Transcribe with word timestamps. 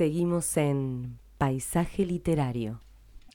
Seguimos 0.00 0.56
en 0.56 1.18
Paisaje 1.36 2.06
Literario. 2.06 2.80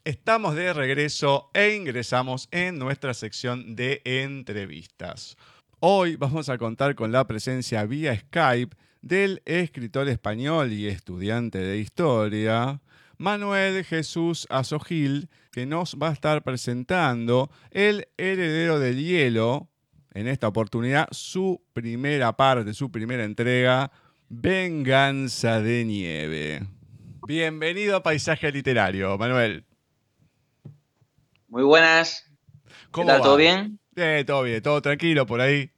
Estamos 0.02 0.56
de 0.56 0.72
regreso 0.72 1.48
e 1.54 1.76
ingresamos 1.76 2.48
en 2.50 2.76
nuestra 2.76 3.14
sección 3.14 3.76
de 3.76 4.02
entrevistas. 4.04 5.36
Hoy 5.78 6.16
vamos 6.16 6.48
a 6.48 6.58
contar 6.58 6.96
con 6.96 7.12
la 7.12 7.24
presencia 7.28 7.84
vía 7.84 8.18
Skype 8.18 8.76
del 9.00 9.42
escritor 9.44 10.08
español 10.08 10.72
y 10.72 10.88
estudiante 10.88 11.58
de 11.58 11.78
historia, 11.78 12.80
Manuel 13.16 13.84
Jesús 13.84 14.48
Azogil, 14.50 15.28
que 15.52 15.66
nos 15.66 15.94
va 15.94 16.08
a 16.08 16.14
estar 16.14 16.42
presentando 16.42 17.48
El 17.70 18.08
heredero 18.16 18.80
del 18.80 18.98
hielo, 18.98 19.68
en 20.14 20.26
esta 20.26 20.48
oportunidad 20.48 21.06
su 21.12 21.62
primera 21.74 22.36
parte, 22.36 22.74
su 22.74 22.90
primera 22.90 23.22
entrega, 23.22 23.92
Venganza 24.28 25.60
de 25.60 25.84
Nieve. 25.84 26.62
Bienvenido 27.26 27.96
a 27.96 28.02
Paisaje 28.02 28.50
Literario, 28.50 29.16
Manuel. 29.16 29.64
Muy 31.48 31.62
buenas. 31.62 32.24
¿Cómo 32.90 33.06
¿Qué 33.06 33.12
tal? 33.12 33.20
va? 33.20 33.24
¿Todo 33.24 33.36
bien? 33.36 33.78
Eh, 33.94 34.24
todo 34.26 34.42
bien, 34.42 34.62
todo 34.62 34.82
tranquilo 34.82 35.26
por 35.26 35.40
ahí. 35.40 35.70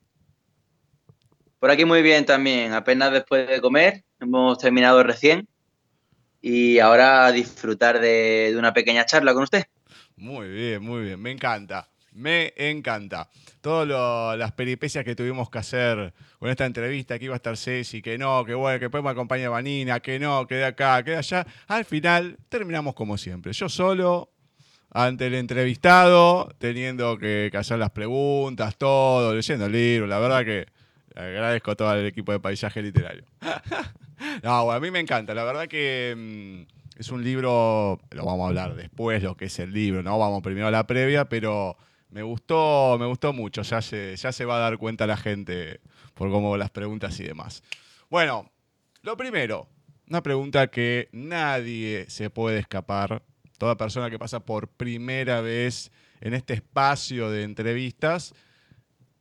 Por 1.58 1.70
aquí 1.70 1.84
muy 1.84 2.02
bien 2.02 2.24
también. 2.24 2.72
Apenas 2.72 3.12
después 3.12 3.46
de 3.48 3.60
comer, 3.60 4.04
hemos 4.20 4.58
terminado 4.58 5.02
recién. 5.02 5.46
Y 6.40 6.78
ahora 6.78 7.26
a 7.26 7.32
disfrutar 7.32 8.00
de, 8.00 8.50
de 8.52 8.56
una 8.56 8.72
pequeña 8.72 9.04
charla 9.04 9.34
con 9.34 9.42
usted. 9.42 9.64
Muy 10.16 10.48
bien, 10.48 10.82
muy 10.82 11.02
bien, 11.04 11.20
me 11.20 11.30
encanta. 11.30 11.88
Me 12.12 12.52
encanta. 12.56 13.28
Todas 13.60 14.38
las 14.38 14.52
peripecias 14.52 15.04
que 15.04 15.14
tuvimos 15.14 15.50
que 15.50 15.58
hacer 15.58 16.14
con 16.38 16.48
esta 16.50 16.66
entrevista, 16.66 17.18
que 17.18 17.26
iba 17.26 17.34
a 17.34 17.36
estar 17.36 17.56
Ceci, 17.56 18.00
que 18.00 18.16
no, 18.16 18.44
que 18.44 18.54
bueno, 18.54 18.78
que 18.78 18.84
después 18.84 19.02
me 19.02 19.10
acompaña 19.10 19.48
Vanina, 19.48 20.00
que 20.00 20.18
no, 20.18 20.46
que 20.46 20.56
de 20.56 20.64
acá, 20.66 21.02
que 21.02 21.12
de 21.12 21.16
allá. 21.16 21.46
Al 21.66 21.84
final 21.84 22.38
terminamos 22.48 22.94
como 22.94 23.18
siempre. 23.18 23.52
Yo 23.52 23.68
solo, 23.68 24.30
ante 24.90 25.26
el 25.26 25.34
entrevistado, 25.34 26.48
teniendo 26.58 27.18
que, 27.18 27.48
que 27.50 27.56
hacer 27.56 27.78
las 27.78 27.90
preguntas, 27.90 28.76
todo, 28.76 29.34
leyendo 29.34 29.66
el 29.66 29.72
libro. 29.72 30.06
La 30.06 30.18
verdad 30.20 30.44
que 30.44 30.66
agradezco 31.16 31.72
a 31.72 31.74
todo 31.74 31.94
el 31.94 32.06
equipo 32.06 32.30
de 32.32 32.40
Paisaje 32.40 32.82
Literario. 32.82 33.24
no, 34.42 34.64
bueno, 34.64 34.76
a 34.76 34.80
mí 34.80 34.90
me 34.90 35.00
encanta. 35.00 35.34
La 35.34 35.42
verdad 35.42 35.66
que 35.66 36.14
mm, 36.16 37.00
es 37.00 37.10
un 37.10 37.24
libro, 37.24 38.00
lo 38.10 38.24
vamos 38.24 38.44
a 38.44 38.48
hablar 38.48 38.76
después, 38.76 39.22
lo 39.22 39.36
que 39.36 39.46
es 39.46 39.58
el 39.58 39.72
libro, 39.72 40.02
¿no? 40.04 40.18
Vamos 40.18 40.42
primero 40.42 40.68
a 40.68 40.70
la 40.70 40.86
previa, 40.86 41.28
pero 41.28 41.76
me 42.10 42.22
gustó, 42.22 42.96
me 42.98 43.06
gustó 43.06 43.32
mucho. 43.32 43.62
Ya 43.62 43.82
se, 43.82 44.14
ya 44.16 44.30
se 44.30 44.44
va 44.44 44.56
a 44.56 44.60
dar 44.60 44.78
cuenta 44.78 45.06
la 45.06 45.16
gente 45.16 45.80
por 46.18 46.32
cómo 46.32 46.56
las 46.56 46.70
preguntas 46.70 47.18
y 47.20 47.22
demás. 47.22 47.62
Bueno, 48.10 48.50
lo 49.02 49.16
primero, 49.16 49.68
una 50.08 50.20
pregunta 50.20 50.66
que 50.66 51.08
nadie 51.12 52.06
se 52.08 52.28
puede 52.28 52.58
escapar. 52.58 53.22
Toda 53.56 53.76
persona 53.76 54.10
que 54.10 54.18
pasa 54.18 54.40
por 54.40 54.66
primera 54.66 55.40
vez 55.40 55.92
en 56.20 56.34
este 56.34 56.54
espacio 56.54 57.30
de 57.30 57.44
entrevistas 57.44 58.34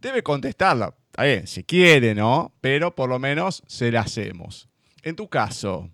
debe 0.01 0.23
contestarla. 0.23 0.95
Está 1.11 1.23
bien, 1.25 1.45
si 1.45 1.63
quiere, 1.63 2.15
¿no? 2.15 2.55
Pero 2.61 2.95
por 2.95 3.09
lo 3.09 3.19
menos 3.19 3.61
se 3.67 3.91
la 3.91 4.01
hacemos. 4.01 4.67
En 5.03 5.15
tu 5.15 5.29
caso, 5.29 5.91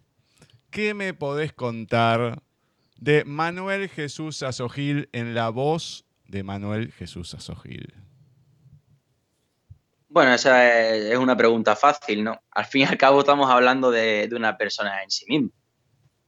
¿qué 0.69 0.93
me 0.93 1.13
podés 1.13 1.51
contar 1.51 2.41
de 2.97 3.25
Manuel 3.25 3.89
Jesús 3.89 4.41
Azogil 4.41 5.09
en 5.11 5.35
la 5.35 5.49
voz 5.49 6.05
de 6.27 6.43
Manuel 6.43 6.93
Jesús 6.93 7.33
Azogil? 7.33 7.93
Bueno, 10.13 10.31
esa 10.35 10.93
es, 10.95 11.17
una 11.17 11.35
pregunta 11.35 11.75
fácil, 11.75 12.23
¿no? 12.23 12.39
Al 12.51 12.65
fin 12.65 12.81
y 12.81 12.85
al 12.85 12.99
cabo 12.99 13.21
estamos 13.21 13.49
hablando 13.49 13.89
de, 13.89 14.27
de 14.27 14.35
una 14.35 14.55
persona 14.59 15.01
en 15.01 15.09
sí 15.09 15.25
misma. 15.27 15.49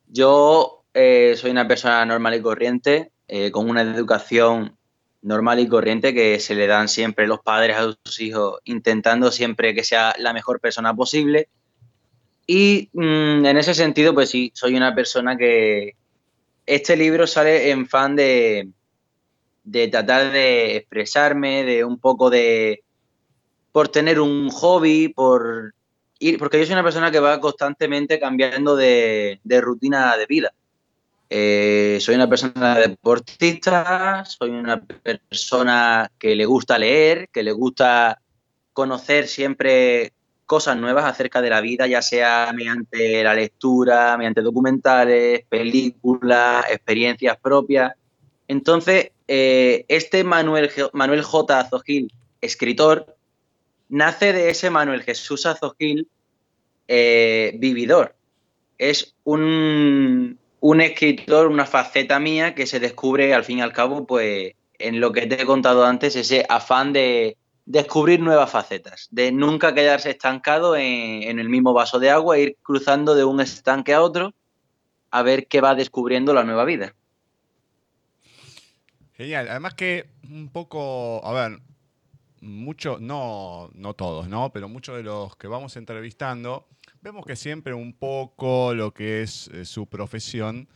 Yo 0.08 0.86
eh, 0.96 1.36
soy 1.38 1.52
una 1.52 1.68
persona 1.68 2.04
normal 2.04 2.34
y 2.34 2.42
corriente, 2.42 3.12
eh, 3.28 3.52
con 3.52 3.70
una 3.70 3.84
educación 3.84 4.76
normal 5.22 5.60
y 5.60 5.68
corriente 5.68 6.16
que 6.16 6.40
se 6.40 6.56
le 6.56 6.66
dan 6.66 6.88
siempre 6.88 7.28
los 7.28 7.42
padres 7.42 7.78
a 7.78 7.96
sus 8.04 8.22
hijos, 8.22 8.60
intentando 8.64 9.32
siempre 9.32 9.76
que 9.76 9.84
sea 9.84 10.16
la 10.18 10.34
mejor 10.34 10.60
persona 10.60 10.96
posible. 10.96 11.48
Y 12.48 12.90
mm, 12.92 13.46
en 13.46 13.58
ese 13.58 13.76
sentido, 13.76 14.16
pues 14.16 14.32
sí, 14.32 14.52
soy 14.56 14.76
una 14.76 14.96
persona 14.96 15.38
que 15.38 15.96
este 16.66 16.98
libro 16.98 17.28
sale 17.28 17.70
en 17.70 17.88
fan 17.88 18.16
de, 18.16 18.68
de 19.64 19.88
tratar 19.90 20.32
de 20.32 20.76
expresarme, 20.76 21.64
de 21.64 21.84
un 21.84 22.00
poco 22.00 22.32
de 22.32 22.85
por 23.76 23.90
tener 23.90 24.22
un 24.22 24.50
hobby, 24.52 25.10
por 25.10 25.74
ir, 26.20 26.40
porque 26.40 26.58
yo 26.58 26.66
soy 26.66 26.72
una 26.72 26.84
persona 26.84 27.12
que 27.12 27.20
va 27.20 27.42
constantemente 27.42 28.22
cambiando 28.22 28.78
de, 28.78 29.38
rutina 29.60 30.16
de 30.16 30.26
vida. 30.28 30.54
Eh, 31.30 31.98
soy 32.00 32.16
una 32.16 32.30
persona 32.30 32.76
deportista, 32.76 34.24
soy 34.24 34.52
una 34.52 34.82
persona 34.82 36.10
que 36.18 36.38
le 36.38 36.46
gusta 36.46 36.80
leer, 36.80 37.28
que 37.34 37.44
le 37.44 37.52
gusta 37.52 38.22
conocer 38.72 39.28
siempre 39.28 40.14
cosas 40.46 40.78
nuevas 40.78 41.04
acerca 41.04 41.42
de 41.42 41.50
la 41.50 41.60
vida, 41.60 41.86
ya 41.86 42.02
sea 42.02 42.54
mediante 42.56 43.26
la 43.26 43.34
lectura, 43.34 44.16
mediante 44.16 44.42
documentales, 44.42 45.44
películas, 45.50 46.64
experiencias 46.72 47.36
propias. 47.42 47.92
Entonces, 48.48 49.12
eh, 49.28 49.84
este 49.90 50.24
Manuel, 50.24 50.72
Manuel 50.94 51.24
J. 51.24 51.60
Azogil, 51.60 52.14
escritor, 52.40 53.15
nace 53.90 54.34
de 54.34 54.50
ese 54.50 54.70
Manuel 54.70 55.04
Jesús 55.04 55.46
Azogil, 55.46 56.08
eh, 56.88 57.56
vividor. 57.58 58.16
Es 58.78 59.16
un, 59.24 60.38
un 60.60 60.82
escritor, 60.82 61.48
una 61.48 61.66
faceta 61.66 62.20
mía 62.20 62.56
que 62.56 62.68
se 62.68 62.80
descubre 62.80 63.34
al 63.34 63.44
fin 63.44 63.60
y 63.60 63.62
al 63.62 63.74
cabo, 63.74 64.06
pues 64.06 64.54
en 64.78 65.00
lo 65.00 65.12
que 65.12 65.28
te 65.28 65.42
he 65.42 65.46
contado 65.46 65.86
antes, 65.86 66.16
ese 66.16 66.46
afán 66.50 66.94
de 66.94 67.38
descubrir 67.66 68.20
nuevas 68.20 68.52
facetas, 68.52 69.08
de 69.12 69.32
nunca 69.32 69.74
quedarse 69.74 70.12
estancado 70.12 70.76
en, 70.76 71.24
en, 71.24 71.40
el 71.40 71.50
mismo 71.50 71.74
vaso 71.74 72.00
de 72.00 72.12
agua, 72.12 72.38
ir 72.38 72.58
cruzando 72.62 73.16
de 73.16 73.24
un 73.24 73.40
estanque 73.40 73.94
a 73.94 74.02
otro 74.02 74.34
a 75.10 75.24
ver 75.24 75.48
qué 75.48 75.62
va 75.62 75.76
descubriendo 75.76 76.34
la 76.34 76.44
nueva 76.44 76.66
vida. 76.66 76.94
Genial, 79.14 79.48
además 79.50 79.76
que 79.76 80.10
un 80.30 80.50
poco, 80.50 81.26
a 81.26 81.32
ver, 81.32 81.60
mucho, 82.46 82.98
no, 83.00 83.70
no 83.74 83.94
todos, 83.94 84.28
¿no? 84.30 84.52
Pero 84.54 84.70
muchos 84.70 84.96
de 84.96 85.04
los 85.04 85.36
que 85.36 85.48
vamos 85.48 85.76
entrevistando, 85.78 86.68
vemos 87.02 87.26
que 87.26 87.36
siempre 87.36 87.74
un 87.74 87.94
poco 87.94 88.74
lo 88.74 88.94
que 88.94 89.24
es 89.24 89.48
eh, 89.50 89.66
su 89.66 89.88
profesión 89.88 90.68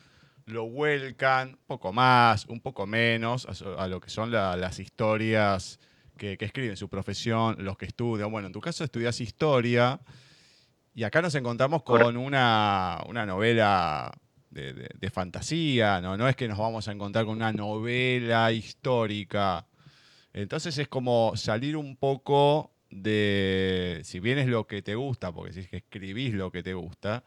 lo 0.45 0.67
vuelcan, 0.67 1.49
un 1.49 1.65
poco 1.67 1.93
más, 1.93 2.45
un 2.47 2.59
poco 2.59 2.87
menos, 2.87 3.45
a, 3.45 3.83
a 3.83 3.87
lo 3.87 3.99
que 3.99 4.09
son 4.09 4.31
la, 4.31 4.57
las 4.57 4.79
historias 4.79 5.79
que, 6.17 6.37
que, 6.37 6.45
escriben 6.45 6.75
su 6.75 6.89
profesión, 6.89 7.55
los 7.59 7.77
que 7.77 7.85
estudian. 7.85 8.31
Bueno, 8.31 8.47
en 8.47 8.53
tu 8.53 8.59
caso 8.59 8.83
estudias 8.83 9.21
historia 9.21 9.99
y 10.93 11.03
acá 11.03 11.21
nos 11.21 11.35
encontramos 11.35 11.83
con 11.83 12.17
una, 12.17 13.01
una 13.07 13.25
novela 13.25 14.11
de, 14.49 14.73
de, 14.73 14.89
de, 14.93 15.09
fantasía, 15.09 16.01
¿no? 16.01 16.17
No 16.17 16.27
es 16.27 16.35
que 16.35 16.47
nos 16.47 16.57
vamos 16.57 16.87
a 16.87 16.91
encontrar 16.91 17.25
con 17.25 17.35
una 17.35 17.53
novela 17.53 18.51
histórica. 18.51 19.65
Entonces 20.33 20.77
es 20.77 20.87
como 20.87 21.33
salir 21.35 21.75
un 21.77 21.95
poco 21.95 22.71
de, 22.89 24.01
si 24.03 24.19
bien 24.19 24.37
es 24.37 24.47
lo 24.47 24.67
que 24.67 24.81
te 24.81 24.95
gusta, 24.95 25.31
porque 25.31 25.53
si 25.53 25.59
es 25.61 25.69
que 25.69 25.77
escribís 25.77 26.33
lo 26.33 26.51
que 26.51 26.63
te 26.63 26.73
gusta, 26.73 27.23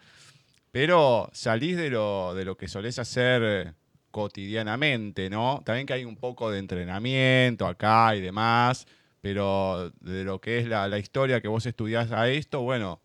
pero 0.70 1.28
salís 1.32 1.76
de 1.76 1.90
lo, 1.90 2.34
de 2.34 2.44
lo 2.44 2.56
que 2.56 2.68
solés 2.68 2.98
hacer 2.98 3.74
cotidianamente, 4.10 5.30
¿no? 5.30 5.62
También 5.64 5.86
que 5.86 5.94
hay 5.94 6.04
un 6.04 6.16
poco 6.16 6.50
de 6.50 6.58
entrenamiento 6.58 7.66
acá 7.66 8.14
y 8.14 8.20
demás, 8.20 8.86
pero 9.20 9.90
de 10.00 10.24
lo 10.24 10.40
que 10.40 10.58
es 10.58 10.66
la, 10.66 10.88
la 10.88 10.98
historia 10.98 11.40
que 11.40 11.48
vos 11.48 11.66
estudiás 11.66 12.12
a 12.12 12.28
esto, 12.28 12.60
bueno, 12.62 13.00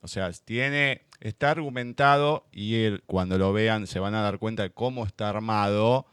o 0.00 0.08
sea, 0.08 0.30
tiene, 0.32 1.02
está 1.20 1.50
argumentado 1.50 2.46
y 2.52 2.98
cuando 3.00 3.38
lo 3.38 3.52
vean 3.52 3.86
se 3.86 3.98
van 3.98 4.14
a 4.14 4.22
dar 4.22 4.38
cuenta 4.38 4.62
de 4.62 4.70
cómo 4.70 5.04
está 5.04 5.28
armado, 5.28 6.06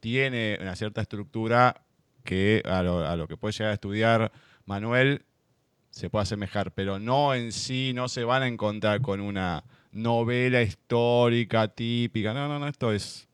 tiene 0.00 0.58
una 0.60 0.74
cierta 0.74 1.02
estructura 1.02 1.82
que 2.24 2.62
a 2.64 2.82
lo, 2.82 3.06
a 3.06 3.16
lo 3.16 3.28
que 3.28 3.36
puede 3.36 3.52
llegar 3.52 3.70
a 3.70 3.74
estudiar 3.74 4.32
Manuel 4.66 5.24
se 5.90 6.08
puede 6.08 6.22
asemejar, 6.22 6.72
pero 6.72 6.98
no 6.98 7.34
en 7.34 7.52
sí, 7.52 7.92
no 7.94 8.08
se 8.08 8.24
van 8.24 8.42
a 8.42 8.48
encontrar 8.48 9.00
con 9.00 9.20
una 9.20 9.64
novela 9.92 10.62
histórica 10.62 11.68
típica. 11.68 12.32
No, 12.32 12.48
no, 12.48 12.58
no, 12.58 12.68
esto 12.68 12.92
es 12.92 13.28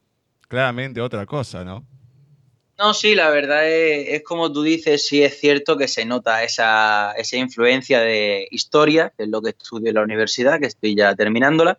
claramente 0.48 1.00
otra 1.00 1.26
cosa, 1.26 1.64
¿no? 1.64 1.84
No, 2.78 2.92
sí, 2.92 3.14
la 3.14 3.30
verdad 3.30 3.66
es, 3.66 4.08
es, 4.08 4.22
como 4.22 4.52
tú 4.52 4.62
dices, 4.62 5.06
sí 5.06 5.22
es 5.22 5.38
cierto 5.40 5.78
que 5.78 5.88
se 5.88 6.04
nota 6.04 6.44
esa, 6.44 7.12
esa, 7.12 7.36
influencia 7.38 8.00
de 8.00 8.46
historia, 8.50 9.14
que 9.16 9.24
es 9.24 9.30
lo 9.30 9.40
que 9.40 9.50
estudio 9.50 9.88
en 9.88 9.94
la 9.94 10.02
universidad, 10.02 10.60
que 10.60 10.66
estoy 10.66 10.94
ya 10.94 11.14
terminándola, 11.14 11.78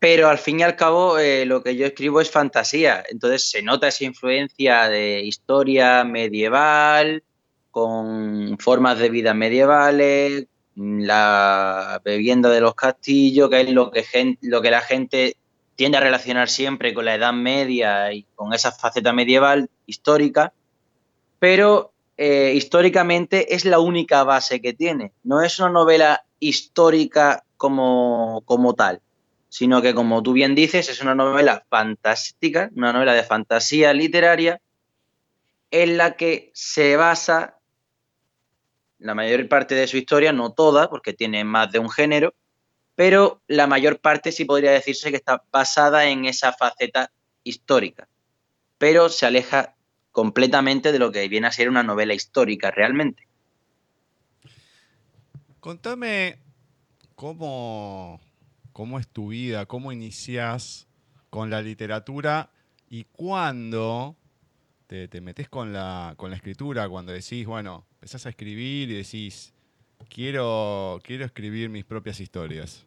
pero 0.00 0.30
al 0.30 0.38
fin 0.38 0.60
y 0.60 0.62
al 0.62 0.76
cabo 0.76 1.18
eh, 1.18 1.44
lo 1.44 1.62
que 1.62 1.76
yo 1.76 1.86
escribo 1.86 2.22
es 2.22 2.30
fantasía, 2.30 3.04
entonces 3.10 3.50
se 3.50 3.62
nota 3.62 3.88
esa 3.88 4.04
influencia 4.04 4.88
de 4.88 5.20
historia 5.20 6.04
medieval, 6.04 7.22
con 7.70 8.56
formas 8.58 8.98
de 8.98 9.10
vida 9.10 9.34
medievales, 9.34 10.46
la 10.74 12.00
bebienda 12.02 12.48
de 12.48 12.62
los 12.62 12.74
castillos, 12.74 13.50
que 13.50 13.60
es 13.60 13.70
lo 13.70 13.90
que, 13.90 14.70
la 14.70 14.80
gente 14.80 15.36
tiende 15.76 15.98
a 15.98 16.00
relacionar 16.00 16.48
siempre 16.48 16.94
con 16.94 17.04
la 17.04 17.14
Edad 17.14 17.34
Media 17.34 18.10
y 18.12 18.22
con 18.34 18.54
esa 18.54 18.72
faceta 18.72 19.12
medieval 19.12 19.68
histórica, 19.84 20.54
pero 21.38 21.92
eh, 22.16 22.54
históricamente 22.56 23.54
es 23.54 23.66
la 23.66 23.80
única 23.80 24.24
base 24.24 24.62
que 24.62 24.72
tiene. 24.72 25.12
No 25.24 25.42
es 25.42 25.58
una 25.58 25.68
novela 25.68 26.24
histórica 26.38 27.44
como 27.58 28.74
tal, 28.76 29.02
sino 29.50 29.82
que, 29.82 29.94
como 29.94 30.22
tú 30.22 30.32
bien 30.32 30.54
dices, 30.54 30.88
es 30.88 31.02
una 31.02 31.14
novela 31.14 31.66
fantástica, 31.68 32.70
una 32.74 32.92
novela 32.92 33.12
de 33.12 33.24
fantasía 33.24 33.92
literaria 33.92 34.62
en 35.70 35.98
la 35.98 36.16
que 36.16 36.50
se 36.54 36.96
basa 36.96 37.58
la 38.98 39.14
mayor 39.14 39.48
parte 39.48 39.74
de 39.74 39.88
su 39.88 39.96
historia, 39.96 40.32
no 40.32 40.52
toda, 40.52 40.88
porque 40.88 41.12
tiene 41.12 41.42
más 41.44 41.72
de 41.72 41.80
un 41.80 41.90
género, 41.90 42.34
pero 42.94 43.42
la 43.48 43.66
mayor 43.66 43.98
parte 43.98 44.30
sí 44.30 44.44
podría 44.44 44.70
decirse 44.70 45.10
que 45.10 45.16
está 45.16 45.42
basada 45.50 46.06
en 46.06 46.26
esa 46.26 46.52
faceta 46.52 47.10
histórica, 47.42 48.08
pero 48.78 49.08
se 49.08 49.26
aleja 49.26 49.74
completamente 50.12 50.92
de 50.92 50.98
lo 50.98 51.10
que 51.10 51.26
viene 51.28 51.48
a 51.48 51.52
ser 51.52 51.68
una 51.68 51.82
novela 51.82 52.14
histórica 52.14 52.70
realmente. 52.70 53.26
Contame 55.60 56.38
cómo, 57.14 58.20
cómo 58.80 58.98
es 58.98 59.08
tu 59.08 59.28
vida, 59.28 59.66
cómo 59.66 59.92
inicias 59.92 60.88
con 61.28 61.50
la 61.50 61.60
literatura 61.60 62.48
y 62.88 63.04
cuándo 63.12 64.16
te, 64.86 65.06
te 65.06 65.20
metes 65.20 65.50
con 65.50 65.70
la, 65.70 66.14
con 66.16 66.30
la 66.30 66.36
escritura, 66.36 66.88
cuando 66.88 67.12
decís, 67.12 67.44
bueno, 67.44 67.84
empezás 67.96 68.24
a 68.24 68.30
escribir 68.30 68.90
y 68.90 68.94
decís, 68.94 69.52
quiero, 70.08 70.98
quiero 71.04 71.26
escribir 71.26 71.68
mis 71.68 71.84
propias 71.84 72.20
historias? 72.20 72.86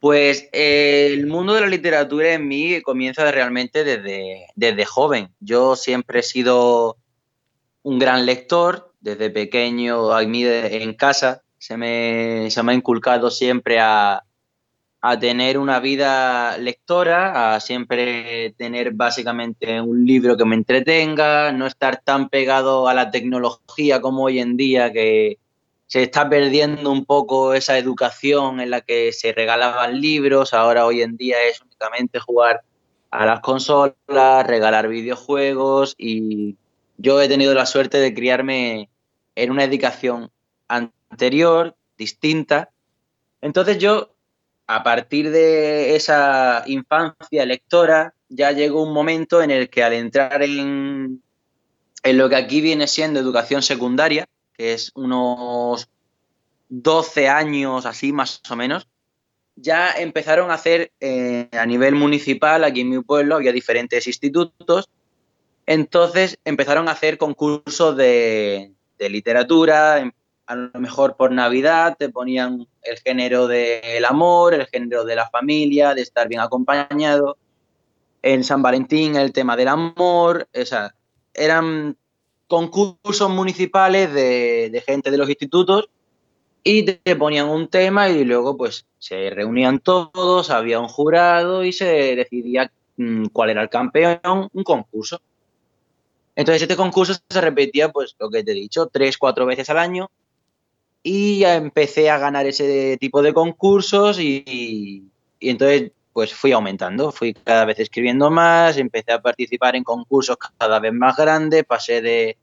Pues 0.00 0.48
eh, 0.52 1.10
el 1.12 1.28
mundo 1.28 1.54
de 1.54 1.60
la 1.60 1.68
literatura 1.68 2.34
en 2.34 2.48
mí 2.48 2.82
comienza 2.82 3.30
realmente 3.30 3.84
desde, 3.84 4.48
desde 4.56 4.84
joven. 4.86 5.28
Yo 5.38 5.76
siempre 5.76 6.18
he 6.18 6.24
sido 6.24 6.96
un 7.84 8.00
gran 8.00 8.26
lector, 8.26 8.92
desde 8.98 9.30
pequeño 9.30 10.10
a 10.10 10.24
en 10.24 10.94
casa 10.94 11.44
se 11.58 11.76
me, 11.76 12.50
se 12.50 12.62
me 12.62 12.72
ha 12.72 12.74
inculcado 12.74 13.30
siempre 13.30 13.80
a, 13.80 14.24
a 15.00 15.18
tener 15.18 15.58
una 15.58 15.80
vida 15.80 16.58
lectora, 16.58 17.54
a 17.54 17.60
siempre 17.60 18.54
tener 18.56 18.92
básicamente 18.92 19.80
un 19.80 20.04
libro 20.04 20.36
que 20.36 20.44
me 20.44 20.56
entretenga, 20.56 21.52
no 21.52 21.66
estar 21.66 22.00
tan 22.02 22.28
pegado 22.28 22.88
a 22.88 22.94
la 22.94 23.10
tecnología 23.10 24.00
como 24.00 24.24
hoy 24.24 24.40
en 24.40 24.56
día, 24.56 24.92
que 24.92 25.38
se 25.86 26.02
está 26.02 26.28
perdiendo 26.28 26.90
un 26.90 27.04
poco 27.04 27.54
esa 27.54 27.78
educación 27.78 28.60
en 28.60 28.70
la 28.70 28.80
que 28.80 29.12
se 29.12 29.32
regalaban 29.32 30.00
libros, 30.00 30.52
ahora 30.52 30.84
hoy 30.84 31.02
en 31.02 31.16
día 31.16 31.36
es 31.48 31.62
únicamente 31.62 32.18
jugar 32.18 32.62
a 33.10 33.24
las 33.24 33.40
consolas, 33.40 34.46
regalar 34.46 34.88
videojuegos 34.88 35.94
y 35.96 36.56
yo 36.98 37.22
he 37.22 37.28
tenido 37.28 37.54
la 37.54 37.66
suerte 37.66 37.98
de 37.98 38.12
criarme 38.12 38.90
en 39.34 39.50
una 39.50 39.64
educación 39.64 40.30
anterior, 41.10 41.76
distinta. 41.96 42.70
Entonces 43.40 43.78
yo 43.78 44.14
a 44.68 44.82
partir 44.82 45.30
de 45.30 45.96
esa 45.96 46.62
infancia 46.66 47.46
lectora, 47.46 48.14
ya 48.28 48.52
llegó 48.52 48.82
un 48.82 48.92
momento 48.92 49.42
en 49.42 49.50
el 49.50 49.70
que 49.70 49.82
al 49.82 49.94
entrar 49.94 50.42
en, 50.42 51.22
en 52.02 52.18
lo 52.18 52.28
que 52.28 52.36
aquí 52.36 52.60
viene 52.60 52.86
siendo 52.86 53.18
educación 53.18 53.62
secundaria, 53.62 54.28
que 54.52 54.74
es 54.74 54.92
unos 54.94 55.88
12 56.68 57.28
años 57.28 57.86
así 57.86 58.12
más 58.12 58.42
o 58.50 58.56
menos, 58.56 58.86
ya 59.56 59.90
empezaron 59.92 60.50
a 60.50 60.54
hacer 60.54 60.92
eh, 61.00 61.48
a 61.52 61.64
nivel 61.64 61.94
municipal, 61.94 62.62
aquí 62.62 62.82
en 62.82 62.90
mi 62.90 63.00
pueblo 63.00 63.36
había 63.36 63.52
diferentes 63.52 64.06
institutos, 64.06 64.90
entonces 65.64 66.38
empezaron 66.44 66.88
a 66.88 66.92
hacer 66.92 67.16
concursos 67.16 67.96
de, 67.96 68.72
de 68.98 69.08
literatura, 69.08 70.12
a 70.48 70.56
lo 70.56 70.80
mejor 70.80 71.14
por 71.14 71.30
Navidad 71.30 71.96
te 71.98 72.08
ponían 72.08 72.66
el 72.82 72.98
género 72.98 73.46
del 73.46 74.04
amor, 74.06 74.54
el 74.54 74.66
género 74.66 75.04
de 75.04 75.14
la 75.14 75.28
familia, 75.28 75.94
de 75.94 76.00
estar 76.00 76.26
bien 76.26 76.40
acompañado. 76.40 77.36
En 78.22 78.42
San 78.42 78.62
Valentín 78.62 79.14
el 79.16 79.32
tema 79.32 79.56
del 79.56 79.68
amor, 79.68 80.48
eran 81.34 81.96
concursos 82.46 83.28
municipales 83.28 84.12
de, 84.14 84.82
gente 84.86 85.10
de 85.10 85.18
los 85.18 85.28
institutos 85.28 85.90
y 86.64 86.82
te 86.82 87.14
ponían 87.14 87.50
un 87.50 87.68
tema 87.68 88.08
y 88.08 88.24
luego 88.24 88.56
pues 88.56 88.86
se 88.98 89.28
reunían 89.28 89.80
todos, 89.80 90.48
había 90.48 90.80
un 90.80 90.88
jurado 90.88 91.62
y 91.62 91.74
se 91.74 92.16
decidía 92.16 92.72
mm, 92.96 93.26
cuál 93.26 93.50
era 93.50 93.60
el 93.60 93.68
campeón, 93.68 94.48
un 94.50 94.64
concurso. 94.64 95.20
Entonces 96.34 96.62
este 96.62 96.76
concurso 96.76 97.12
se 97.28 97.40
repetía 97.42 97.90
pues 97.90 98.16
lo 98.18 98.30
que 98.30 98.42
te 98.42 98.52
he 98.52 98.54
dicho, 98.54 98.86
tres, 98.86 99.18
cuatro 99.18 99.44
veces 99.44 99.68
al 99.68 99.78
año 99.78 100.10
y 101.02 101.40
ya 101.40 101.54
empecé 101.56 102.10
a 102.10 102.18
ganar 102.18 102.46
ese 102.46 102.96
tipo 102.98 103.22
de 103.22 103.32
concursos 103.32 104.18
y, 104.20 105.04
entonces 105.40 105.92
pues 106.12 106.34
fui 106.34 106.50
aumentando, 106.52 107.12
fui 107.12 107.32
cada 107.32 107.64
vez 107.64 107.78
escribiendo 107.78 108.28
más, 108.30 108.76
empecé 108.76 109.12
a 109.12 109.22
participar 109.22 109.76
en 109.76 109.84
concursos 109.84 110.36
cada 110.56 110.80
vez 110.80 110.92
más 110.92 111.16
grandes, 111.16 111.64
pasé 111.64 112.02
de, 112.02 112.36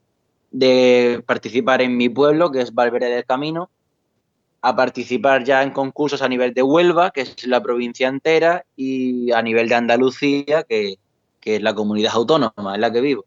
de 0.52 1.22
participar 1.26 1.82
en 1.82 1.98
mi 1.98 2.08
pueblo, 2.08 2.52
que 2.52 2.62
es 2.62 2.74
Valverde 2.74 3.10
del 3.10 3.26
Camino, 3.26 3.70
a 4.62 4.76
participar 4.76 5.44
ya 5.44 5.62
en 5.62 5.72
concursos 5.72 6.22
a 6.22 6.30
nivel 6.30 6.54
de 6.54 6.64
Huelva, 6.64 7.12
que 7.12 7.22
es 7.22 7.46
la 7.46 7.62
provincia 7.62 8.08
entera, 8.08 8.66
y 8.78 9.32
a 9.32 9.42
nivel 9.42 9.68
de 9.68 9.76
Andalucía, 9.76 10.64
que, 10.64 10.96
que 11.42 11.58
es 11.58 11.62
la 11.62 11.76
comunidad 11.76 12.14
autónoma 12.16 12.76
en 12.76 12.82
la 12.82 12.92
que 12.92 13.02
vivo. 13.02 13.26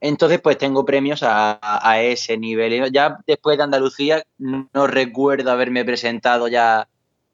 Entonces, 0.00 0.40
pues 0.40 0.56
tengo 0.56 0.84
premios 0.84 1.20
a, 1.22 2.00
ese 2.00 2.38
nivel. 2.38 2.90
Ya 2.90 3.18
después 3.26 3.58
de 3.58 3.64
Andalucía, 3.64 4.24
no, 4.38 4.86
recuerdo 4.86 5.50
haberme 5.50 5.84
presentado 5.84 6.48
ya 6.48 6.88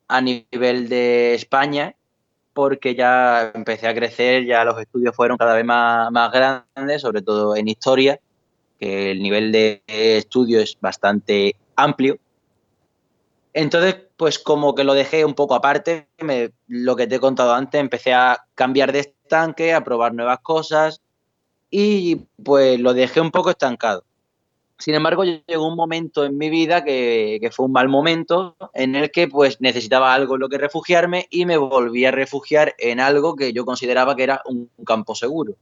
a 0.09 0.21
nivel 0.21 0.89
de 0.89 1.35
España, 1.35 1.95
porque 2.53 2.95
ya 2.95 3.53
empecé 3.55 3.87
a 3.87 3.95
crecer, 3.95 4.45
ya 4.45 4.65
los 4.65 4.81
estudios 4.81 5.15
fueron 5.15 5.37
cada 5.37 5.55
vez 5.55 5.65
más, 5.65 6.11
más 6.11 6.33
grandes, 6.33 7.03
sobre 7.03 7.23
todo 7.23 7.55
en 7.55 7.69
historia, 7.69 8.19
que 8.81 9.13
el 9.13 9.23
nivel 9.23 9.53
de 9.53 9.83
estudio 9.87 10.61
es 10.61 10.77
bastante 10.81 11.55
amplio. 11.77 12.19
Entonces, 13.53 13.97
pues 14.17 14.39
como 14.39 14.75
que 14.75 14.85
lo 14.85 14.95
dejé 14.95 15.25
un 15.25 15.35
poco 15.35 15.55
aparte, 15.55 16.09
lo 16.67 16.97
que 16.97 17.07
te 17.07 17.17
he 17.17 17.21
contado 17.21 17.55
antes, 17.55 17.81
empecé 17.81 18.13
a 18.13 18.45
cambiar 18.55 18.93
de 18.93 19.01
estanque, 19.01 19.73
a 19.73 19.85
probar 19.85 20.15
nuevas 20.15 20.41
cosas, 20.41 21.01
y 21.71 22.17
pues 22.43 22.79
lo 22.81 22.95
dejé 22.95 23.21
un 23.21 23.31
poco 23.31 23.51
estancado. 23.51 24.05
Sin 24.79 24.95
embargo, 24.95 25.25
llegó 25.25 25.67
un 25.67 25.77
momento 25.77 26.25
en 26.25 26.37
mi 26.37 26.51
vida 26.51 26.85
que, 26.85 27.49
fue 27.51 27.65
un 27.65 27.73
mal 27.73 27.89
momento 27.89 28.57
en 28.75 28.95
el 28.95 29.11
que 29.11 29.27
pues 29.27 29.61
necesitaba 29.61 30.13
algo 30.13 30.35
en 30.35 30.41
lo 30.43 30.49
que 30.51 30.59
refugiarme 30.59 31.27
y 31.31 31.47
me 31.47 31.57
volví 31.57 32.05
a 32.05 32.11
refugiar 32.11 32.75
en 32.79 33.01
algo 33.01 33.37
que 33.37 33.55
yo 33.55 33.65
consideraba 33.65 34.15
que 34.17 34.25
era 34.25 34.43
un, 34.45 34.71
campo 34.85 35.15
seguro. 35.15 35.55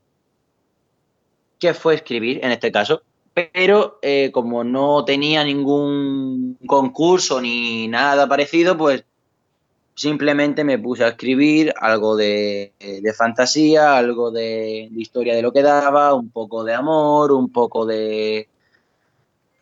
Que 1.60 1.74
fue 1.74 1.94
escribir, 1.94 2.40
en 2.42 2.50
este 2.50 2.72
caso. 2.72 3.02
Pero 3.32 3.98
eh, 4.02 4.30
como 4.32 4.64
no 4.64 5.04
tenía 5.04 5.44
ningún 5.44 6.58
concurso 6.66 7.40
ni 7.40 7.86
nada 7.86 8.28
parecido, 8.28 8.76
pues 8.76 9.04
simplemente 9.94 10.64
me 10.64 10.78
puse 10.78 11.04
a 11.04 11.08
escribir 11.08 11.72
algo 11.80 12.16
de, 12.16 12.72
fantasía, 13.16 13.96
algo 13.96 14.30
de, 14.30 14.88
historia 14.96 15.34
de 15.34 15.42
lo 15.42 15.52
que 15.52 15.62
daba, 15.62 16.14
un 16.14 16.30
poco 16.30 16.64
de 16.64 16.74
amor, 16.74 17.32
un 17.32 17.50
poco 17.50 17.86
de, 17.86 18.48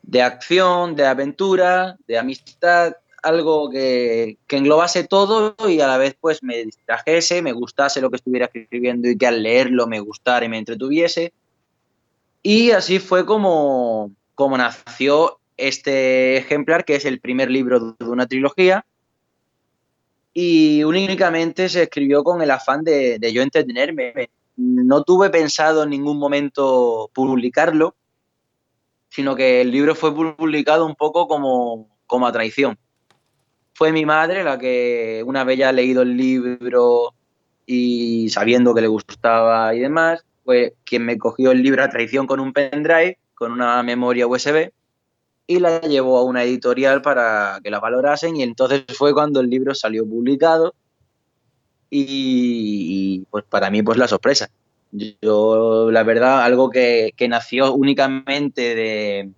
de 0.03 0.23
acción, 0.23 0.97
de 0.97 1.07
aventura, 1.07 1.97
de 2.07 2.19
amistad, 2.19 2.95
algo 3.23 3.71
que, 3.71 4.39
que, 4.47 4.57
englobase 4.57 5.05
todo 5.05 5.55
y 5.69 5.81
a 5.81 5.87
la 5.87 5.97
vez 5.97 6.17
pues 6.21 6.43
me 6.43 6.65
distrajese, 6.65 7.41
me 7.41 7.53
gustase 7.53 8.01
lo 8.01 8.11
que 8.11 8.17
estuviera 8.17 8.51
escribiendo 8.53 9.09
y 9.09 9.17
que 9.17 9.27
al 9.27 9.43
leerlo 9.43 9.87
me 9.87 10.01
gustara 10.01 10.45
y 10.45 10.49
me 10.49 10.59
entretuviese. 10.59 11.33
Y 12.43 12.73
así 12.73 12.99
fue 12.99 13.25
como, 13.25 14.11
como 14.35 14.57
nació 14.59 15.39
este 15.57 16.39
ejemplar, 16.39 16.85
que 16.85 16.97
es 16.97 17.05
el 17.05 17.21
primer 17.21 17.51
libro 17.51 17.95
de 17.97 18.05
una 18.09 18.27
trilogía, 18.27 18.85
y 20.35 20.83
únicamente 20.85 21.69
se 21.69 21.83
escribió 21.83 22.25
con 22.25 22.41
el 22.43 22.51
afán 22.51 22.85
de, 22.85 23.19
yo 23.33 23.43
entretenerme. 23.43 24.31
No 24.57 25.03
tuve 25.03 25.31
pensado 25.31 25.83
en 25.83 25.91
ningún 25.91 26.19
momento 26.19 27.11
publicarlo, 27.13 27.97
sino 29.09 29.37
que 29.37 29.61
el 29.61 29.71
libro 29.71 29.95
fue 29.95 30.15
publicado 30.15 30.87
un 30.87 30.95
poco 30.95 31.29
como, 31.29 31.99
como 32.07 32.27
a 32.27 32.33
traición. 32.33 32.79
Fue 33.75 33.93
mi 33.93 34.05
madre 34.05 34.45
la 34.45 34.59
que 34.59 35.23
una 35.27 35.45
vez 35.45 35.59
ya 35.59 35.73
leído 35.73 36.03
el 36.03 36.17
libro 36.17 37.15
y 37.67 38.29
sabiendo 38.31 38.75
que 38.75 38.81
le 38.81 38.89
gustaba 38.89 39.75
y 39.75 39.81
demás, 39.81 40.25
fue 40.45 40.75
quien 40.85 41.05
me 41.05 41.19
cogió 41.19 41.53
el 41.53 41.63
libro 41.63 41.83
a 41.83 41.91
traición 41.91 42.27
con 42.27 42.41
un 42.41 42.53
pendrive, 42.53 43.19
con 43.35 43.53
una 43.53 43.83
memoria 43.83 44.27
USB, 44.27 44.71
y 45.47 45.59
la 45.59 45.81
llevó 45.81 46.19
a 46.19 46.25
una 46.25 46.45
editorial 46.45 47.03
para 47.03 47.61
que 47.63 47.71
la 47.71 47.81
valorasen 47.81 48.37
y 48.37 48.43
entonces 48.43 48.85
fue 48.97 49.13
cuando 49.13 49.41
el 49.41 49.51
libro 49.51 49.75
salió 49.75 50.07
publicado 50.07 50.75
y, 51.91 53.25
pues 53.31 53.45
para 53.45 53.71
mí 53.71 53.83
pues 53.83 53.99
la 53.99 54.09
sorpresa. 54.09 54.51
Yo, 54.93 55.91
la 55.91 56.03
verdad, 56.03 56.43
algo 56.43 56.71
que, 56.71 57.15
nació 57.29 57.73
únicamente 57.75 59.33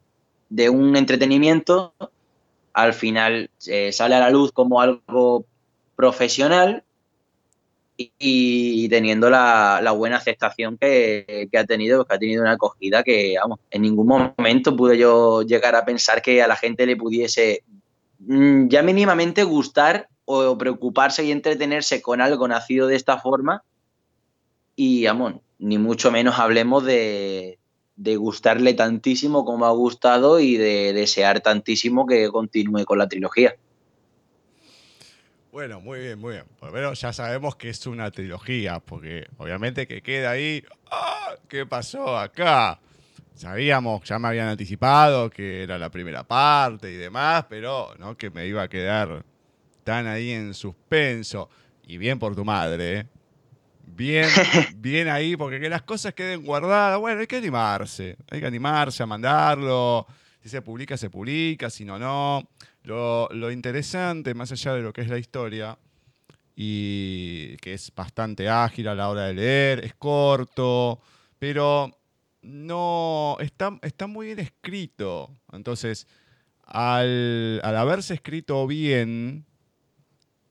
de, 0.49 0.71
un 0.71 0.97
entretenimiento, 0.97 1.95
al 2.73 2.95
final 2.95 3.51
eh, 3.67 3.93
sale 3.93 4.15
a 4.15 4.21
la 4.21 4.31
luz 4.31 4.53
como 4.53 4.81
algo 4.81 5.45
profesional 5.97 6.85
y, 7.97 8.89
teniendo 8.89 9.31
la, 9.31 9.93
buena 9.97 10.17
aceptación 10.17 10.77
que, 10.79 11.49
ha 11.57 11.65
tenido, 11.65 12.05
que 12.05 12.15
ha 12.15 12.19
tenido 12.19 12.43
una 12.43 12.53
acogida 12.53 13.03
que, 13.03 13.37
vamos, 13.41 13.61
en 13.71 13.83
ningún 13.83 14.07
momento 14.07 14.77
pude 14.77 14.99
yo 14.99 15.43
llegar 15.43 15.75
a 15.77 15.85
pensar 15.85 16.21
que 16.21 16.43
a 16.43 16.49
la 16.49 16.57
gente 16.57 16.87
le 16.87 16.97
pudiese 16.97 17.63
mm, 18.21 18.69
ya 18.69 18.83
mínimamente 18.83 19.45
gustar 19.45 20.09
o 20.25 20.57
preocuparse 20.57 21.25
y 21.25 21.31
entretenerse 21.31 22.01
con 22.01 22.21
algo 22.21 22.49
nacido 22.49 22.87
de 22.87 22.97
esta 22.97 23.19
forma 23.19 23.63
y, 24.75 25.05
vamos, 25.07 25.35
ni 25.59 25.79
mucho 25.79 26.11
menos 26.11 26.39
hablemos 26.39 26.85
de 26.85 27.59
gustarle 27.97 28.75
tantísimo 28.75 29.45
como 29.45 29.67
ha 29.67 29.71
gustado 29.71 30.41
y 30.41 30.57
de 30.57 30.93
desear 30.93 31.41
tantísimo 31.41 32.07
que 32.07 32.29
continúe 32.29 32.85
con 32.85 32.99
la 32.99 33.09
trilogía. 33.09 33.55
Bueno, 35.55 35.81
muy 35.81 36.01
bien, 36.01 36.19
muy 36.19 36.33
bien. 36.33 36.47
Pero 36.73 36.95
ya 36.95 37.13
sabemos 37.13 37.55
que 37.55 37.69
es 37.69 37.87
una 37.87 38.11
trilogía, 38.11 38.81
porque 38.81 39.29
obviamente 39.37 39.87
que 39.87 40.03
queda 40.03 40.33
ahí. 40.33 40.65
¡Ah! 40.91 41.37
¿Qué 41.49 41.65
pasó 41.65 42.19
acá? 42.19 42.81
Sabíamos, 43.37 44.03
ya 44.03 44.19
me 44.19 44.27
habían 44.27 44.49
anticipado 44.49 45.31
que 45.31 45.63
era 45.63 45.79
la 45.79 45.91
primera 45.91 46.25
parte 46.25 46.91
y 46.91 46.97
demás, 46.97 47.47
pero 47.49 47.95
no 48.01 48.17
que 48.17 48.31
me 48.31 48.49
iba 48.49 48.65
a 48.65 48.69
quedar 48.69 49.25
tan 49.85 50.09
ahí 50.09 50.33
en 50.33 50.55
suspenso. 50.55 51.49
Y 51.87 51.99
bien 51.99 52.19
por 52.19 52.35
tu 52.35 52.45
madre, 52.45 52.99
¿eh? 52.99 53.07
Bien, 53.87 54.29
bien 54.75 55.07
ahí, 55.07 55.37
porque 55.37 55.61
que 55.61 55.69
las 55.69 55.83
cosas 55.83 56.15
queden 56.15 56.45
guardadas. 56.45 56.99
Bueno, 56.99 57.21
hay 57.21 57.29
que 57.29 57.37
animarse. 57.37 58.17
Hay 58.29 58.41
que 58.41 58.47
animarse 58.47 59.05
a 59.05 59.07
mandarlo. 59.07 60.05
Si 60.43 60.49
se 60.49 60.63
publica, 60.63 60.97
se 60.97 61.11
publica. 61.11 61.71
Si 61.71 61.85
no, 61.85 61.97
no. 61.97 62.43
Lo, 62.85 63.51
interesante, 63.51 64.35
más 64.35 64.53
allá 64.53 64.75
de 64.75 64.83
lo 64.83 64.93
que 64.93 65.01
es 65.01 65.09
la 65.09 65.19
historia, 65.19 65.79
y 66.55 67.57
que 67.57 67.73
es 67.73 67.93
bastante 67.95 68.49
ágil 68.49 68.89
a 68.89 68.95
la 68.95 69.09
hora 69.09 69.25
de 69.25 69.35
leer, 69.35 69.85
es 69.85 69.95
corto, 69.95 71.01
pero 71.39 71.91
no 72.43 73.37
está, 73.41 73.79
está 73.83 74.07
muy 74.07 74.27
bien 74.27 74.39
escrito. 74.39 75.31
Entonces, 75.53 76.07
al, 76.67 77.61
haberse 77.65 78.15
escrito 78.15 78.67
bien, 78.67 79.47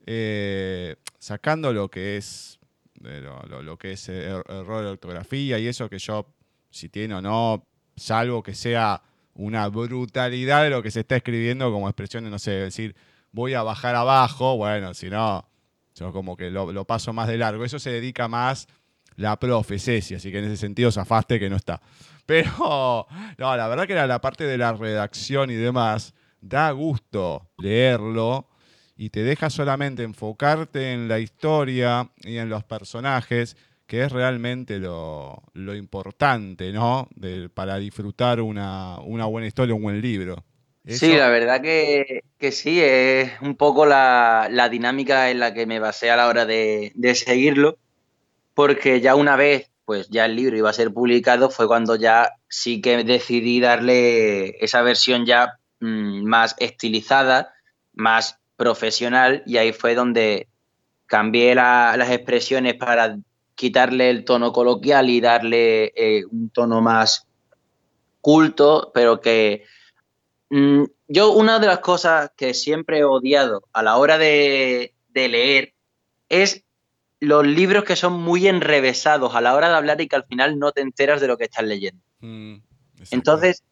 eh, 0.08 0.96
sacando 1.20 1.72
lo 1.72 1.90
que 1.90 2.18
es 2.18 2.60
lo, 3.00 3.78
que 3.78 3.92
es 3.92 4.10
er, 4.10 4.44
error 4.50 4.84
de 4.84 4.90
ortografía 4.90 5.60
y 5.60 5.68
eso 5.68 5.88
que 5.90 6.00
yo, 6.00 6.34
si 6.72 6.90
tiene 6.90 7.14
o 7.14 7.22
no, 7.22 7.68
salvo 7.96 8.42
que 8.42 8.56
sea 8.56 9.02
una 9.34 9.68
brutalidad 9.68 10.64
de 10.64 10.70
lo 10.70 10.84
que 10.84 10.92
se 10.92 11.02
está 11.02 11.16
escribiendo 11.16 11.72
como 11.72 11.90
expresión 11.90 12.24
de, 12.24 12.30
no 12.30 12.40
sé, 12.40 12.52
decir, 12.52 12.96
voy 13.32 13.54
a 13.54 13.64
bajar 13.64 13.96
abajo, 13.96 14.58
bueno, 14.58 14.94
si 14.94 15.10
no, 15.10 15.48
yo 15.96 16.12
como 16.12 16.38
que 16.38 16.50
lo, 16.50 16.86
paso 16.86 17.14
más 17.14 17.28
de 17.28 17.38
largo. 17.38 17.66
Eso 17.66 17.80
se 17.80 17.92
dedica 17.92 18.28
más 18.28 18.68
la 19.16 19.38
profe 19.38 19.80
Ceci, 19.80 20.16
así 20.16 20.32
que 20.32 20.40
en 20.40 20.46
ese 20.46 20.58
sentido 20.58 20.92
zafaste 20.92 21.40
que 21.40 21.50
no 21.50 21.56
está. 21.56 21.82
Pero, 22.26 23.06
no, 23.38 23.58
la 23.58 23.68
verdad 23.68 23.86
que 23.86 23.94
era 23.94 24.08
la 24.08 24.22
parte 24.22 24.46
de 24.46 24.58
la 24.58 24.74
redacción 24.74 25.52
y 25.52 25.56
demás, 25.56 26.14
da 26.40 26.72
gusto 26.72 27.50
leerlo 27.58 28.48
y 28.96 29.10
te 29.10 29.24
deja 29.24 29.50
solamente 29.50 30.04
enfocarte 30.04 30.94
en 30.94 31.08
la 31.08 31.20
historia 31.20 32.10
y 32.22 32.38
en 32.38 32.50
los 32.50 32.64
personajes 32.64 33.58
que 33.94 34.02
es 34.02 34.12
realmente 34.12 34.80
lo, 34.80 35.44
importante, 35.54 36.72
¿no? 36.72 37.08
para 37.54 37.78
disfrutar 37.78 38.42
una, 38.42 38.98
buena 38.98 39.46
historia, 39.46 39.76
un 39.76 39.84
buen 39.84 40.02
libro. 40.02 40.44
Sí, 40.84 41.16
la 41.16 41.30
verdad 41.30 41.62
que, 41.62 42.24
sí, 42.52 42.82
es 42.82 43.40
un 43.42 43.56
poco 43.56 43.86
la, 43.86 44.68
dinámica 44.72 45.30
en 45.30 45.40
la 45.40 45.54
que 45.54 45.68
me 45.68 45.78
basé 45.78 46.10
a 46.10 46.16
la 46.16 46.28
hora 46.28 46.48
de, 46.48 46.92
seguirlo, 47.14 47.78
porque 48.56 49.00
ya 49.00 49.14
una 49.14 49.36
vez, 49.36 49.70
pues 49.86 50.10
ya 50.10 50.26
el 50.26 50.38
libro 50.38 50.58
iba 50.58 50.72
a 50.72 50.74
ser 50.74 50.92
publicado, 50.92 51.52
fue 51.52 51.68
cuando 51.68 51.96
ya 51.96 52.32
sí 52.50 52.82
que 52.82 53.04
decidí 53.04 53.60
darle 53.60 54.58
esa 54.66 54.82
versión 54.82 55.28
ya 55.28 55.60
mm, 55.82 56.24
más 56.24 56.56
estilizada, 56.58 57.54
más 57.94 58.40
profesional, 58.56 59.44
y 59.46 59.58
ahí 59.58 59.72
fue 59.72 59.94
donde 59.94 60.48
cambié 61.06 61.54
las 61.54 62.10
expresiones 62.10 62.74
para 62.74 63.20
quitarle 63.56 64.10
el 64.10 64.26
tono 64.26 64.52
coloquial 64.52 65.10
y 65.10 65.22
darle 65.22 65.94
eh, 65.96 66.26
un 66.26 66.50
tono 66.50 66.82
más 66.82 67.28
culto, 68.22 68.92
pero 68.94 69.20
que 69.20 69.66
mm, 70.50 70.84
yo 71.08 71.32
una 71.32 71.60
de 71.60 71.68
las 71.68 71.80
cosas 71.80 72.32
que 72.36 72.54
siempre 72.54 73.00
he 73.00 73.04
odiado 73.04 73.68
a 73.74 73.84
la 73.84 73.98
hora 73.98 74.18
de, 74.18 74.94
leer 75.14 75.74
es 76.30 76.64
los 77.20 77.46
libros 77.46 77.84
que 77.84 77.96
son 77.96 78.14
muy 78.14 78.48
enrevesados 78.48 79.36
a 79.36 79.42
la 79.42 79.56
hora 79.56 79.70
de 79.70 79.76
hablar 79.76 80.02
y 80.02 80.08
que 80.08 80.16
al 80.16 80.26
final 80.26 80.58
no 80.58 80.72
te 80.72 80.82
enteras 80.82 81.22
de 81.22 81.28
lo 81.28 81.38
que 81.38 81.44
estás 81.46 81.66
leyendo. 81.66 82.02
Mm, 82.20 82.56
entonces, 83.12 83.64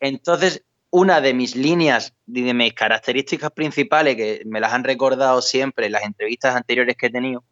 entonces, 0.00 0.64
una 0.90 1.20
de 1.20 1.34
mis 1.34 1.54
líneas, 1.54 2.14
de 2.26 2.54
mis 2.54 2.72
características 2.72 3.50
principales, 3.50 4.16
que 4.16 4.42
me 4.46 4.60
las 4.60 4.72
han 4.72 4.84
recordado 4.84 5.42
siempre 5.42 5.86
en 5.86 5.92
las 5.92 6.04
entrevistas 6.04 6.56
anteriores 6.56 6.96
que 6.96 7.06
he 7.06 7.10
tenido, 7.10 7.44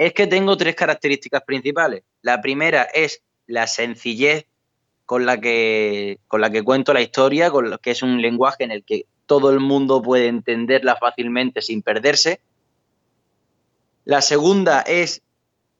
es 0.00 0.14
que 0.14 0.26
tengo 0.26 0.56
tres 0.56 0.74
características 0.76 1.42
principales. 1.42 2.04
La 2.22 2.40
primera 2.40 2.84
es 2.84 3.22
la 3.46 3.66
sencillez 3.66 4.46
con 5.04 5.26
la 5.26 5.38
que, 5.38 6.20
con 6.26 6.40
la 6.40 6.48
que 6.48 6.62
cuento 6.62 6.94
la 6.94 7.02
historia, 7.02 7.50
con 7.50 7.68
lo 7.68 7.76
que 7.76 7.90
es 7.90 8.02
un 8.02 8.22
lenguaje 8.22 8.64
en 8.64 8.70
el 8.70 8.82
que 8.82 9.04
todo 9.26 9.50
el 9.50 9.60
mundo 9.60 10.00
puede 10.00 10.28
entenderla 10.28 10.96
fácilmente 10.96 11.60
sin 11.60 11.82
perderse. 11.82 12.40
La 14.06 14.22
segunda 14.22 14.80
es 14.80 15.20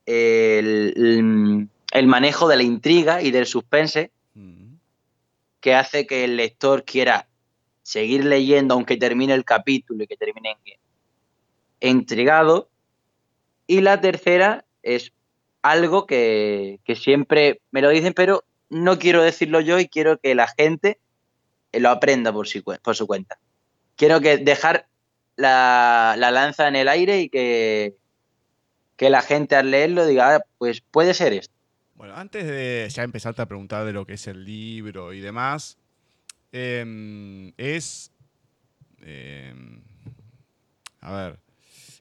el, 0.05 1.71
el 1.91 2.07
manejo 2.07 2.47
de 2.47 2.57
la 2.59 2.63
intriga 2.63 3.23
y 3.23 3.31
del 3.31 3.47
suspense, 3.47 4.11
mm. 4.35 4.75
que 5.61 5.75
hace 5.75 6.07
que 6.07 6.25
el 6.25 6.37
lector 6.37 6.85
quiera 6.85 7.27
seguir 7.83 8.27
leyendo 8.27 8.75
aunque 8.75 8.99
termine 8.99 9.33
el 9.33 9.47
capítulo 9.47 10.05
y 10.05 10.07
que 10.07 10.19
termine 10.19 10.59
intrigado. 11.81 12.70
Y 13.71 13.83
la 13.83 14.01
tercera 14.01 14.65
es 14.83 15.13
algo 15.63 16.05
que, 16.05 16.81
siempre 16.97 17.61
me 17.71 17.81
lo 17.81 17.91
dicen, 17.91 18.15
pero 18.15 18.43
no 18.69 18.99
quiero 18.99 19.23
decirlo 19.23 19.61
yo 19.61 19.79
y 19.79 19.87
quiero 19.87 20.19
que 20.19 20.35
la 20.35 20.49
gente 20.49 20.99
lo 21.73 21.91
aprenda 21.91 22.33
por, 22.33 22.49
su 22.49 22.65
cuenta. 23.07 23.39
Quiero 23.95 24.21
que 24.21 24.39
dejar 24.39 24.89
la, 25.37 26.17
lanza 26.19 26.67
en 26.67 26.75
el 26.75 26.89
aire 26.89 27.21
y 27.21 27.29
que, 27.29 27.95
que 28.97 29.09
la 29.09 29.23
gente 29.23 29.55
al 29.55 29.71
leerlo 29.71 30.05
diga, 30.05 30.35
ah, 30.35 30.45
pues 30.59 30.81
puede 30.81 31.15
ser 31.15 31.33
esto. 31.33 31.55
Bueno, 31.95 32.17
antes 32.17 32.45
de 32.49 32.89
ya 32.91 33.05
empezarte 33.05 33.41
a 33.41 33.47
preguntar 33.47 33.87
de 33.87 33.93
lo 33.93 34.05
que 34.05 34.15
es 34.15 34.27
el 34.27 34.45
libro 34.45 35.13
y 35.13 35.21
demás, 35.21 35.79
em, 36.51 37.53
es... 37.57 38.11
Em, 39.01 39.81
a 41.03 41.13
ver, 41.13 41.39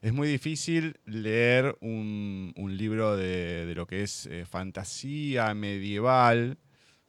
es 0.01 0.13
muy 0.13 0.29
difícil 0.29 0.97
leer 1.05 1.77
un, 1.81 2.53
libro 2.77 3.17
de, 3.17 3.73
lo 3.75 3.85
que 3.85 4.03
es 4.03 4.27
eh, 4.27 4.45
fantasía 4.45 5.53
medieval, 5.53 6.57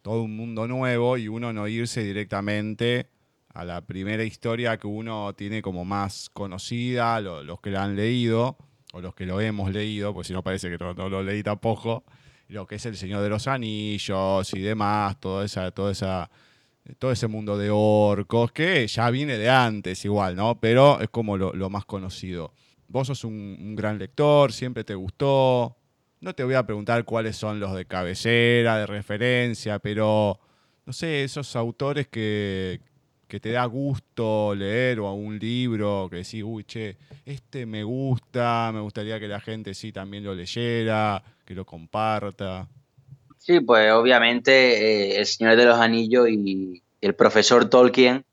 todo 0.02 0.22
un 0.22 0.36
mundo 0.36 0.66
nuevo, 0.66 1.16
y 1.16 1.28
uno 1.28 1.52
no 1.52 1.68
irse 1.68 2.02
directamente 2.02 3.08
a 3.54 3.64
la 3.64 3.82
primera 3.82 4.24
historia 4.24 4.76
que 4.76 4.88
uno 4.88 5.32
tiene 5.34 5.62
como 5.62 5.84
más 5.84 6.30
conocida, 6.30 7.20
los 7.20 7.60
que 7.60 7.70
la 7.70 7.84
han 7.84 7.94
leído, 7.94 8.56
o 8.92 9.00
los 9.00 9.14
que 9.14 9.26
lo 9.26 9.40
hemos 9.40 9.70
leído, 9.72 10.12
pues 10.12 10.26
si 10.26 10.32
no 10.32 10.42
parece 10.42 10.68
que 10.68 10.78
no, 10.78 11.08
lo 11.08 11.22
leí 11.22 11.44
tampoco, 11.44 12.04
lo 12.48 12.66
que 12.66 12.76
es 12.76 12.86
El 12.86 12.96
Señor 12.96 13.22
de 13.22 13.28
los 13.28 13.46
Anillos 13.46 14.52
y 14.52 14.60
demás, 14.60 15.20
toda 15.20 15.44
esa, 15.44 15.70
toda 15.70 15.92
esa, 15.92 16.28
todo 16.98 17.12
ese 17.12 17.28
mundo 17.28 17.56
de 17.56 17.70
orcos, 17.70 18.50
que 18.50 18.88
ya 18.88 19.10
viene 19.10 19.36
de 19.36 19.48
antes 19.48 20.04
igual, 20.04 20.34
¿no? 20.34 20.58
Pero 20.58 21.00
es 21.00 21.08
como 21.10 21.36
lo 21.36 21.70
más 21.70 21.84
conocido 21.84 22.52
vos 22.90 23.06
sos 23.06 23.24
un, 23.24 23.74
gran 23.76 23.98
lector, 23.98 24.52
siempre 24.52 24.84
te 24.84 24.94
gustó. 24.94 25.76
No 26.20 26.34
te 26.34 26.44
voy 26.44 26.54
a 26.54 26.66
preguntar 26.66 27.04
cuáles 27.04 27.36
son 27.36 27.60
los 27.60 27.74
de 27.74 27.86
cabecera, 27.86 28.76
de 28.76 28.86
referencia, 28.86 29.78
pero 29.78 30.38
no 30.84 30.92
sé, 30.92 31.24
esos 31.24 31.56
autores 31.56 32.08
que, 32.08 32.80
te 33.26 33.52
da 33.52 33.64
gusto 33.64 34.54
leer 34.54 34.98
o 34.98 35.12
un 35.12 35.38
libro 35.38 36.08
que 36.10 36.16
decís, 36.16 36.42
uy, 36.44 36.64
che, 36.64 36.96
este 37.24 37.64
me 37.64 37.84
gusta, 37.84 38.70
me 38.74 38.80
gustaría 38.80 39.20
que 39.20 39.28
la 39.28 39.40
gente 39.40 39.72
sí 39.72 39.92
también 39.92 40.24
lo 40.24 40.34
leyera, 40.34 41.22
que 41.44 41.54
lo 41.54 41.64
comparta. 41.64 42.68
Sí, 43.38 43.60
pues 43.60 43.90
obviamente 43.92 45.12
eh, 45.12 45.18
El 45.18 45.26
Señor 45.26 45.56
de 45.56 45.64
los 45.64 45.78
Anillos 45.78 46.28
y, 46.28 46.82
el 47.00 47.14
profesor 47.14 47.70
Tolkien 47.70 48.26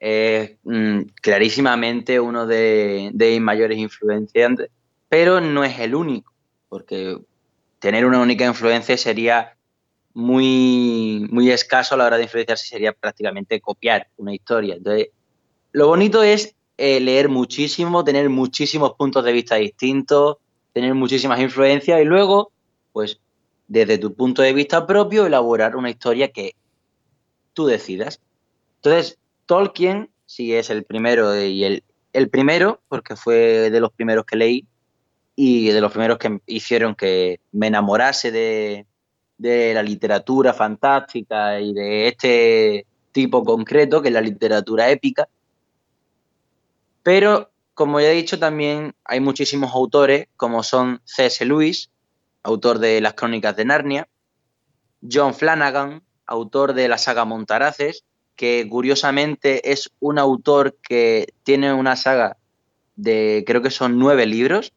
es 0.00 0.56
mm, 0.64 1.02
clarísimamente 1.20 2.18
uno 2.18 2.46
de, 2.46 3.10
de 3.12 3.30
mis 3.32 3.40
mayores 3.40 3.78
influenciantes, 3.78 4.70
pero 5.08 5.40
no 5.40 5.62
es 5.62 5.78
el 5.78 5.94
único, 5.94 6.32
porque 6.68 7.18
tener 7.78 8.06
una 8.06 8.20
única 8.20 8.46
influencia 8.46 8.96
sería 8.96 9.56
muy, 10.14 11.28
muy 11.30 11.50
escaso 11.50 11.94
a 11.94 11.98
la 11.98 12.06
hora 12.06 12.16
de 12.16 12.24
influenciarse, 12.24 12.66
sería 12.66 12.92
prácticamente 12.92 13.60
copiar 13.60 14.08
una 14.16 14.34
historia. 14.34 14.74
Entonces, 14.74 15.08
lo 15.72 15.86
bonito 15.86 16.22
es 16.22 16.54
eh, 16.76 16.98
leer 16.98 17.28
muchísimo, 17.28 18.02
tener 18.02 18.28
muchísimos 18.30 18.94
puntos 18.94 19.24
de 19.24 19.32
vista 19.32 19.56
distintos, 19.56 20.38
tener 20.72 20.94
muchísimas 20.94 21.40
influencias 21.40 22.00
y 22.00 22.04
luego, 22.04 22.52
pues, 22.92 23.20
desde 23.68 23.98
tu 23.98 24.14
punto 24.14 24.42
de 24.42 24.52
vista 24.52 24.86
propio, 24.86 25.26
elaborar 25.26 25.76
una 25.76 25.90
historia 25.90 26.32
que 26.32 26.54
tú 27.52 27.66
decidas. 27.66 28.20
Entonces, 28.76 29.19
Tolkien 29.50 30.12
sí 30.26 30.54
es 30.54 30.70
el 30.70 30.84
primero 30.84 31.36
y 31.36 31.82
el, 32.12 32.30
primero, 32.30 32.80
porque 32.86 33.16
fue 33.16 33.68
de 33.68 33.80
los 33.80 33.90
primeros 33.90 34.24
que 34.24 34.36
leí 34.36 34.68
y 35.34 35.70
de 35.70 35.80
los 35.80 35.90
primeros 35.90 36.18
que 36.18 36.38
hicieron 36.46 36.94
que 36.94 37.40
me 37.50 37.66
enamorase 37.66 38.30
de, 38.30 38.86
de 39.38 39.74
la 39.74 39.82
literatura 39.82 40.54
fantástica 40.54 41.58
y 41.58 41.74
de 41.74 42.06
este 42.06 42.86
tipo 43.10 43.42
concreto, 43.42 44.00
que 44.00 44.06
es 44.06 44.14
la 44.14 44.20
literatura 44.20 44.88
épica. 44.88 45.28
Pero, 47.02 47.50
como 47.74 48.00
ya 48.00 48.12
he 48.12 48.14
dicho, 48.14 48.38
también 48.38 48.94
hay 49.04 49.18
muchísimos 49.18 49.74
autores, 49.74 50.28
como 50.36 50.62
son 50.62 51.00
C.S. 51.02 51.44
Lewis, 51.44 51.90
autor 52.44 52.78
de 52.78 53.00
las 53.00 53.14
Crónicas 53.14 53.56
de 53.56 53.64
Narnia, 53.64 54.08
John 55.02 55.34
Flanagan, 55.34 56.04
autor 56.24 56.72
de 56.72 56.86
la 56.86 56.98
saga 56.98 57.24
Montaraces, 57.24 58.04
que 58.40 58.66
curiosamente 58.70 59.70
es 59.70 59.90
un 60.00 60.18
autor 60.18 60.74
que 60.82 61.34
tiene 61.42 61.74
una 61.74 61.94
saga 61.94 62.38
de 62.96 63.44
creo 63.46 63.60
que 63.60 63.70
son 63.70 63.98
nueve 63.98 64.24
libros 64.24 64.72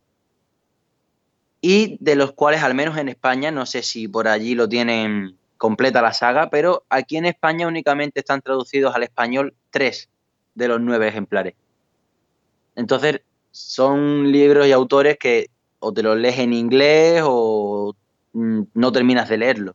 y 1.61 1.95
de 2.01 2.17
los 2.17 2.33
cuales 2.33 2.61
al 2.61 2.75
menos 2.75 2.97
en 2.97 3.07
España, 3.07 3.51
no 3.51 3.65
sé 3.65 3.81
si 3.81 4.09
por 4.09 4.27
allí 4.27 4.53
lo 4.53 4.67
tienen 4.67 5.37
completa 5.57 6.01
la 6.01 6.11
saga, 6.11 6.49
pero 6.49 6.83
aquí 6.89 7.15
en 7.15 7.25
España 7.25 7.65
únicamente 7.65 8.19
están 8.19 8.41
traducidos 8.41 8.93
al 8.93 9.03
español 9.03 9.55
tres 9.71 10.09
de 10.55 10.67
los 10.67 10.81
nueve 10.81 11.07
ejemplares. 11.07 11.53
Entonces, 12.75 13.21
son 13.51 14.29
libros 14.29 14.67
y 14.67 14.73
autores 14.73 15.17
que 15.17 15.47
o 15.79 15.93
te 15.93 16.03
los 16.03 16.17
lees 16.17 16.39
en 16.39 16.51
inglés 16.51 17.21
o 17.25 17.95
mm, 18.33 18.63
no 18.73 18.91
terminas 18.91 19.29
de 19.29 19.37
leerlo. 19.37 19.73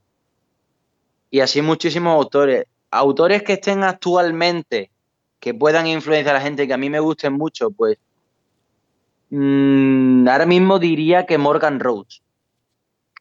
Y 1.30 1.40
así 1.40 1.62
muchísimos 1.62 2.12
autores. 2.12 2.66
Autores 2.90 3.42
que 3.42 3.54
estén 3.54 3.84
actualmente, 3.84 4.90
que 5.40 5.54
puedan 5.54 5.86
influenciar 5.86 6.36
a 6.36 6.38
la 6.38 6.44
gente, 6.44 6.66
que 6.66 6.74
a 6.74 6.78
mí 6.78 6.90
me 6.90 7.00
gusten 7.00 7.34
mucho, 7.34 7.70
pues 7.70 7.98
mmm, 9.30 10.26
ahora 10.28 10.46
mismo 10.46 10.78
diría 10.78 11.26
que 11.26 11.38
Morgan 11.38 11.80
Rhodes. 11.80 12.22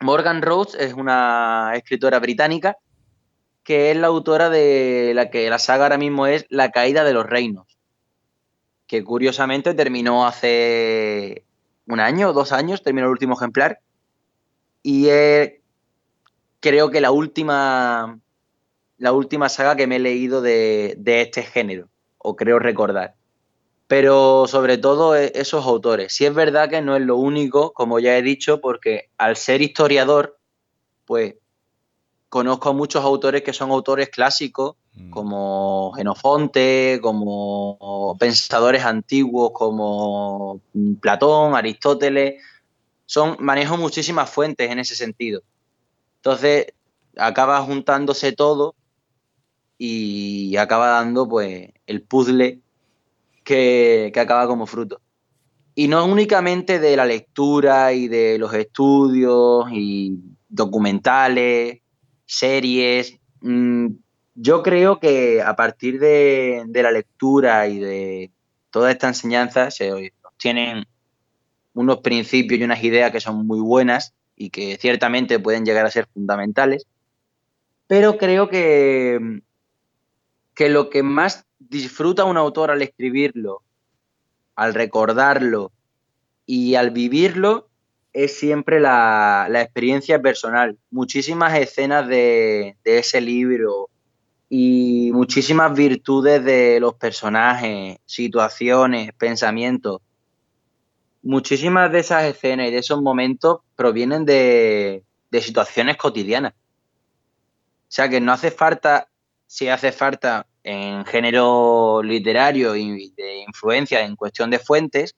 Morgan 0.01 0.41
Rhodes 0.41 0.75
es 0.75 0.93
una 0.93 1.71
escritora 1.75 2.19
británica 2.19 2.77
que 3.63 3.91
es 3.91 3.97
la 3.97 4.07
autora 4.07 4.49
de 4.49 5.11
la 5.13 5.29
que 5.29 5.49
la 5.49 5.59
saga 5.59 5.85
ahora 5.85 5.97
mismo 5.97 6.25
es 6.27 6.45
La 6.49 6.71
caída 6.71 7.03
de 7.03 7.13
los 7.13 7.25
reinos 7.25 7.77
que 8.87 9.03
curiosamente 9.03 9.73
terminó 9.73 10.25
hace 10.25 11.43
un 11.87 11.99
año 11.99 12.29
o 12.29 12.33
dos 12.33 12.51
años, 12.53 12.81
terminó 12.81 13.07
el 13.07 13.11
último 13.11 13.35
ejemplar. 13.35 13.79
Y 14.81 15.09
creo 16.61 16.89
que 16.89 17.01
la 17.01 17.11
última, 17.11 18.19
la 18.97 19.11
última 19.11 19.49
saga 19.49 19.75
que 19.75 19.87
me 19.87 19.97
he 19.97 19.99
leído 19.99 20.41
de, 20.41 20.95
de 20.97 21.21
este 21.21 21.43
género, 21.43 21.89
o 22.17 22.35
creo 22.35 22.59
recordar. 22.59 23.15
Pero 23.87 24.47
sobre 24.47 24.77
todo 24.77 25.15
e, 25.15 25.31
esos 25.35 25.65
autores. 25.65 26.13
Si 26.13 26.25
es 26.25 26.33
verdad 26.33 26.69
que 26.69 26.81
no 26.81 26.95
es 26.95 27.01
lo 27.01 27.15
único, 27.15 27.73
como 27.73 27.99
ya 27.99 28.17
he 28.17 28.21
dicho, 28.21 28.59
porque 28.59 29.09
al 29.17 29.35
ser 29.35 29.61
historiador, 29.61 30.37
pues 31.05 31.35
conozco 32.29 32.69
a 32.69 32.73
muchos 32.73 33.03
autores 33.03 33.43
que 33.43 33.53
son 33.53 33.71
autores 33.71 34.09
clásicos 34.09 34.75
Mm. 34.97 35.09
como 35.11 35.91
Genofonte, 35.93 36.99
como 37.01 38.15
pensadores 38.19 38.83
antiguos 38.83 39.51
como 39.53 40.59
Platón, 40.99 41.55
Aristóteles, 41.55 42.41
son, 43.05 43.37
manejo 43.39 43.77
muchísimas 43.77 44.29
fuentes 44.29 44.69
en 44.71 44.79
ese 44.79 44.95
sentido. 44.95 45.41
Entonces, 46.17 46.73
acaba 47.15 47.61
juntándose 47.61 48.31
todo 48.31 48.75
y 49.77 50.55
acaba 50.57 50.87
dando 50.87 51.27
pues 51.27 51.69
el 51.85 52.01
puzzle 52.01 52.61
que, 53.43 54.11
que 54.13 54.19
acaba 54.19 54.47
como 54.47 54.65
fruto. 54.65 55.01
Y 55.75 55.87
no 55.87 56.05
únicamente 56.05 56.79
de 56.79 56.95
la 56.95 57.05
lectura 57.05 57.93
y 57.93 58.07
de 58.07 58.39
los 58.39 58.53
estudios 58.53 59.65
y 59.71 60.17
documentales, 60.49 61.81
series, 62.25 63.19
mm, 63.41 63.87
yo 64.35 64.61
creo 64.61 64.99
que 64.99 65.41
a 65.41 65.55
partir 65.55 65.99
de, 65.99 66.63
la 66.71 66.91
lectura 66.91 67.67
y 67.67 67.79
de 67.79 68.31
toda 68.69 68.91
esta 68.91 69.07
enseñanza 69.07 69.71
se 69.71 70.13
tienen 70.37 70.85
unos 71.73 71.97
principios 71.99 72.59
y 72.59 72.63
unas 72.63 72.83
ideas 72.83 73.11
que 73.11 73.19
son 73.19 73.47
muy 73.47 73.59
buenas 73.59 74.13
y 74.35 74.51
que 74.51 74.77
ciertamente 74.77 75.39
pueden 75.39 75.65
llegar 75.65 75.85
a 75.87 75.91
ser 75.91 76.07
fundamentales, 76.13 76.85
pero 77.87 78.17
creo 78.17 78.47
que, 78.49 79.41
que 80.57 80.69
lo 80.69 80.89
que 80.89 81.03
más 81.03 81.45
disfruta 81.59 82.25
un 82.25 82.35
autor 82.35 82.71
al 82.71 82.81
escribirlo, 82.81 83.61
al 84.55 84.73
recordarlo 84.73 85.71
y 86.45 86.75
al 86.75 86.91
vivirlo 86.91 87.69
es 88.11 88.37
siempre 88.37 88.79
la, 88.79 89.47
experiencia 89.53 90.19
personal. 90.19 90.77
Muchísimas 90.89 91.57
escenas 91.57 92.07
de, 92.07 92.75
de 92.83 92.97
ese 92.97 93.21
libro 93.21 93.89
y 94.49 95.11
muchísimas 95.13 95.73
virtudes 95.75 96.43
de 96.43 96.79
los 96.79 96.95
personajes, 96.95 97.99
situaciones, 98.05 99.11
pensamientos. 99.13 100.01
Muchísimas 101.21 101.91
de 101.91 101.99
esas 101.99 102.23
escenas 102.23 102.69
y 102.69 102.71
de 102.71 102.77
esos 102.77 103.01
momentos 103.01 103.59
provienen 103.75 104.25
de, 104.25 105.03
situaciones 105.39 105.97
cotidianas. 105.97 106.53
O 106.53 107.89
sea 107.89 108.09
que 108.09 108.19
no 108.19 108.31
hace 108.31 108.49
falta, 108.49 109.07
si 109.47 109.69
hace 109.69 109.91
falta 109.91 110.45
en 110.63 111.05
género 111.05 112.03
literario 112.03 112.75
y 112.75 113.11
de 113.15 113.37
influencia 113.37 114.03
en 114.03 114.15
cuestión 114.15 114.49
de 114.49 114.59
fuentes, 114.59 115.15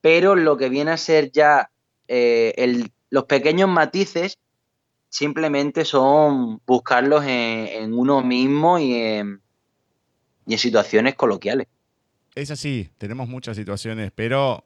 pero 0.00 0.36
lo 0.36 0.56
que 0.56 0.68
viene 0.68 0.92
a 0.92 0.96
ser 0.96 1.32
ya 1.32 1.70
eh, 2.06 2.84
los 3.10 3.24
pequeños 3.24 3.68
matices 3.68 4.38
simplemente 5.08 5.84
son 5.84 6.60
buscarlos 6.64 7.24
en, 7.26 7.92
uno 7.92 8.22
mismo 8.22 8.78
y 8.78 8.94
en, 8.94 9.40
situaciones 10.56 11.16
coloquiales. 11.16 11.66
Es 12.36 12.50
así, 12.50 12.88
tenemos 12.98 13.28
muchas 13.28 13.56
situaciones, 13.56 14.12
pero 14.14 14.64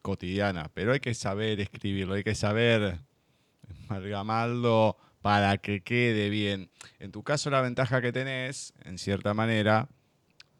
cotidianas, 0.00 0.68
pero 0.72 0.92
hay 0.92 1.00
que 1.00 1.14
saber 1.14 1.60
escribirlo, 1.60 2.14
hay 2.14 2.24
que 2.24 2.34
saber 2.34 3.00
amalgamarlo 3.88 4.96
para 5.26 5.58
que 5.58 5.82
quede 5.82 6.30
bien. 6.30 6.70
En 7.00 7.10
tu 7.10 7.24
caso, 7.24 7.50
la 7.50 7.60
ventaja 7.60 8.00
que 8.00 8.12
tenés, 8.12 8.72
en 8.84 8.96
cierta 8.96 9.34
manera, 9.34 9.88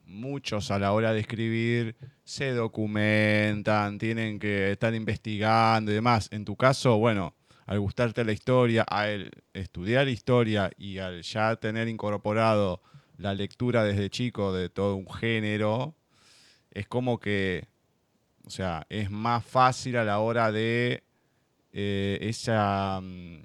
muchos 0.07 0.73
a 0.73 0.81
la 0.81 0.91
hora 0.91 1.13
de 1.13 1.21
escribir 1.21 1.95
se 2.25 2.51
documentan, 2.51 3.97
tienen 3.99 4.41
que 4.41 4.73
estar 4.73 4.93
investigando 4.93 5.93
y 5.93 5.95
demás. 5.95 6.27
En 6.33 6.45
tu 6.45 6.57
caso, 6.57 6.99
bueno, 6.99 7.37
al 7.67 7.79
gustarte 7.79 8.25
la 8.25 8.33
historia, 8.33 8.83
al 8.83 9.31
estudiar 9.55 10.09
historia 10.09 10.69
y 10.77 10.99
al 10.99 11.23
ya 11.23 11.55
tener 11.55 11.87
incorporado 11.87 12.83
la 13.19 13.35
lectura 13.35 13.85
desde 13.85 14.11
chico 14.11 14.53
de 14.53 14.69
todo 14.69 14.97
un 14.97 15.09
género, 15.09 15.95
es 16.73 16.89
como 16.89 17.21
que, 17.21 17.69
o 18.45 18.51
sea, 18.51 18.85
es 18.89 19.13
más 19.13 19.45
fácil 19.45 19.97
a 19.97 20.03
la 20.03 20.19
hora 20.19 20.51
de 20.51 21.05
eh, 21.73 22.19
esa, 22.21 23.01
mm, 23.01 23.45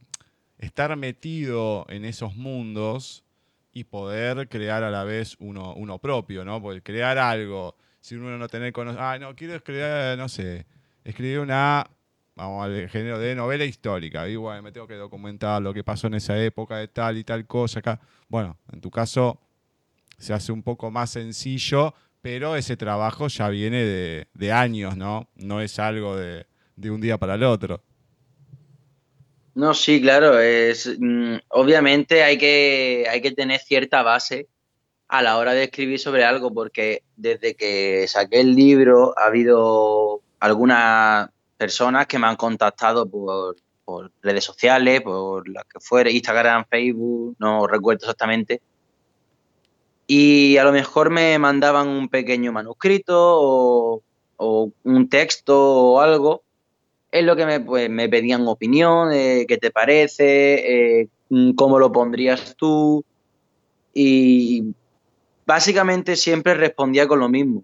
estar 0.62 0.95
metido 0.95 1.86
en 1.89 2.06
esos 2.06 2.36
mundos 2.36 3.26
y 3.74 3.84
poder 3.84 4.47
crear 4.47 4.84
a 4.84 4.89
la 4.89 5.04
vez 5.04 5.36
uno, 5.39 5.74
uno 5.76 6.00
propio, 6.00 6.45
¿no? 6.45 6.62
Porque 6.62 6.82
crear 6.82 7.17
algo, 7.17 7.76
si 8.00 8.15
uno 8.15 8.38
no 8.38 8.47
tener 8.47 8.71
conocimiento, 8.71 9.06
ah, 9.06 9.19
no, 9.19 9.36
quiero 9.36 9.56
escribir, 9.56 10.17
no 10.17 10.30
sé, 10.30 10.65
escribir 11.04 11.39
una 11.39 11.89
vamos 12.36 12.65
al 12.65 12.89
género 12.89 13.19
de 13.19 13.36
novela 13.36 13.65
histórica. 13.65 14.28
Igual 14.28 14.63
me 14.63 14.71
tengo 14.71 14.88
que 14.88 14.95
documentar 14.95 15.62
lo 15.62 15.74
que 15.74 15.84
pasó 15.84 16.08
en 16.08 16.15
esa 16.15 16.41
época 16.41 16.78
de 16.78 16.88
tal 16.88 17.17
y 17.17 17.24
tal 17.24 17.45
cosa 17.45 17.80
acá. 17.80 18.00
Bueno, 18.28 18.58
en 18.71 18.82
tu 18.82 18.89
caso 18.89 19.39
se 20.17 20.34
hace 20.34 20.52
un 20.52 20.63
poco 20.63 20.91
más 20.91 21.12
sencillo, 21.12 21.93
pero 22.21 22.56
ese 22.56 22.78
trabajo 22.78 23.28
ya 23.28 23.50
viene 23.50 23.84
de, 24.34 24.52
años, 24.52 24.95
¿no? 24.95 25.30
No 25.36 25.62
es 25.62 25.80
algo 25.80 26.15
de, 26.15 26.45
un 26.89 27.02
día 27.02 27.17
para 27.17 27.36
el 27.36 27.43
otro. 27.43 27.84
No, 29.54 29.74
sí, 29.74 30.02
claro. 30.02 30.40
Es, 30.40 30.90
mm, 31.00 31.36
obviamente 31.50 32.24
hay 32.24 32.38
que, 32.38 33.06
hay 33.10 33.22
que 33.22 33.32
tener 33.32 33.60
cierta 33.60 34.02
base 34.02 34.48
a 35.08 35.22
la 35.22 35.38
hora 35.38 35.54
de 35.54 35.66
escribir 35.66 36.00
sobre 36.00 36.24
algo, 36.24 36.54
porque 36.54 37.04
desde 37.18 37.56
que 37.56 38.08
saqué 38.08 38.40
el 38.42 38.56
libro 38.56 39.14
ha 39.18 39.26
habido 39.26 40.22
algunas 40.40 41.30
personas 41.58 42.08
que 42.08 42.18
me 42.18 42.28
han 42.28 42.38
contactado 42.38 43.10
por, 43.10 43.58
redes 44.22 44.46
sociales, 44.46 45.02
por 45.02 45.50
las 45.50 45.66
que 45.66 45.82
fuera, 45.82 46.10
Instagram, 46.10 46.66
Facebook, 46.70 47.36
no 47.40 47.68
recuerdo 47.68 48.06
exactamente. 48.06 48.62
Y 50.08 50.58
a 50.58 50.64
lo 50.64 50.72
mejor 50.72 51.10
me 51.10 51.38
mandaban 51.40 51.90
un 51.90 52.08
pequeño 52.08 52.54
manuscrito 52.54 54.02
o 54.38 54.72
un 54.84 55.10
texto 55.10 55.56
o 55.58 56.00
algo 56.00 56.44
es 57.12 57.26
lo 57.26 57.36
que 57.36 57.45
me, 57.45 57.60
pues, 57.60 57.89
me 57.89 58.08
pedían 58.08 58.47
opinión, 58.47 59.12
qué 59.12 59.58
te 59.60 59.71
parece, 59.71 61.02
eh, 61.02 61.08
cómo 61.56 61.78
lo 61.78 61.91
pondrías 61.91 62.56
tú. 62.56 63.04
Y 63.93 64.74
básicamente 65.45 66.15
siempre 66.15 66.54
respondía 66.54 67.08
con 67.08 67.19
lo 67.19 67.28
mismo. 67.28 67.63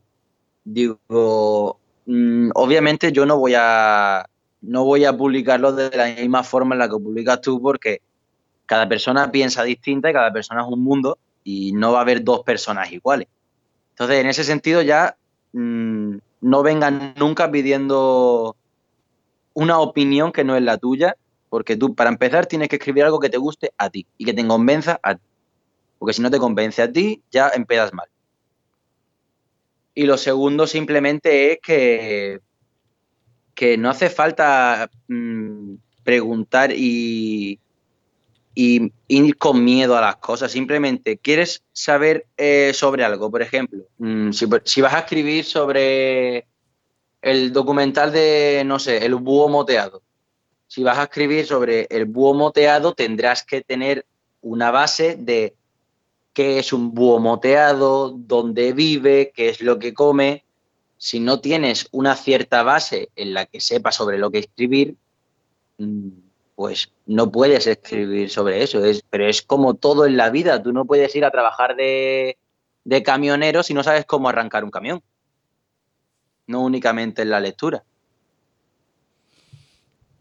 Digo, 0.66 1.80
mm, 2.06 2.50
obviamente 2.54 3.12
yo 3.14 3.26
no 3.26 3.38
voy 3.38 3.54
a 3.56 4.28
no 4.60 4.84
voy 4.84 5.06
a 5.06 5.16
publicarlo 5.16 5.72
de 5.72 5.96
la 5.96 6.08
misma 6.08 6.44
forma 6.44 6.76
en 6.76 6.80
la 6.80 6.90
que 6.90 6.98
publicas 6.98 7.40
tú 7.42 7.62
porque 7.62 8.02
cada 8.66 8.90
persona 8.90 9.32
piensa 9.32 9.64
distinta 9.64 10.10
y 10.10 10.14
cada 10.14 10.34
persona 10.34 10.64
es 10.64 10.68
un 10.68 10.84
mundo 10.84 11.18
y 11.44 11.72
no 11.72 11.94
va 11.94 12.00
a 12.00 12.02
haber 12.02 12.24
dos 12.24 12.42
personas 12.44 12.92
iguales. 12.92 13.28
Entonces, 13.92 14.18
en 14.20 14.28
ese 14.28 14.44
sentido 14.44 14.82
ya 14.82 15.16
mm, 15.54 16.18
no 16.42 16.64
vengan 16.64 17.14
nunca 17.18 17.50
pidiendo 17.50 18.58
una 19.58 19.80
opinión 19.80 20.32
que 20.32 20.44
no 20.44 20.56
es 20.56 20.62
la 20.62 20.78
tuya, 20.78 21.18
porque 21.50 21.76
tú, 21.76 21.96
para 21.96 22.12
empezar, 22.12 22.46
tienes 22.46 22.70
que 22.70 22.76
escribir 22.76 23.06
algo 23.06 23.20
que 23.20 23.32
te 23.32 23.40
guste 23.40 23.72
a 23.76 23.90
ti 23.90 24.06
y 24.16 24.24
que 24.24 24.34
te 24.34 24.46
convenza 24.46 25.00
a 25.02 25.16
ti. 25.16 25.22
Porque 25.98 26.14
si 26.14 26.22
no 26.22 26.30
te 26.30 26.38
convence 26.38 26.80
a 26.84 26.92
ti, 26.92 27.24
ya 27.32 27.50
empiezas 27.50 27.92
mal. 27.92 28.08
Y 29.96 30.04
lo 30.04 30.16
segundo 30.18 30.68
simplemente 30.68 31.54
es 31.54 31.60
que, 31.60 32.40
que 33.56 33.80
no 33.80 33.90
hace 33.90 34.12
falta 34.12 34.92
mm, 35.08 35.74
preguntar 36.04 36.72
y, 36.72 37.60
y, 38.54 38.94
ir 39.08 39.38
con 39.38 39.64
miedo 39.64 39.98
a 39.98 40.02
las 40.02 40.18
cosas. 40.18 40.52
Simplemente 40.52 41.18
quieres 41.18 41.64
saber 41.74 42.28
eh, 42.38 42.74
sobre 42.76 43.04
algo. 43.04 43.32
Por 43.32 43.42
ejemplo, 43.42 43.86
mm, 43.98 44.34
si 44.34 44.82
vas 44.82 44.94
a 44.94 45.00
escribir 45.00 45.46
sobre 45.46 46.46
el 47.28 47.52
documental 47.52 48.12
de, 48.12 48.64
no 48.66 48.80
sé, 48.80 49.06
el 49.06 49.16
búho 49.16 49.50
moteado. 49.50 50.02
Si 50.68 50.84
vas 50.84 50.98
a 50.98 51.04
escribir 51.04 51.46
sobre 51.46 51.88
el 51.90 52.06
búho 52.06 52.34
moteado, 52.34 52.94
tendrás 52.94 53.44
que 53.44 53.62
tener 53.62 54.06
una 54.42 54.72
base 54.72 55.16
de 55.18 55.56
qué 56.34 56.60
es 56.60 56.72
un 56.72 56.94
búho 56.94 57.20
moteado, 57.20 58.12
dónde 58.12 58.72
vive, 58.72 59.32
qué 59.36 59.50
es 59.50 59.62
lo 59.62 59.78
que 59.78 59.94
come. 59.94 60.46
Si 60.98 61.20
no 61.20 61.42
tienes 61.42 61.88
una 61.92 62.16
cierta 62.16 62.64
base 62.64 63.10
en 63.16 63.34
la 63.34 63.46
que 63.46 63.60
sepas 63.60 63.96
sobre 63.96 64.18
lo 64.18 64.32
que 64.32 64.40
escribir, 64.40 64.96
mm, 65.78 66.10
pues 66.56 66.92
no 67.06 67.32
puedes 67.32 67.68
escribir 67.68 68.30
sobre 68.30 68.64
eso. 68.64 68.84
Es, 68.84 69.04
pero 69.10 69.28
es 69.28 69.42
como 69.42 69.76
todo 69.76 70.06
en 70.06 70.18
la 70.18 70.30
vida. 70.30 70.64
Tú 70.64 70.72
no 70.72 70.86
puedes 70.86 71.16
ir 71.16 71.26
a 71.26 71.32
trabajar 71.32 71.76
de, 71.76 72.38
de 72.84 73.04
camionero 73.04 73.64
si 73.64 73.74
no 73.74 73.84
sabes 73.84 74.06
cómo 74.06 74.30
arrancar 74.30 74.64
un 74.64 74.72
camión 74.72 75.04
no 76.48 76.62
únicamente 76.62 77.22
en 77.22 77.30
la 77.30 77.40
lectura. 77.40 77.84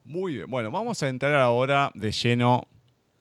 Muy 0.04 0.34
bien, 0.34 0.50
bueno, 0.50 0.70
vamos 0.70 1.02
a 1.02 1.08
entrar 1.08 1.34
ahora 1.34 1.90
de 1.94 2.12
lleno 2.12 2.68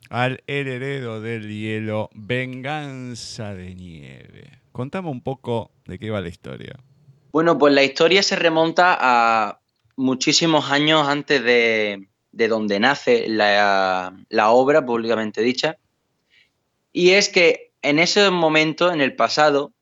al 0.10 0.44
heredero 0.46 1.20
del 1.20 1.50
hielo, 1.50 2.10
Venganza 2.14 3.56
de 3.56 3.74
Nieve. 3.74 4.60
Contame 4.72 5.10
un 5.10 5.22
poco 5.22 5.72
de 5.86 5.98
qué 5.98 6.10
va 6.12 6.22
la 6.22 6.30
historia. 6.30 6.76
Bueno, 7.32 7.58
pues 7.58 7.74
la 7.74 7.84
historia 7.84 8.22
se 8.22 8.36
remonta 8.36 8.98
a 9.00 9.60
muchísimos 9.96 10.72
años 10.72 11.08
antes 11.08 11.44
de, 11.44 12.08
donde 12.32 12.80
nace 12.80 13.28
la, 13.28 14.16
la, 14.30 14.52
obra 14.52 14.86
públicamente 14.86 15.42
dicha. 15.42 15.78
Y 16.92 17.12
es 17.12 17.30
que 17.30 17.72
en 17.82 18.00
ese 18.00 18.30
momento, 18.30 18.92
en 18.92 19.02
el 19.02 19.16
pasado, 19.16 19.74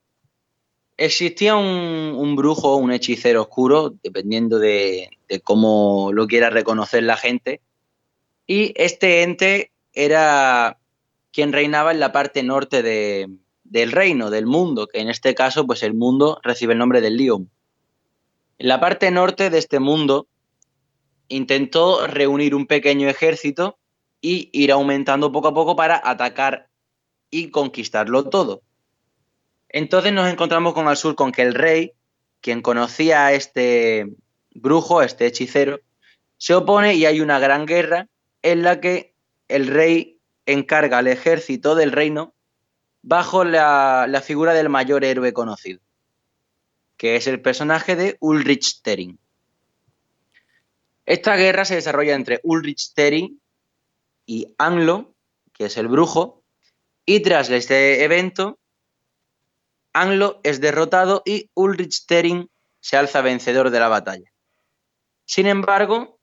existía 0.97 1.55
un, 1.55 2.35
brujo, 2.35 2.75
un 2.75 2.91
hechicero 2.91 3.41
oscuro, 3.41 3.93
dependiendo 4.03 4.59
de, 4.59 5.09
cómo 5.43 6.11
lo 6.13 6.27
quiera 6.27 6.49
reconocer 6.49 7.03
la 7.03 7.17
gente, 7.17 7.61
y 8.45 8.73
este 8.75 9.23
ente 9.23 9.71
era 9.93 10.77
quien 11.31 11.53
reinaba 11.53 11.91
en 11.91 11.99
la 11.99 12.11
parte 12.11 12.43
norte 12.43 12.83
del 12.83 13.91
reino, 13.91 14.29
del 14.29 14.45
mundo, 14.45 14.87
que 14.87 14.99
en 14.99 15.09
este 15.09 15.33
caso, 15.33 15.65
pues 15.65 15.83
el 15.83 15.93
mundo 15.93 16.39
recibe 16.43 16.73
el 16.73 16.79
nombre 16.79 17.01
del 17.01 17.17
León. 17.17 17.49
En 18.59 18.67
la 18.67 18.79
parte 18.79 19.09
norte 19.11 19.49
de 19.49 19.57
este 19.57 19.79
mundo 19.79 20.27
intentó 21.27 22.05
reunir 22.05 22.53
un 22.53 22.67
pequeño 22.67 23.09
ejército 23.09 23.77
y 24.21 24.49
ir 24.53 24.71
aumentando 24.71 25.31
poco 25.31 25.49
a 25.49 25.53
poco 25.53 25.75
para 25.75 25.99
atacar 26.03 26.69
y 27.31 27.49
conquistarlo 27.49 28.29
todo. 28.29 28.61
Entonces 29.73 30.13
nos 30.13 30.31
encontramos 30.31 30.73
con 30.75 30.87
al 30.87 30.97
sur 30.97 31.15
con 31.15 31.31
que 31.31 31.41
el 31.41 31.55
rey, 31.55 31.93
quien 32.41 32.61
conocía 32.61 33.25
a 33.25 33.33
este 33.33 34.07
brujo, 34.53 34.99
a 34.99 35.05
este 35.05 35.25
hechicero, 35.25 35.81
se 36.37 36.53
opone 36.53 36.93
y 36.93 37.05
hay 37.07 37.21
una 37.21 37.39
gran 37.39 37.65
guerra 37.65 38.07
en 38.43 38.61
la 38.61 38.79
que 38.79 39.15
el 39.47 39.67
rey 39.67 40.19
encarga 40.45 40.99
al 40.99 41.07
ejército 41.07 41.73
del 41.73 41.91
reino 41.91 42.35
bajo 43.01 43.43
la, 43.43 44.21
figura 44.23 44.53
del 44.53 44.69
mayor 44.69 45.03
héroe 45.03 45.33
conocido, 45.33 45.79
que 46.95 47.15
es 47.15 47.25
el 47.25 47.41
personaje 47.41 47.95
de 47.95 48.15
Ulrich 48.19 48.81
Tering. 48.83 49.17
Esta 51.07 51.35
guerra 51.35 51.65
se 51.65 51.75
desarrolla 51.75 52.13
entre 52.13 52.39
Ulrich 52.43 52.93
Tering 52.93 53.41
y 54.27 54.53
Anglo, 54.59 55.15
que 55.51 55.65
es 55.65 55.77
el 55.77 55.87
brujo, 55.87 56.43
y 57.05 57.21
tras 57.21 57.49
este 57.49 58.03
evento 58.03 58.59
Anglo 59.93 60.39
es 60.43 60.59
derrotado 60.59 61.21
y 61.23 61.51
Ulrich 61.53 62.05
Tering 62.07 62.49
se 62.81 62.97
alza 62.97 63.21
vencedor 63.21 63.69
de 63.69 63.79
la 63.79 63.87
batalla. 63.87 64.31
Sin 65.25 65.47
embargo, 65.47 66.19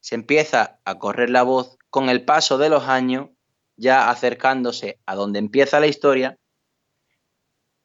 se 0.00 0.14
empieza 0.14 0.80
a 0.84 0.98
correr 0.98 1.30
la 1.30 1.42
voz 1.42 1.78
con 1.88 2.08
el 2.08 2.24
paso 2.24 2.58
de 2.58 2.68
los 2.68 2.84
años, 2.84 3.30
ya 3.76 4.10
acercándose 4.10 5.00
a 5.06 5.14
donde 5.14 5.38
empieza 5.38 5.80
la 5.80 5.86
historia, 5.86 6.38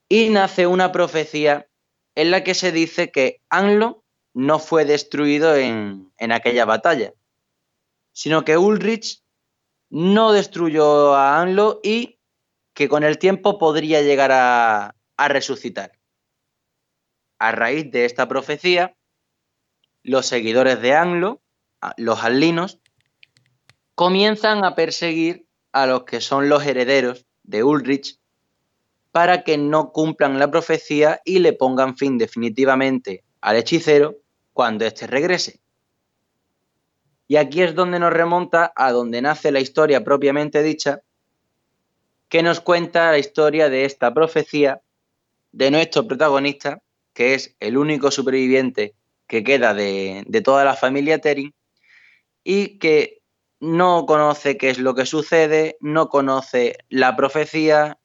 y 0.08 0.30
nace 0.30 0.68
una 0.68 0.92
profecía 0.92 1.68
en 2.14 2.32
la 2.32 2.44
que 2.44 2.54
se 2.54 2.72
dice 2.72 3.12
que 3.12 3.42
Anglo 3.50 4.04
no 4.34 4.60
fue 4.60 4.86
destruido 4.86 5.56
en, 5.56 6.14
en 6.18 6.32
aquella 6.32 6.66
batalla, 6.66 7.14
sino 8.14 8.46
que 8.46 8.58
Ulrich 8.58 9.24
no 9.90 10.32
destruyó 10.32 11.16
a 11.16 11.42
Anglo 11.42 11.80
y 11.84 12.20
que 12.74 12.90
con 12.90 13.04
el 13.04 13.18
tiempo 13.18 13.58
podría 13.58 14.02
llegar 14.02 14.32
a, 14.32 14.95
a 15.18 15.28
resucitar. 15.28 15.94
A 17.40 17.52
raíz 17.52 17.92
de 17.92 18.06
esta 18.06 18.28
profecía, 18.28 18.96
los 20.04 20.26
seguidores 20.26 20.82
de 20.82 20.94
Anglo, 20.94 21.42
los 21.98 22.24
alinos, 22.24 22.80
comienzan 23.96 24.64
a 24.64 24.76
perseguir 24.76 25.48
a 25.72 25.88
los 25.88 26.04
que 26.04 26.22
son 26.22 26.50
los 26.50 26.66
herederos 26.66 27.26
de 27.44 27.64
Ulrich 27.64 28.20
para 29.12 29.44
que 29.44 29.58
no 29.58 29.92
cumplan 29.92 30.40
la 30.40 30.52
profecía 30.52 31.22
y 31.24 31.40
le 31.40 31.54
pongan 31.54 31.96
fin 31.98 32.18
definitivamente 32.18 33.24
al 33.42 33.56
hechicero 33.56 34.18
cuando 34.52 34.86
éste 34.86 35.08
regrese. 35.08 35.62
Y 37.28 37.38
aquí 37.38 37.62
es 37.62 37.76
donde 37.76 38.00
nos 38.00 38.14
remonta 38.14 38.72
a 38.76 38.92
donde 38.92 39.22
nace 39.22 39.52
la 39.52 39.60
historia 39.60 40.04
propiamente 40.04 40.62
dicha, 40.62 41.02
que 42.30 42.44
nos 42.44 42.60
cuenta 42.60 43.12
la 43.12 43.18
historia 43.18 43.70
de 43.70 43.86
esta 43.86 44.14
profecía 44.14 44.82
de 45.56 45.72
nuestro 45.72 46.06
protagonista, 46.06 46.82
que 47.14 47.34
es 47.34 47.56
el 47.62 47.78
único 47.78 48.12
superviviente 48.12 48.94
que 49.26 49.42
queda 49.42 49.74
de, 49.74 50.26
toda 50.44 50.66
la 50.66 50.76
familia 50.76 51.20
Tering 51.20 51.54
y 52.44 52.78
que 52.78 53.22
no 53.62 54.06
conoce 54.06 54.58
qué 54.58 54.70
es 54.70 54.80
lo 54.80 54.96
que 54.96 55.06
sucede, 55.06 55.78
no 55.80 56.10
conoce 56.10 56.78
la 56.90 57.16
profecía 57.16 57.98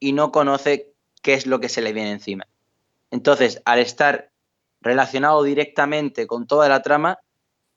y 0.00 0.14
no 0.14 0.32
conoce 0.32 0.94
qué 1.20 1.34
es 1.34 1.46
lo 1.46 1.60
que 1.60 1.68
se 1.68 1.82
le 1.82 1.92
viene 1.92 2.10
encima. 2.10 2.48
Entonces, 3.10 3.60
al 3.66 3.78
estar 3.78 4.30
relacionado 4.80 5.42
directamente 5.42 6.26
con 6.26 6.46
toda 6.46 6.70
la 6.70 6.80
trama, 6.80 7.18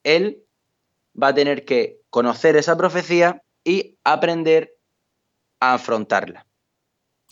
él 0.04 0.42
va 1.22 1.28
a 1.28 1.36
tener 1.36 1.66
que 1.66 2.00
conocer 2.10 2.56
esa 2.56 2.78
profecía 2.78 3.44
y 3.66 3.98
aprender 4.06 4.78
a 5.60 5.74
afrontarla. 5.74 6.46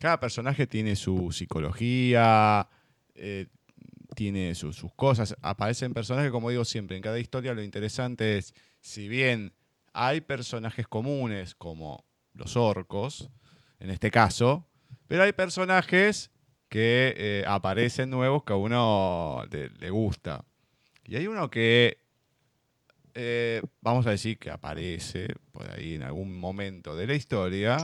Cada 0.04 0.20
personaje 0.20 0.68
tiene 0.68 0.98
su 0.98 1.32
psicología, 1.32 2.68
eh, 3.16 3.48
tiene 4.18 4.54
sus 4.54 4.84
cosas. 4.98 5.34
Aparecen 5.42 5.94
personajes, 5.94 6.30
como 6.30 6.50
digo 6.50 6.66
siempre, 6.66 6.98
en 6.98 7.02
cada 7.02 7.20
historia 7.20 7.54
lo 7.54 7.64
interesante 7.64 8.38
es, 8.38 8.54
si 8.82 9.08
bien 9.08 9.54
hay 9.94 10.20
personajes 10.20 10.90
comunes 10.90 11.56
como 11.56 12.04
los 12.34 12.58
orcos, 12.58 13.30
en 13.80 13.92
este 13.92 14.12
caso, 14.12 14.68
pero 15.08 15.24
hay 15.24 15.32
personajes 15.32 16.32
que 16.68 17.14
eh, 17.16 17.46
aparecen 17.48 18.10
nuevos 18.10 18.44
que 18.44 18.52
a 18.52 18.58
uno 18.58 19.46
le, 19.50 19.90
gusta. 19.90 20.44
Y 21.06 21.16
hay 21.16 21.28
uno 21.28 21.50
que, 21.50 22.00
eh, 23.14 23.62
vamos 23.80 24.06
a 24.06 24.10
decir 24.10 24.38
que 24.38 24.52
aparece 24.52 25.30
por 25.54 25.72
ahí 25.72 25.96
en 25.96 26.04
algún 26.04 26.38
momento 26.38 26.94
de 26.94 27.08
la 27.08 27.16
historia, 27.16 27.78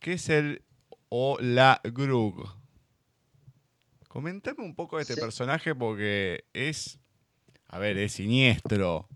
que 0.00 0.14
es 0.14 0.30
el 0.30 0.62
o 1.08 1.38
la 1.40 1.80
Grug. 1.84 2.48
Comentame 4.08 4.64
un 4.64 4.74
poco 4.74 4.96
de 4.96 5.02
este 5.02 5.16
personaje 5.16 5.74
porque 5.74 6.44
es, 6.52 6.98
a 7.66 7.78
ver, 7.78 7.98
es 7.98 8.12
siniestro, 8.12 9.08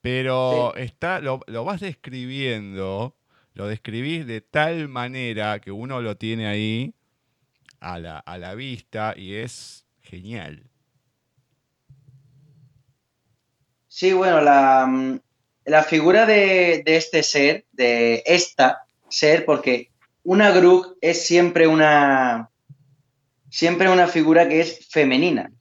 pero 0.00 0.74
está, 0.76 1.20
lo, 1.20 1.40
lo 1.46 1.64
vas 1.64 1.80
describiendo 1.80 3.16
lo 3.56 3.68
describís 3.68 4.26
de 4.26 4.42
tal 4.42 4.86
manera 4.86 5.60
que 5.60 5.72
uno 5.72 6.02
lo 6.02 6.18
tiene 6.18 6.46
ahí 6.46 6.94
a 7.80 7.98
la, 7.98 8.54
vista 8.54 9.14
y 9.16 9.36
es 9.36 9.86
genial. 10.02 10.68
Sí, 13.88 14.12
bueno, 14.12 14.42
la, 14.42 14.86
mm, 14.86 15.20
figura 15.88 16.26
de, 16.26 16.82
este 16.84 17.22
ser, 17.22 17.64
de 17.72 18.22
esta 18.26 18.84
ser, 19.08 19.46
porque 19.46 19.90
una 20.26 20.50
Grug 20.50 20.96
es 21.00 21.24
siempre 21.24 21.68
una, 21.68 22.50
siempre 23.48 23.88
una 23.88 24.08
figura 24.08 24.48
que 24.48 24.60
es 24.60 24.88
femenina. 24.90 25.52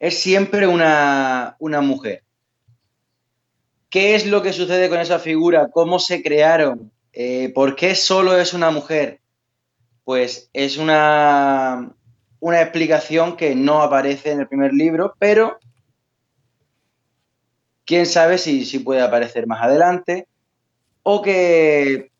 Es 0.00 0.18
siempre 0.18 0.66
una, 0.66 1.54
una 1.60 1.80
mujer. 1.80 2.24
¿Qué 3.88 4.16
es 4.16 4.26
lo 4.26 4.42
que 4.42 4.52
sucede 4.52 4.88
con 4.88 4.98
esa 4.98 5.20
figura? 5.20 5.70
¿Cómo 5.70 6.00
se 6.00 6.24
crearon? 6.24 6.90
Eh, 7.12 7.52
¿Por 7.54 7.76
qué 7.76 7.94
solo 7.94 8.36
es 8.36 8.52
una 8.52 8.72
mujer? 8.72 9.20
Pues 10.02 10.50
es 10.52 10.76
una, 10.76 11.94
una 12.40 12.60
explicación 12.62 13.36
que 13.36 13.54
no 13.54 13.80
aparece 13.80 14.32
en 14.32 14.40
el 14.40 14.48
primer 14.48 14.74
libro, 14.74 15.14
pero 15.20 15.60
quién 17.84 18.06
sabe 18.06 18.38
si, 18.38 18.64
si 18.64 18.80
puede 18.80 19.02
aparecer 19.02 19.46
más 19.46 19.62
adelante 19.62 20.26
o 21.04 21.22
que, 21.22 22.10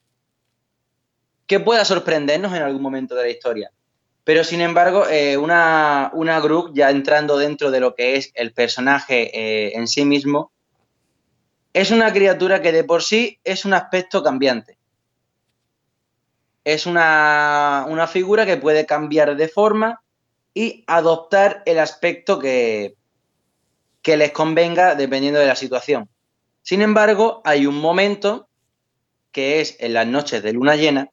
que 1.46 1.61
pueda 1.61 1.85
sorprendernos 1.85 2.54
en 2.54 2.62
algún 2.62 2.82
momento 2.82 3.14
de 3.14 3.22
la 3.22 3.30
historia. 3.30 3.70
Pero 4.24 4.42
sin 4.42 4.61
embargo, 4.61 5.06
eh, 5.09 5.37
una, 5.37 6.11
una 6.12 6.42
ya 6.74 6.90
entrando 6.90 7.38
dentro 7.38 7.70
de 7.70 7.78
lo 7.78 7.94
que 7.94 8.16
es 8.16 8.32
el 8.35 8.52
personaje 8.52 9.30
eh, 9.32 9.76
en 9.76 9.87
sí 9.87 10.04
mismo, 10.04 10.50
es 11.72 11.90
una 11.90 12.12
criatura 12.12 12.61
que 12.61 12.72
de 12.72 12.85
por 12.85 13.02
sí 13.02 13.38
es 13.44 13.64
un 13.64 13.74
aspecto 13.74 14.22
cambiante. 14.22 14.78
Es 16.64 16.87
una, 16.87 17.87
figura 18.11 18.44
que 18.46 18.56
puede 18.56 18.87
cambiar 18.87 19.37
de 19.37 19.46
forma 19.46 20.02
y 20.54 20.82
adoptar 20.88 21.62
el 21.66 21.78
aspecto 21.78 22.40
que, 22.40 22.96
que 24.02 24.16
les 24.16 24.32
convenga 24.32 24.96
dependiendo 24.96 25.38
de 25.38 25.46
la 25.46 25.54
situación. 25.54 26.09
Sin 26.62 26.82
embargo, 26.82 27.42
hay 27.44 27.66
un 27.66 27.78
momento 27.78 28.48
que 29.30 29.61
es 29.61 29.76
en 29.78 29.94
las 29.94 30.06
noches 30.06 30.42
de 30.42 30.52
luna 30.52 30.74
llena, 30.74 31.11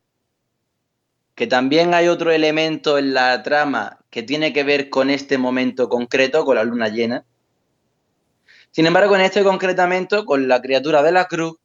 que 1.36 1.48
también 1.48 1.93
hay 1.93 2.08
otro 2.08 2.32
elemento 2.32 2.98
en 2.98 3.13
la 3.13 3.41
trama 3.43 4.00
que 4.10 4.24
tiene 4.24 4.54
que 4.54 4.63
ver 4.63 4.89
con 4.89 5.10
este 5.10 5.38
momento 5.38 5.89
concreto, 5.89 6.46
con 6.46 6.56
la 6.56 6.63
luna 6.63 6.89
llena, 6.89 7.26
sin 8.74 8.88
embargo, 8.88 9.13
en 9.15 9.22
este 9.22 9.43
concretamente, 9.43 10.26
con 10.26 10.48
la 10.48 10.60
criatura 10.60 11.04
de 11.04 11.12
la 11.12 11.26
cruz, 11.26 11.58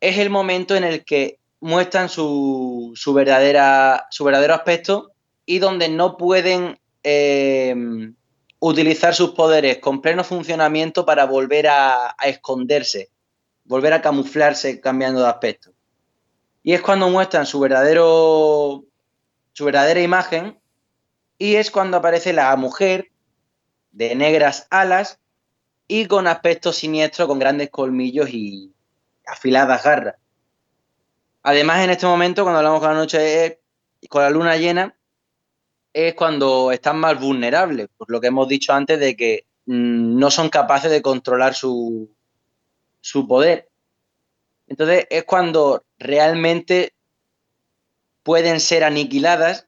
es 0.00 0.16
el 0.16 0.30
momento 0.30 0.74
en 0.74 0.84
el 0.84 1.04
que 1.04 1.38
muestran 1.60 2.08
su, 2.08 2.94
verdadera, 3.14 4.06
su 4.10 4.24
verdadero 4.24 4.54
aspecto 4.54 5.12
y 5.44 5.58
donde 5.58 5.90
no 5.90 6.16
pueden 6.16 6.80
eh, 7.02 7.74
utilizar 8.58 9.14
sus 9.14 9.32
poderes 9.32 9.78
con 9.80 10.00
pleno 10.00 10.24
funcionamiento 10.24 11.04
para 11.04 11.26
volver 11.26 11.66
a, 11.68 12.16
esconderse, 12.24 13.10
volver 13.64 13.92
a 13.92 14.00
camuflarse 14.00 14.80
cambiando 14.80 15.20
de 15.20 15.28
aspecto. 15.28 15.72
Y 16.62 16.74
es 16.74 16.82
cuando 16.82 17.08
muestran 17.08 17.46
su 17.46 17.60
verdadero 17.60 18.84
su 19.52 19.64
verdadera 19.64 20.00
imagen 20.00 20.56
y 21.36 21.56
es 21.56 21.72
cuando 21.72 21.96
aparece 21.96 22.32
la 22.32 22.54
mujer 22.54 23.10
de 23.90 24.14
negras 24.14 24.68
alas 24.70 25.18
y 25.88 26.06
con 26.06 26.28
aspecto 26.28 26.72
siniestro, 26.72 27.26
con 27.26 27.40
grandes 27.40 27.70
colmillos 27.70 28.28
y 28.30 28.72
afiladas 29.26 29.82
garras. 29.82 30.14
Además, 31.42 31.80
en 31.80 31.90
este 31.90 32.06
momento, 32.06 32.42
cuando 32.42 32.58
hablamos 32.58 32.80
con 32.80 32.90
la 32.90 32.96
noche, 32.98 33.60
con 34.08 34.22
la 34.22 34.30
luna 34.30 34.56
llena, 34.56 34.94
es 35.92 36.14
cuando 36.14 36.70
están 36.70 36.98
más 37.00 37.18
vulnerables, 37.18 37.88
por 37.96 38.10
lo 38.10 38.20
que 38.20 38.28
hemos 38.28 38.46
dicho 38.46 38.72
antes 38.72 39.00
de 39.00 39.16
que 39.16 39.46
mm, 39.66 40.18
no 40.18 40.30
son 40.30 40.50
capaces 40.50 40.90
de 40.90 41.02
controlar 41.02 41.54
su, 41.54 42.14
su 43.00 43.26
poder. 43.26 43.67
Entonces 44.68 45.06
es 45.10 45.24
cuando 45.24 45.84
realmente 45.98 46.92
pueden 48.22 48.60
ser 48.60 48.84
aniquiladas, 48.84 49.66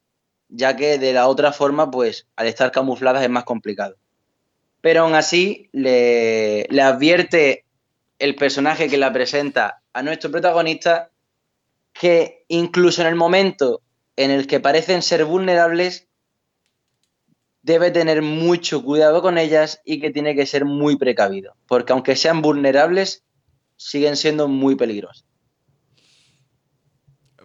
ya 0.49 0.77
que 0.77 0.99
de 0.99 1.13
la 1.13 1.29
otra 1.29 1.53
forma, 1.53 1.91
pues 1.91 2.27
al 2.37 2.47
estar 2.47 2.71
camufladas 2.71 3.23
es 3.23 3.31
más 3.31 3.45
complicado. 3.45 3.97
Pero 4.81 5.03
aún 5.03 5.15
así 5.15 5.69
le, 5.73 6.67
advierte 6.83 7.65
el 8.19 8.35
personaje 8.35 8.89
que 8.89 8.99
la 8.99 9.13
presenta 9.13 9.83
a 9.93 10.03
nuestro 10.03 10.31
protagonista 10.31 11.11
que 11.93 12.45
incluso 12.49 13.01
en 13.03 13.09
el 13.09 13.15
momento 13.15 13.81
en 14.17 14.31
el 14.31 14.47
que 14.47 14.61
parecen 14.61 15.03
ser 15.03 15.25
vulnerables, 15.25 16.07
debe 17.63 17.91
tener 17.91 18.23
mucho 18.23 18.83
cuidado 18.83 19.23
con 19.23 19.39
ellas 19.39 19.81
y 19.85 20.01
que 20.01 20.11
tiene 20.11 20.35
que 20.35 20.47
ser 20.47 20.65
muy 20.65 20.97
precavido, 20.97 21.55
porque 21.67 21.93
aunque 21.93 22.17
sean 22.17 22.43
vulnerables, 22.43 23.25
siguen 23.81 24.17
siendo 24.17 24.49
muy 24.49 24.77
peligrosas. 24.77 25.25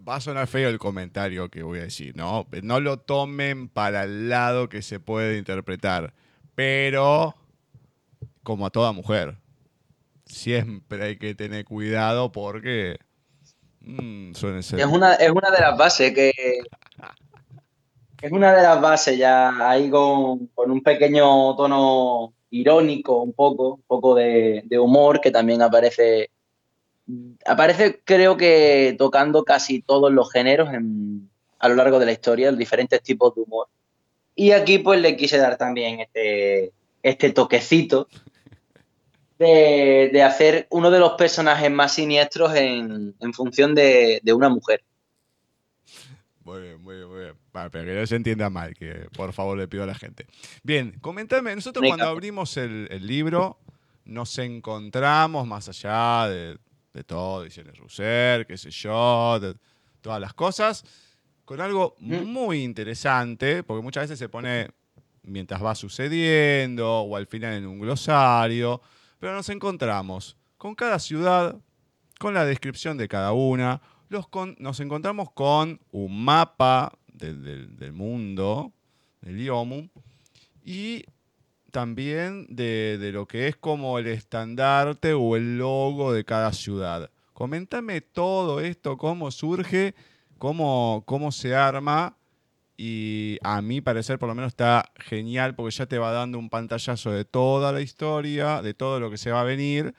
Va 0.07 0.17
a 0.17 0.21
sonar 0.21 0.47
feo 0.47 0.69
el 0.69 0.77
comentario 0.77 1.49
que 1.49 1.63
voy 1.63 1.79
a 1.79 1.83
decir, 1.83 2.15
¿no? 2.15 2.45
No 2.61 2.79
lo 2.79 2.99
tomen 2.99 3.69
para 3.69 4.03
el 4.03 4.29
lado 4.29 4.69
que 4.69 4.81
se 4.81 4.99
puede 4.99 5.37
interpretar 5.37 6.13
pero 6.55 7.35
como 8.43 8.65
a 8.65 8.69
toda 8.69 8.93
mujer, 8.93 9.37
siempre 10.25 11.03
hay 11.03 11.17
que 11.17 11.35
tener 11.35 11.65
cuidado 11.65 12.31
porque 12.31 12.97
mm, 13.81 14.33
suelen 14.33 14.63
ser. 14.63 14.79
Es 14.79 14.85
una, 14.85 15.15
es 15.15 15.29
una 15.29 15.51
de 15.51 15.59
las 15.59 15.77
bases 15.77 16.13
que. 16.13 16.31
Es 18.21 18.31
una 18.31 18.53
de 18.53 18.63
las 18.63 18.81
bases 18.81 19.17
ya 19.17 19.69
ahí 19.69 19.89
con, 19.89 20.49
un 20.55 20.81
pequeño 20.81 21.55
tono 21.55 22.33
irónico, 22.59 23.21
un 23.21 23.33
poco, 23.33 23.75
un 23.75 23.83
poco 23.83 24.15
de, 24.15 24.63
humor 24.79 25.21
que 25.21 25.31
también 25.31 25.61
aparece. 25.61 26.31
Aparece, 27.45 28.01
creo 28.03 28.35
que 28.35 28.95
tocando 28.97 29.43
casi 29.43 29.81
todos 29.81 30.11
los 30.11 30.31
géneros 30.31 30.69
a 31.59 31.69
lo 31.69 31.75
largo 31.75 31.99
de 31.99 32.05
la 32.07 32.11
historia, 32.11 32.51
diferentes 32.51 33.01
tipos 33.01 33.35
de 33.35 33.41
humor. 33.41 33.67
Y 34.35 34.51
aquí 34.51 34.79
pues 34.79 34.99
le 34.99 35.15
quise 35.15 35.37
dar 35.37 35.57
también 35.57 35.99
este, 35.99 36.73
este 37.03 37.31
toquecito 37.31 38.07
de, 39.37 40.23
hacer 40.23 40.67
uno 40.69 40.91
de 40.91 40.99
los 40.99 41.13
personajes 41.13 41.69
más 41.71 41.93
siniestros 41.93 42.55
en, 42.55 43.15
función 43.33 43.75
de, 43.75 44.21
una 44.33 44.49
mujer. 44.49 44.83
Muy 46.45 46.61
bien, 46.61 46.81
muy 46.81 46.95
bien, 46.95 47.09
muy 47.09 47.19
bien. 47.21 47.33
pero 47.51 47.71
que 47.71 47.93
no 47.95 48.05
se 48.05 48.15
entienda 48.15 48.49
mal, 48.51 48.75
que 48.75 49.07
por 49.17 49.33
favor 49.33 49.57
le 49.57 49.67
pido 49.67 49.83
a 49.83 49.87
la 49.87 49.95
gente. 49.95 50.27
Bien, 50.61 50.95
comentame, 51.01 51.55
nosotros 51.55 51.83
cuando 51.87 52.05
abrimos 52.07 52.55
el, 52.57 52.87
libro 53.05 53.59
nos 54.05 54.37
encontramos 54.37 55.47
más 55.47 55.67
allá 55.69 56.29
de, 56.29 57.03
todo, 57.03 57.43
dice 57.43 57.63
Russer, 57.63 58.45
qué 58.45 58.57
sé 58.57 58.69
yo, 58.69 59.39
de 59.39 59.55
todas 60.01 60.21
las 60.21 60.35
cosas 60.35 60.85
con 61.45 61.61
algo 61.61 61.95
mm. 61.99 62.23
muy 62.25 62.63
interesante, 62.63 63.63
porque 63.63 63.83
muchas 63.83 64.03
veces 64.03 64.19
se 64.19 64.29
pone 64.29 64.69
mientras 65.23 65.63
va 65.63 65.73
sucediendo 65.73 67.01
o 67.01 67.15
al 67.15 67.25
final 67.25 67.53
en 67.53 67.65
un 67.65 67.79
glosario, 67.79 68.81
pero 69.19 69.33
nos 69.33 69.49
encontramos 69.49 70.37
con 70.57 70.75
cada 70.75 70.99
ciudad, 70.99 71.57
con 72.19 72.35
la 72.35 72.45
descripción 72.45 72.97
de 72.97 73.07
cada 73.07 73.33
una, 73.33 73.81
nos 74.09 74.79
encontramos 74.79 75.31
con 75.31 75.79
un 75.91 76.23
mapa 76.23 76.97
del 77.07 77.93
mundo, 77.93 78.71
del 79.21 79.41
IOMU, 79.41 79.89
y 80.63 81.05
también 81.71 82.47
de, 82.49 83.11
lo 83.11 83.27
que 83.27 83.47
es 83.47 83.55
como 83.55 83.99
el 83.99 84.07
estandarte 84.07 85.13
o 85.13 85.35
el 85.35 85.57
logo 85.57 86.13
de 86.13 86.23
cada 86.23 86.53
ciudad. 86.53 87.11
Coméntame 87.33 87.99
todo 87.99 88.61
esto, 88.61 88.97
cómo 88.97 89.29
surge 89.29 89.93
cómo, 90.37 91.03
cómo 91.05 91.31
se 91.31 91.53
arma 91.53 92.15
y 92.77 93.37
a 93.43 93.61
mi 93.61 93.81
parecer 93.81 94.19
por 94.19 94.29
lo 94.29 94.35
menos 94.35 94.49
está 94.49 94.91
genial 94.95 95.55
porque 95.55 95.75
ya 95.75 95.85
te 95.85 95.97
va 95.97 96.11
dando 96.11 96.39
un 96.39 96.49
pantallazo 96.49 97.11
de 97.11 97.25
toda 97.25 97.71
la 97.71 97.81
historia, 97.81 98.61
de 98.61 98.73
todo 98.73 98.99
lo 98.99 99.09
que 99.09 99.17
se 99.17 99.31
va 99.31 99.41
a 99.41 99.45
venir, 99.45 99.93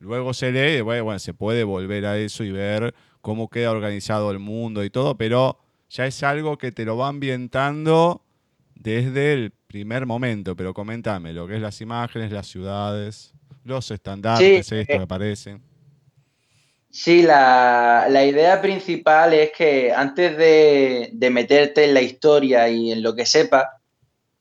luego 0.00 0.34
se 0.34 0.52
lee, 0.52 0.80
bueno, 0.80 1.04
bueno, 1.04 1.18
se 1.18 1.34
puede 1.34 1.64
volver 1.64 2.06
a 2.06 2.18
eso 2.18 2.44
y 2.44 2.50
ver 2.50 2.94
cómo 3.20 3.48
queda 3.48 3.70
organizado 3.70 4.30
el 4.30 4.38
mundo 4.38 4.84
y 4.84 4.90
todo, 4.90 5.16
pero 5.16 5.58
ya 5.88 6.06
es 6.06 6.22
algo 6.22 6.58
que 6.58 6.72
te 6.72 6.84
lo 6.84 6.96
va 6.96 7.08
ambientando 7.08 8.22
desde 8.74 9.32
el 9.32 9.52
primer 9.66 10.06
momento. 10.06 10.56
Pero 10.56 10.74
coméntame, 10.74 11.32
lo 11.32 11.46
que 11.46 11.56
es 11.56 11.62
las 11.62 11.80
imágenes, 11.80 12.32
las 12.32 12.46
ciudades, 12.46 13.32
los 13.64 13.90
estandartes, 13.90 14.66
Sí, 14.66 14.76
esto 14.76 14.92
eh, 14.94 14.98
me 14.98 15.06
parece. 15.06 15.60
Sí, 16.90 17.22
la, 17.22 18.06
la 18.08 18.24
idea 18.24 18.60
principal 18.60 19.32
es 19.32 19.52
que 19.52 19.92
antes 19.92 20.36
de, 20.36 21.10
de 21.12 21.30
meterte 21.30 21.84
en 21.84 21.94
la 21.94 22.02
historia 22.02 22.68
y 22.68 22.90
en 22.90 23.02
lo 23.02 23.14
que 23.14 23.26
sepas, 23.26 23.66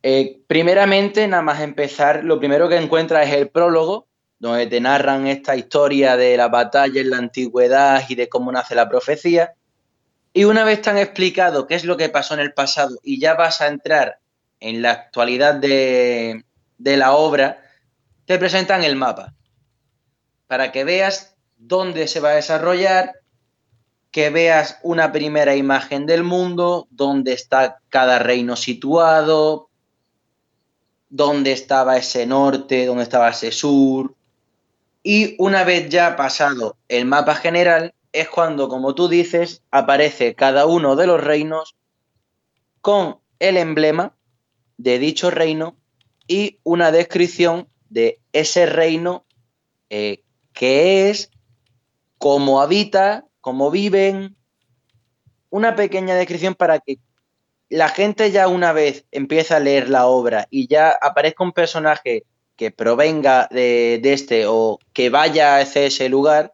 eh, 0.02 0.42
primeramente, 0.48 1.28
nada 1.28 1.44
más 1.44 1.62
empezar, 1.62 2.24
lo 2.24 2.40
primero 2.40 2.70
que 2.70 2.78
encuentras 2.78 3.28
es 3.28 3.36
el 3.36 3.50
prólogo, 3.50 4.09
donde 4.40 4.68
te 4.68 4.80
narran 4.80 5.28
esta 5.28 5.56
historia 5.56 6.18
de 6.18 6.38
la 6.38 6.48
batalla 6.48 7.02
en 7.02 7.10
la 7.10 7.18
antigüedad 7.18 8.04
y 8.08 8.16
de 8.16 8.30
cómo 8.30 8.52
nace 8.52 8.74
la 8.74 8.90
profecía. 8.90 9.54
Y 10.34 10.46
una 10.46 10.64
vez 10.64 10.82
te 10.82 10.90
han 10.90 10.98
explicado 10.98 11.68
qué 11.68 11.76
es 11.76 11.86
lo 11.86 11.98
que 11.98 12.10
pasó 12.10 12.34
en 12.34 12.40
el 12.40 12.54
pasado 12.54 12.98
y 13.04 13.20
ya 13.20 13.34
vas 13.34 13.62
a 13.62 13.68
entrar 13.68 14.20
en 14.60 14.82
la 14.82 14.92
actualidad 14.92 15.56
de, 15.56 16.46
de 16.78 16.98
la 16.98 17.14
obra, 17.14 17.62
te 18.26 18.38
presentan 18.38 18.84
el 18.84 18.96
mapa 18.96 19.34
para 20.48 20.72
que 20.72 20.84
veas 20.84 21.36
dónde 21.58 22.08
se 22.08 22.20
va 22.20 22.30
a 22.30 22.36
desarrollar, 22.36 23.22
que 24.12 24.30
veas 24.30 24.80
una 24.82 25.12
primera 25.12 25.56
imagen 25.56 26.06
del 26.06 26.24
mundo, 26.24 26.88
dónde 26.90 27.34
está 27.34 27.80
cada 27.90 28.20
reino 28.20 28.56
situado, 28.56 29.70
dónde 31.10 31.52
estaba 31.52 31.98
ese 31.98 32.26
norte, 32.26 32.86
dónde 32.86 33.04
estaba 33.04 33.30
ese 33.30 33.52
sur. 33.52 34.16
Y 35.02 35.36
una 35.38 35.64
vez 35.64 35.90
ya 35.90 36.16
pasado 36.16 36.78
el 36.88 37.06
mapa 37.06 37.36
general, 37.36 37.94
es 38.12 38.28
cuando, 38.30 38.70
como 38.70 38.96
tú 38.96 39.08
dices, 39.08 39.64
aparece 39.72 40.36
cada 40.36 40.66
uno 40.66 40.96
de 40.96 41.08
los 41.08 41.24
reinos 41.24 41.76
con 42.82 43.20
el 43.40 43.58
emblema 43.58 44.16
de 44.78 45.00
dicho 45.00 45.30
reino 45.30 45.78
y 46.28 46.60
una 46.64 46.92
descripción 46.92 47.68
de 47.90 48.20
ese 48.34 48.66
reino, 48.66 49.26
eh, 49.90 50.24
qué 50.54 51.10
es, 51.10 51.32
cómo 52.18 52.62
habita, 52.62 53.26
cómo 53.42 53.72
viven, 53.72 54.36
una 55.50 55.76
pequeña 55.76 56.16
descripción 56.16 56.56
para 56.56 56.80
que 56.80 57.00
la 57.70 57.90
gente 57.90 58.32
ya 58.32 58.48
una 58.48 58.74
vez 58.74 59.06
empieza 59.12 59.58
a 59.58 59.60
leer 59.60 59.90
la 59.90 60.08
obra 60.08 60.48
y 60.50 60.68
ya 60.68 60.90
aparezca 61.02 61.44
un 61.44 61.52
personaje 61.52 62.26
que 62.60 62.72
provenga 62.72 63.48
de, 63.52 64.02
de 64.04 64.12
este 64.12 64.46
o 64.46 64.80
que 64.92 65.10
vaya 65.10 65.60
hacia 65.60 65.86
ese 65.86 66.10
lugar, 66.10 66.54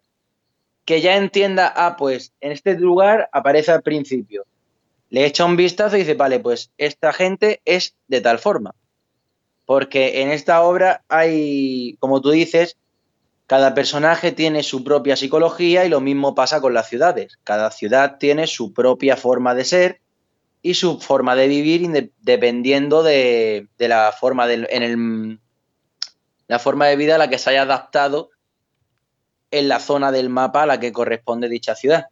que 0.86 1.02
ya 1.02 1.18
entienda, 1.18 1.74
ah, 1.76 1.96
pues 1.98 2.32
en 2.42 2.52
este 2.52 2.76
lugar 2.80 3.28
aparece 3.34 3.72
al 3.72 3.82
principio. 3.82 4.46
Le 5.10 5.26
echa 5.26 5.46
un 5.46 5.56
vistazo 5.56 5.96
y 5.96 6.02
dice, 6.02 6.14
vale, 6.14 6.40
pues 6.40 6.70
esta 6.78 7.12
gente 7.12 7.60
es 7.66 7.96
de 8.08 8.22
tal 8.22 8.38
forma. 8.38 8.76
Porque 9.66 10.22
en 10.22 10.30
esta 10.30 10.62
obra 10.62 11.04
hay, 11.10 11.98
como 12.00 12.22
tú 12.22 12.30
dices, 12.30 12.78
cada 13.48 13.74
personaje 13.74 14.32
tiene 14.32 14.62
su 14.62 14.84
propia 14.84 15.16
psicología 15.16 15.86
y 15.86 15.90
lo 15.90 16.02
mismo 16.02 16.36
pasa 16.36 16.62
con 16.62 16.76
las 16.76 16.88
ciudades. 16.88 17.40
Cada 17.44 17.72
ciudad 17.72 18.18
tiene 18.20 18.46
su 18.46 18.74
propia 18.74 19.18
forma 19.18 19.56
de 19.56 19.66
ser 19.66 20.02
y 20.62 20.76
su 20.76 21.00
forma 21.00 21.36
de 21.36 21.48
vivir 21.48 22.12
dependiendo 22.22 23.02
de, 23.02 23.70
de 23.80 23.88
la 23.88 24.12
forma 24.12 24.46
del- 24.46 24.68
en 24.70 24.84
el, 24.84 25.40
la 26.48 26.60
forma 26.60 26.88
de 26.88 26.96
vida 26.96 27.16
a 27.16 27.18
la 27.18 27.30
que 27.30 27.38
se 27.38 27.50
haya 27.50 27.64
adaptado 27.64 28.30
en 29.52 29.68
la 29.68 29.80
zona 29.80 30.12
del 30.12 30.30
mapa 30.30 30.64
a 30.64 30.66
la 30.66 30.80
que 30.80 30.92
corresponde 30.92 31.50
dicha 31.50 31.76
ciudad. 31.76 32.08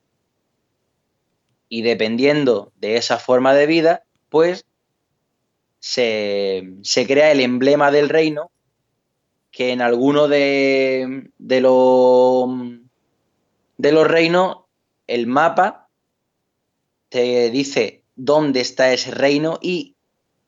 Y 1.70 1.82
dependiendo 1.82 2.72
de 2.76 2.98
esa 2.98 3.18
forma 3.20 3.54
de 3.54 3.66
vida, 3.68 4.04
pues 4.30 4.66
se, 5.80 6.74
se 6.82 7.06
crea 7.08 7.32
el 7.32 7.42
emblema 7.42 7.92
del 7.92 8.10
reino 8.10 8.52
que 9.52 9.72
en 9.72 9.82
alguno 9.82 10.28
de, 10.28 11.30
de, 11.38 11.62
lo- 11.62 12.48
de 13.78 13.92
los 13.92 14.08
reinos 14.08 14.58
el 15.08 15.28
mapa 15.28 15.90
te 17.10 17.50
dice 17.52 18.04
dónde 18.16 18.62
está 18.62 18.92
ese 18.94 19.12
reino 19.12 19.60
y 19.62 19.96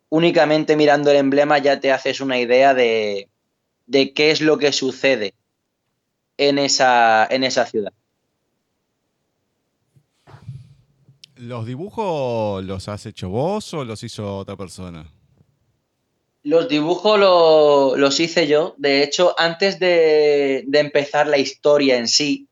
únicamente 0.09 0.75
mirando 0.75 1.11
el 1.11 1.17
emblema 1.17 1.57
ya 1.59 1.79
te 1.79 1.91
haces 1.91 2.21
una 2.21 2.39
idea 2.39 2.73
de, 2.73 3.29
de 3.87 4.13
qué 4.13 4.31
es 4.31 4.41
lo 4.41 4.57
que 4.57 4.71
sucede 4.71 5.33
en 6.37 6.57
esa, 6.59 7.25
en 7.29 7.43
esa 7.43 7.65
ciudad. 7.65 7.93
¿Los 11.35 11.65
dibujos 11.65 12.63
los 12.63 12.87
has 12.87 13.05
hecho 13.05 13.29
vos 13.29 13.73
o 13.73 13.83
los 13.83 14.03
hizo 14.03 14.37
otra 14.37 14.55
persona? 14.55 15.05
Los 16.43 16.69
dibujos 16.69 17.19
lo- 17.19 17.95
los 17.97 18.19
hice 18.19 18.47
yo. 18.47 18.75
De 18.77 19.03
hecho, 19.03 19.35
antes 19.37 19.79
de, 19.79 20.63
de 20.67 20.79
empezar 20.79 21.27
la 21.27 21.37
historia 21.37 21.97
en 21.97 22.07
sí, 22.07 22.47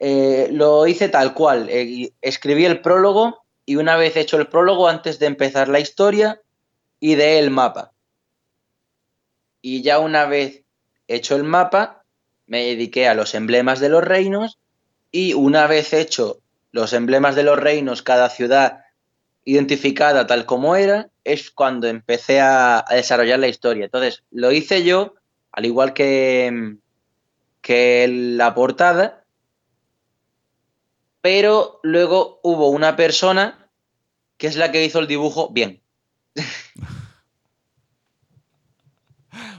eh, 0.00 0.48
lo 0.50 0.86
hice 0.86 1.08
tal 1.08 1.34
cual. 1.34 1.68
Eh, 1.70 2.12
escribí 2.20 2.64
el 2.64 2.80
prólogo 2.80 3.44
y 3.66 3.76
una 3.76 3.96
vez 3.96 4.16
hecho 4.16 4.36
el 4.38 4.48
prólogo, 4.48 4.88
antes 4.88 5.18
de 5.18 5.26
empezar 5.26 5.68
la 5.68 5.78
historia, 5.80 6.40
ideé 7.00 7.38
el 7.38 7.50
mapa. 7.50 7.92
Y 9.66 9.80
ya 9.80 9.98
una 9.98 10.26
vez 10.26 10.62
hecho 11.08 11.36
el 11.36 11.42
mapa, 11.42 12.04
me 12.46 12.66
dediqué 12.66 13.08
a 13.08 13.14
los 13.14 13.34
emblemas 13.34 13.80
de 13.80 13.88
los 13.88 14.04
reinos 14.04 14.58
y 15.10 15.32
una 15.32 15.66
vez 15.66 15.94
hecho 15.94 16.40
los 16.70 16.92
emblemas 16.92 17.34
de 17.34 17.44
los 17.44 17.58
reinos, 17.58 18.02
cada 18.02 18.28
ciudad 18.28 18.84
identificada 19.42 20.26
tal 20.26 20.44
como 20.44 20.76
era, 20.76 21.08
es 21.24 21.50
cuando 21.50 21.86
empecé 21.86 22.42
a, 22.42 22.84
desarrollar 22.90 23.38
la 23.38 23.48
historia. 23.48 23.86
Entonces, 23.86 24.22
lo 24.30 24.52
hice 24.52 24.84
yo, 24.84 25.14
al 25.50 25.64
igual 25.64 25.94
que, 25.94 26.76
que 27.62 28.06
la 28.06 28.54
portada, 28.54 29.24
pero 31.22 31.80
luego 31.82 32.38
hubo 32.42 32.68
una 32.68 32.96
persona 32.96 33.70
que 34.36 34.46
es 34.46 34.56
la 34.56 34.70
que 34.70 34.84
hizo 34.84 34.98
el 34.98 35.06
dibujo 35.06 35.48
bien. 35.48 35.80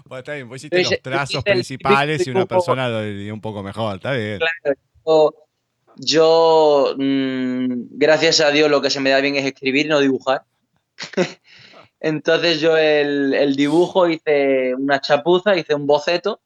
Bueno, 0.07 0.19
está 0.19 0.33
bien, 0.35 0.47
vos 0.47 0.57
hiciste 0.57 0.83
los 0.83 1.01
trazos 1.01 1.43
principales 1.43 2.27
y 2.27 2.29
una 2.29 2.45
persona 2.45 2.87
lo 2.87 3.03
dio 3.03 3.33
un 3.33 3.41
poco 3.41 3.63
mejor, 3.63 3.95
está 3.95 4.11
bien. 4.13 4.39
Yo, 5.03 5.33
yo, 5.97 6.95
mm, 6.95 7.87
gracias 7.91 8.39
a 8.39 8.51
Dios, 8.51 8.69
lo 8.69 8.81
que 8.81 8.91
se 8.91 8.99
me 8.99 9.09
da 9.09 9.19
bien 9.19 9.35
es 9.35 9.45
escribir 9.45 9.87
y 9.87 9.89
no 9.89 9.99
dibujar. 9.99 10.43
Entonces 11.99 12.61
yo 12.61 12.77
el, 12.77 13.33
el 13.33 13.55
dibujo 13.55 14.07
hice 14.07 14.75
una 14.75 15.01
chapuza, 15.01 15.55
hice 15.57 15.73
un 15.73 15.87
boceto 15.87 16.39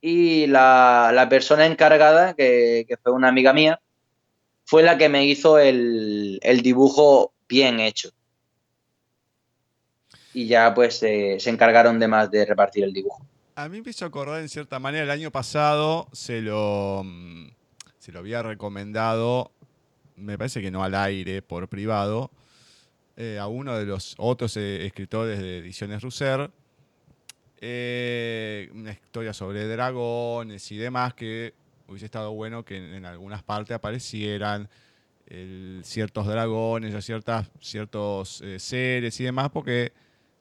y 0.00 0.46
la, 0.46 1.10
la 1.12 1.28
persona 1.28 1.66
encargada, 1.66 2.32
que, 2.32 2.86
que 2.88 2.96
fue 2.96 3.12
una 3.12 3.28
amiga 3.28 3.52
mía, 3.52 3.80
fue 4.64 4.82
la 4.82 4.96
que 4.96 5.10
me 5.10 5.26
hizo 5.26 5.58
el, 5.58 6.38
el 6.42 6.62
dibujo 6.62 7.34
bien 7.48 7.80
hecho. 7.80 8.10
Y 10.34 10.46
ya 10.46 10.74
pues 10.74 10.98
se 10.98 11.38
encargaron 11.48 11.98
de 11.98 12.08
más 12.08 12.30
de 12.30 12.44
repartir 12.44 12.84
el 12.84 12.92
dibujo. 12.92 13.24
A 13.58 13.68
mí 13.68 13.82
me 13.82 13.90
hizo 13.90 14.04
acordar 14.04 14.40
en 14.40 14.48
cierta 14.48 14.78
manera, 14.78 15.02
el 15.02 15.10
año 15.10 15.32
pasado 15.32 16.06
se 16.12 16.40
lo, 16.40 17.02
mm, 17.04 17.48
se 17.98 18.12
lo 18.12 18.20
había 18.20 18.40
recomendado, 18.40 19.50
me 20.14 20.38
parece 20.38 20.62
que 20.62 20.70
no 20.70 20.84
al 20.84 20.94
aire, 20.94 21.42
por 21.42 21.68
privado, 21.68 22.30
eh, 23.16 23.36
a 23.36 23.48
uno 23.48 23.76
de 23.76 23.84
los 23.84 24.14
otros 24.18 24.56
eh, 24.56 24.86
escritores 24.86 25.40
de 25.40 25.58
Ediciones 25.58 26.02
Russer, 26.02 26.52
eh, 27.60 28.70
una 28.72 28.92
historia 28.92 29.32
sobre 29.32 29.66
dragones 29.66 30.70
y 30.70 30.76
demás 30.76 31.14
que 31.14 31.52
hubiese 31.88 32.06
estado 32.06 32.32
bueno 32.34 32.64
que 32.64 32.76
en, 32.76 33.04
algunas 33.06 33.42
partes 33.42 33.74
aparecieran 33.74 34.68
ciertos 35.82 36.26
dragones 36.28 36.94
o 36.94 37.02
ciertas, 37.02 37.50
ciertos 37.60 38.42
seres 38.58 39.18
y 39.20 39.24
demás, 39.24 39.50
porque 39.50 39.92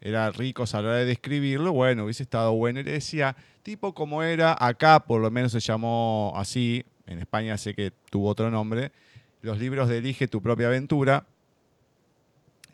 era 0.01 0.29
ricos 0.31 0.75
a 0.75 0.81
la 0.81 0.89
hora 0.89 0.97
de 0.97 1.05
describirlo, 1.05 1.73
bueno, 1.73 2.03
hubiese 2.05 2.23
estado 2.23 2.53
bueno. 2.53 2.79
Y 2.79 2.83
le 2.83 2.91
decía, 2.93 3.35
tipo 3.63 3.93
como 3.93 4.23
era 4.23 4.55
acá, 4.59 4.99
por 5.01 5.21
lo 5.21 5.31
menos 5.31 5.51
se 5.51 5.59
llamó 5.59 6.33
así, 6.35 6.83
en 7.07 7.19
España 7.19 7.57
sé 7.57 7.73
que 7.73 7.91
tuvo 8.09 8.29
otro 8.29 8.49
nombre, 8.51 8.91
los 9.41 9.59
libros 9.59 9.89
de 9.89 9.97
Elige 9.99 10.27
tu 10.27 10.41
propia 10.41 10.67
aventura. 10.67 11.25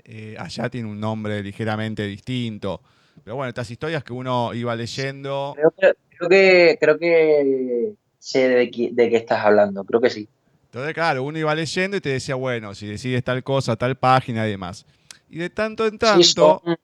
Eh, 0.05 0.35
allá 0.37 0.69
tiene 0.69 0.89
un 0.89 0.99
nombre 0.99 1.41
ligeramente 1.41 2.05
distinto. 2.05 2.81
Pero 3.23 3.35
bueno, 3.37 3.49
estas 3.49 3.69
historias 3.71 4.03
que 4.03 4.11
uno 4.13 4.53
iba 4.53 4.75
leyendo. 4.75 5.55
Creo 5.55 5.71
que, 5.71 5.95
creo 6.17 6.29
que, 6.29 6.77
creo 6.79 6.99
que 6.99 7.93
sé 8.19 8.49
de, 8.49 8.71
qui- 8.71 8.91
de 8.91 9.09
qué 9.09 9.17
estás 9.17 9.45
hablando, 9.45 9.83
creo 9.85 10.01
que 10.01 10.09
sí. 10.09 10.27
Entonces, 10.65 10.93
claro, 10.93 11.23
uno 11.23 11.37
iba 11.37 11.53
leyendo 11.53 11.95
y 11.97 12.01
te 12.01 12.09
decía, 12.09 12.35
bueno, 12.35 12.73
si 12.73 12.87
decides 12.87 13.23
tal 13.23 13.43
cosa, 13.43 13.75
tal 13.75 13.95
página 13.95 14.47
y 14.47 14.51
demás. 14.51 14.85
Y 15.29 15.37
de 15.37 15.49
tanto 15.49 15.85
en 15.85 15.97
tanto. 15.99 16.23
Sí, 16.23 16.31
son 16.33 16.77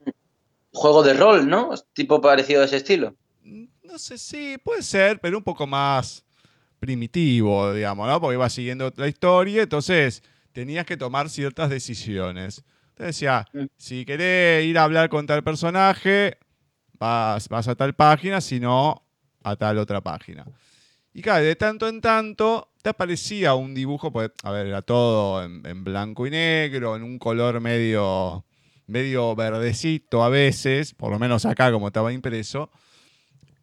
juegos 0.74 1.06
de 1.06 1.14
rol, 1.14 1.48
¿no? 1.48 1.72
Tipo 1.94 2.22
parecido 2.22 2.62
a 2.62 2.66
ese 2.66 2.78
estilo. 2.78 3.16
No 3.44 3.98
sé 3.98 4.18
si 4.18 4.58
puede 4.60 4.84
ser, 4.84 5.20
pero 5.20 5.38
un 5.38 5.44
poco 5.44 5.66
más 5.66 6.24
primitivo, 6.80 7.74
digamos, 7.74 8.08
¿no? 8.08 8.22
Porque 8.22 8.36
iba 8.36 8.50
siguiendo 8.50 8.92
la 8.96 9.08
historia, 9.08 9.64
entonces 9.64 10.24
tenías 10.52 10.86
que 10.86 10.98
tomar 10.98 11.30
ciertas 11.30 11.70
decisiones. 11.70 12.64
Entonces 12.90 13.16
decía, 13.16 13.46
Mm. 13.54 13.66
si 13.78 14.06
querés 14.06 14.66
ir 14.66 14.78
a 14.78 14.84
hablar 14.84 15.10
con 15.10 15.26
tal 15.26 15.44
personaje, 15.44 16.38
vas, 16.94 17.50
vas 17.50 17.68
a 17.68 17.76
tal 17.76 17.96
página, 17.96 18.42
si 18.42 18.60
no, 18.60 19.04
a 19.44 19.56
tal 19.56 19.78
otra 19.78 20.02
página. 20.02 20.46
Y 21.14 21.22
claro, 21.22 21.44
de 21.44 21.56
tanto 21.56 21.88
en 21.88 22.02
tanto 22.02 22.72
te 22.82 22.90
aparecía 22.90 23.56
un 23.56 23.74
dibujo, 23.74 24.12
pues, 24.12 24.32
a 24.44 24.52
ver, 24.52 24.68
era 24.68 24.82
todo 24.82 25.44
en, 25.44 25.66
en 25.66 25.84
blanco 25.84 26.28
y 26.28 26.30
negro, 26.30 26.96
en 26.96 27.04
un 27.04 27.18
color 27.20 27.60
medio, 27.60 28.46
medio 28.90 29.36
verdecito 29.36 30.24
a 30.24 30.30
veces, 30.30 30.94
por 30.94 31.12
lo 31.12 31.20
menos 31.20 31.46
acá 31.46 31.72
como 31.72 31.88
estaba 31.88 32.12
impreso. 32.12 32.70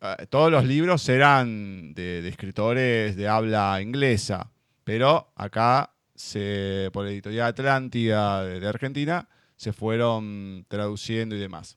Eh, 0.01 0.27
todos 0.29 0.51
los 0.51 0.65
libros 0.65 1.09
eran 1.09 1.93
de, 1.95 2.27
escritores 2.29 3.17
de 3.17 3.29
habla 3.29 3.81
inglesa, 3.83 4.51
pero 4.85 5.33
acá, 5.37 5.91
se, 6.15 6.91
por 6.93 7.05
la 7.05 7.11
editorial 7.11 7.49
Atlántida 7.49 8.45
de, 8.45 8.61
de 8.61 8.69
Argentina, 8.69 9.29
se 9.57 9.73
fueron 9.73 10.65
traduciendo 10.69 11.35
y 11.35 11.39
demás. 11.39 11.77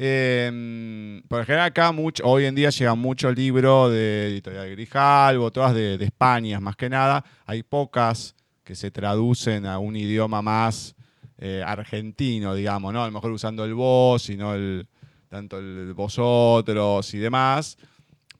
Eh, 0.00 1.20
por 1.26 1.40
ejemplo, 1.40 1.62
acá 1.62 1.90
mucho, 1.90 2.24
hoy 2.24 2.44
en 2.44 2.54
día 2.54 2.70
llegan 2.70 2.98
muchos 3.00 3.34
libros 3.34 3.90
de 3.90 4.28
editorial 4.28 4.70
Grijalvo, 4.70 5.50
todas 5.50 5.74
de, 5.74 5.98
de 5.98 6.04
España 6.04 6.60
más 6.60 6.76
que 6.76 6.88
nada. 6.88 7.24
Hay 7.46 7.64
pocas 7.64 8.36
que 8.62 8.76
se 8.76 8.90
traducen 8.90 9.66
a 9.66 9.78
un 9.78 9.96
idioma 9.96 10.40
más 10.40 10.94
eh, 11.38 11.62
argentino, 11.64 12.54
digamos, 12.54 12.92
¿no? 12.92 13.02
A 13.02 13.06
lo 13.06 13.12
mejor 13.12 13.30
usando 13.30 13.64
el 13.64 13.74
vos 13.74 14.28
y 14.28 14.36
no 14.36 14.54
el, 14.54 14.88
tanto 15.28 15.58
el 15.58 15.94
vosotros 15.94 17.14
y 17.14 17.18
demás. 17.18 17.78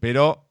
Pero 0.01 0.51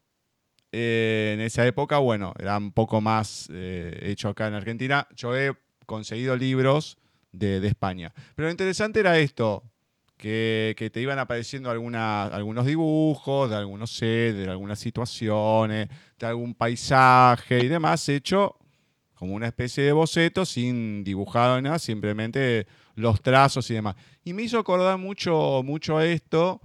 eh, 0.71 1.31
en 1.33 1.41
esa 1.41 1.65
época, 1.67 1.97
bueno, 1.97 2.33
era 2.39 2.57
un 2.57 2.71
poco 2.71 3.01
más 3.01 3.49
eh, 3.51 3.99
hecho 4.01 4.29
acá 4.29 4.47
en 4.47 4.53
Argentina. 4.53 5.07
Yo 5.15 5.35
he 5.35 5.55
conseguido 5.85 6.37
libros 6.37 6.97
de, 7.31 7.65
España. 7.67 8.13
Pero 8.35 8.47
lo 8.47 8.51
interesante 8.51 9.01
era 9.01 9.17
esto, 9.17 9.63
que, 10.15 10.89
te 10.91 11.01
iban 11.01 11.19
apareciendo 11.19 11.69
algunos 11.69 12.65
dibujos 12.65 13.49
de 13.49 13.55
algunos 13.57 13.91
sets, 13.91 14.37
de 14.37 14.49
algunas 14.49 14.79
situaciones, 14.79 15.89
de 16.17 16.25
algún 16.25 16.55
paisaje 16.55 17.59
y 17.59 17.67
demás, 17.67 18.07
hecho 18.09 18.57
como 19.17 19.33
una 19.35 19.47
especie 19.47 19.83
de 19.83 19.91
boceto 19.91 20.45
sin 20.45 21.03
dibujado 21.03 21.61
nada, 21.61 21.79
simplemente 21.79 22.67
los 22.95 23.21
trazos 23.21 23.69
y 23.71 23.73
demás. 23.75 23.95
Y 24.23 24.33
me 24.33 24.43
hizo 24.43 24.59
acordar 24.59 24.97
mucho, 24.97 25.61
mucho 25.63 25.97
a 25.97 26.05
esto, 26.05 26.61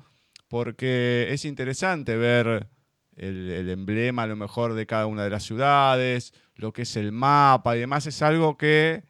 porque 0.48 1.28
es 1.30 1.44
interesante 1.44 2.16
ver 2.16 2.68
el, 3.16 3.50
el 3.50 3.70
emblema 3.70 4.24
a 4.24 4.26
lo 4.26 4.36
mejor 4.36 4.74
de 4.74 4.86
cada 4.86 5.06
una 5.06 5.24
de 5.24 5.30
las 5.30 5.44
ciudades, 5.44 6.34
lo 6.56 6.72
que 6.72 6.82
es 6.82 6.96
el 6.96 7.12
mapa 7.12 7.76
y 7.76 7.80
demás, 7.80 8.06
es 8.06 8.22
algo 8.22 8.56
que 8.56 9.04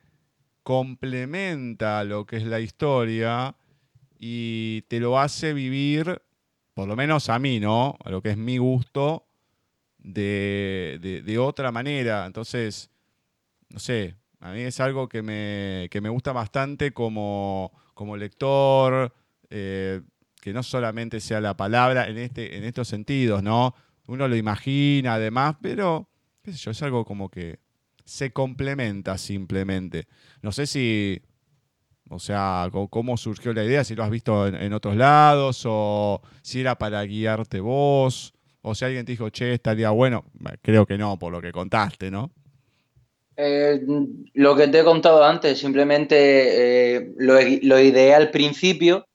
complementa 0.62 2.04
lo 2.04 2.26
que 2.26 2.36
es 2.36 2.44
la 2.44 2.60
historia 2.60 3.56
y 4.18 4.82
te 4.82 5.00
lo 5.00 5.18
hace 5.18 5.52
vivir, 5.54 6.22
por 6.74 6.88
lo 6.88 6.96
menos 6.96 7.28
a 7.28 7.38
mí, 7.38 7.60
¿no? 7.60 7.96
A 8.04 8.10
lo 8.10 8.22
que 8.22 8.30
es 8.30 8.36
mi 8.36 8.58
gusto, 8.58 9.26
de, 9.98 10.98
de- 11.02 11.22
de 11.22 11.38
otra 11.38 11.72
manera. 11.72 12.26
Entonces, 12.26 12.90
no 13.72 13.78
sé, 13.78 14.16
a 14.40 14.52
mí 14.52 14.60
es 14.60 14.80
algo 14.80 15.08
que 15.08 15.22
me, 15.22 15.88
que 15.90 16.00
me 16.00 16.08
gusta 16.08 16.32
bastante 16.32 16.92
como, 16.92 17.72
como 17.94 18.16
lector, 18.16 19.14
eh, 19.50 20.00
que 20.40 20.52
no 20.52 20.62
solamente 20.62 21.20
sea 21.20 21.40
la 21.40 21.56
palabra 21.56 22.08
en, 22.08 22.18
este, 22.18 22.56
en 22.56 22.64
estos 22.64 22.88
sentidos, 22.88 23.42
¿no? 23.42 23.74
Uno 24.06 24.26
lo 24.28 24.36
imagina 24.36 25.14
además, 25.14 25.56
pero, 25.62 26.08
qué 26.42 26.52
sé 26.52 26.58
yo, 26.58 26.70
es 26.72 26.82
algo 26.82 27.04
como 27.04 27.30
que 27.30 27.60
se 28.04 28.32
complementa 28.32 29.16
simplemente. 29.16 30.08
No 30.42 30.50
sé 30.50 30.66
si, 30.66 31.22
o 32.10 32.18
sea, 32.18 32.68
cómo 32.90 33.16
surgió 33.16 33.52
la 33.52 33.64
idea, 33.64 33.84
si 33.84 33.94
lo 33.94 34.02
has 34.02 34.10
visto 34.10 34.48
en, 34.48 34.56
en 34.56 34.72
otros 34.72 34.96
lados 34.96 35.62
o 35.66 36.20
si 36.42 36.60
era 36.60 36.76
para 36.76 37.02
guiarte 37.04 37.60
vos, 37.60 38.34
o 38.60 38.74
si 38.74 38.84
alguien 38.84 39.04
te 39.04 39.12
dijo, 39.12 39.30
che, 39.30 39.54
estaría. 39.54 39.90
Bueno, 39.90 40.24
Creo 40.62 40.86
que 40.86 40.98
no, 40.98 41.18
por 41.18 41.32
lo 41.32 41.40
que 41.40 41.52
contaste, 41.52 42.10
¿no? 42.10 42.32
Eh, 43.36 43.80
lo 44.34 44.56
que 44.56 44.68
te 44.68 44.80
he 44.80 44.84
contado 44.84 45.24
antes, 45.24 45.58
simplemente 45.58 46.96
eh, 46.96 47.12
lo, 47.16 47.40
ideé 47.40 48.14
al 48.14 48.30
principio, 48.30 49.06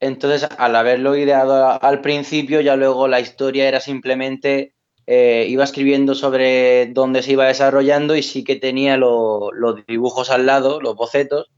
entonces 0.00 0.48
al 0.58 0.76
haberlo 0.76 1.16
ideado 1.16 1.80
al 1.82 2.00
principio, 2.00 2.60
ya 2.60 2.76
luego 2.76 3.08
la 3.08 3.20
historia 3.20 3.68
era 3.68 3.80
simplemente, 3.80 4.74
eh, 5.06 5.46
iba 5.48 5.64
escribiendo 5.64 6.14
sobre 6.14 6.86
dónde 6.86 7.22
se 7.22 7.32
iba 7.32 7.46
desarrollando 7.46 8.16
y 8.16 8.22
sí 8.22 8.44
que 8.44 8.56
tenía 8.56 8.96
lo- 8.96 9.52
los 9.52 9.84
dibujos 9.86 10.30
al 10.30 10.46
lado, 10.46 10.80
los 10.80 10.94
bocetos, 10.96 11.50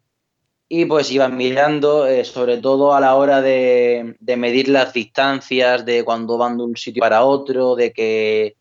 y 0.69 0.87
pues 0.87 1.11
iba 1.13 1.29
mirando, 1.29 2.07
sobre 2.25 2.59
todo 2.59 2.95
a 2.95 3.01
la 3.01 3.17
hora 3.17 3.43
de 3.43 4.15
medir 4.39 4.69
las 4.69 4.93
distancias, 4.93 5.85
de 5.85 6.05
cuando 6.05 6.39
van 6.39 6.57
de 6.59 6.65
un 6.65 6.77
sitio 6.77 7.01
para 7.01 7.25
otro, 7.25 7.75
de 7.77 7.93
que 7.93 8.57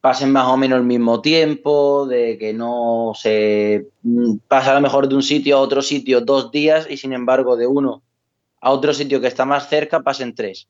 pasen 0.00 0.32
más 0.32 0.46
o 0.46 0.56
menos 0.56 0.78
el 0.78 0.84
mismo 0.84 1.20
tiempo, 1.20 2.06
de 2.06 2.38
que 2.38 2.52
no 2.52 3.12
se 3.14 3.88
mm, 4.02 4.36
pasa 4.48 4.72
a 4.72 4.74
lo 4.74 4.80
mejor 4.80 5.08
de 5.08 5.14
un 5.14 5.22
sitio 5.22 5.56
a 5.56 5.60
otro 5.60 5.82
sitio 5.82 6.20
dos 6.20 6.50
días 6.50 6.86
y 6.88 6.96
sin 6.96 7.12
embargo 7.12 7.56
de 7.56 7.66
uno 7.66 8.02
a 8.60 8.70
otro 8.70 8.92
sitio 8.92 9.20
que 9.20 9.26
está 9.26 9.44
más 9.44 9.68
cerca 9.68 10.00
pasen 10.00 10.34
tres. 10.34 10.68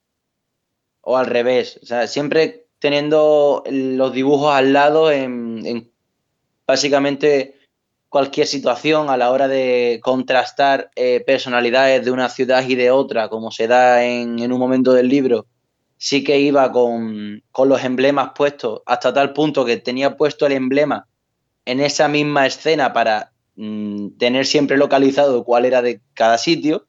O 1.03 1.17
al 1.17 1.27
revés. 1.27 1.79
O 1.83 1.87
sea, 1.87 2.07
siempre 2.07 2.67
teniendo 2.79 3.63
los 3.71 4.13
dibujos 4.13 4.53
al 4.53 4.73
lado 4.73 5.11
en, 5.11 5.65
en 5.67 5.91
básicamente 6.67 7.57
cualquier 8.09 8.47
situación 8.47 9.09
a 9.09 9.17
la 9.17 9.31
hora 9.31 9.49
de 9.49 10.01
contrastar 10.03 10.91
eh, 10.97 11.23
personalidades 11.25 12.05
de 12.05 12.11
una 12.11 12.29
ciudad 12.29 12.67
y 12.67 12.75
de 12.75 12.91
otra, 12.91 13.29
como 13.29 13.51
se 13.51 13.69
da 13.69 14.05
en, 14.05 14.41
en 14.41 14.53
un 14.53 14.59
momento 14.59 14.93
del 14.93 15.09
libro, 15.09 15.47
sí 16.03 16.25
que 16.25 16.41
iba 16.41 16.73
con, 16.73 17.43
con 17.53 17.69
los 17.69 17.85
emblemas 17.85 18.31
puestos 18.35 18.81
hasta 18.87 19.13
tal 19.13 19.35
punto 19.35 19.67
que 19.67 19.77
tenía 19.77 20.17
puesto 20.17 20.47
el 20.47 20.53
emblema 20.53 21.07
en 21.67 21.81
esa 21.81 22.09
misma 22.09 22.47
escena 22.47 22.95
para 22.95 23.33
mm, 23.57 24.17
tener 24.19 24.47
siempre 24.47 24.79
localizado 24.79 25.45
cuál 25.45 25.67
era 25.67 25.83
de 25.83 26.01
cada 26.15 26.39
sitio, 26.39 26.87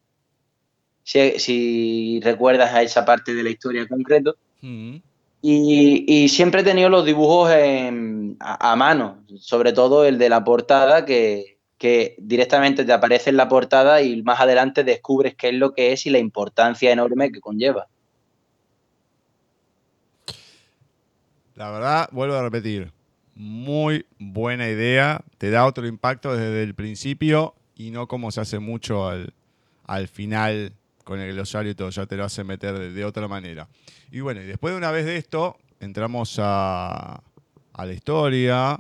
si, 1.04 1.40
si 1.40 2.22
recuerdas 2.24 2.74
a 2.74 2.84
esa 2.84 3.04
parte 3.04 3.34
de 3.34 3.44
la 3.44 3.50
historia 3.50 3.82
en 3.82 3.88
concreto. 3.90 4.38
Mm. 4.62 4.96
Y, 5.42 6.06
y 6.08 6.30
siempre 6.30 6.62
he 6.62 6.64
tenido 6.64 6.88
los 6.88 7.04
dibujos 7.04 7.52
en- 7.52 8.38
a, 8.40 8.72
a 8.72 8.76
mano, 8.78 9.26
sobre 9.40 9.74
todo 9.74 10.06
el 10.06 10.20
de 10.20 10.30
la 10.30 10.42
portada, 10.46 11.04
que, 11.04 11.58
que 11.78 12.16
directamente 12.18 12.86
te 12.86 12.94
aparece 12.94 13.30
en 13.32 13.38
la 13.38 13.50
portada 13.50 14.02
y 14.02 14.22
más 14.24 14.40
adelante 14.40 14.86
descubres 14.86 15.36
qué 15.36 15.50
es 15.50 15.56
lo 15.56 15.74
que 15.74 15.92
es 15.92 16.06
y 16.06 16.12
la 16.12 16.20
importancia 16.20 16.92
enorme 16.94 17.30
que 17.32 17.42
conlleva. 17.42 17.88
La 21.56 21.70
verdad, 21.70 22.10
vuelvo 22.12 22.36
a 22.36 22.42
repetir, 22.42 22.92
muy 23.36 24.06
buena 24.20 24.70
idea, 24.70 25.22
te 25.38 25.50
da 25.50 25.66
otro 25.66 25.88
impacto 25.88 26.36
desde 26.36 26.64
el 26.64 26.76
principio 26.76 27.56
y 27.76 27.92
no 27.92 28.08
como 28.08 28.32
se 28.32 28.42
hace 28.42 28.60
mucho 28.60 29.08
al, 29.08 29.34
al 29.86 30.08
final 30.08 30.74
con 31.04 31.20
el 31.20 31.34
glosario 31.34 31.72
y 31.72 31.76
todo, 31.76 31.90
ya 31.90 32.06
te 32.06 32.16
lo 32.16 32.24
hace 32.24 32.44
meter 32.44 32.94
de, 32.94 33.06
otra 33.06 33.28
manera. 33.28 33.68
Y 34.12 34.22
bueno, 34.22 34.42
y 34.42 34.46
después 34.46 34.74
de 34.74 34.78
una 34.78 34.92
vez 34.92 35.06
de 35.06 35.18
esto, 35.18 35.58
entramos 35.80 36.38
a, 36.40 37.22
a 37.74 37.86
la 37.86 37.94
historia, 37.94 38.80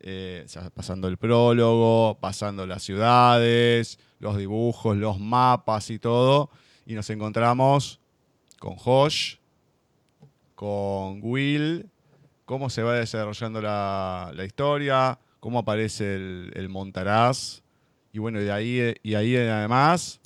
eh, 0.00 0.44
pasando 0.74 1.08
el 1.08 1.16
prólogo, 1.16 2.18
pasando 2.20 2.66
las 2.66 2.82
ciudades, 2.82 3.98
los 4.18 4.36
dibujos, 4.36 4.96
los 4.96 5.18
mapas 5.18 5.90
y 5.90 5.98
todo, 5.98 6.50
y 6.84 6.94
nos 6.94 7.08
encontramos 7.10 8.00
con 8.58 8.76
Josh, 8.76 9.36
con 10.54 11.20
Will, 11.22 11.88
cómo 12.44 12.70
se 12.70 12.82
va 12.82 12.94
desarrollando 12.94 13.60
la, 13.60 14.32
la 14.34 14.44
historia, 14.44 15.18
cómo 15.40 15.60
aparece 15.60 16.14
el, 16.16 16.52
el 16.54 16.68
Montaraz, 16.68 17.62
y 18.12 18.18
bueno, 18.18 18.38
de 18.40 18.52
ahí, 18.52 18.94
y 19.02 19.14
ahí 19.14 19.36
además 19.36 20.20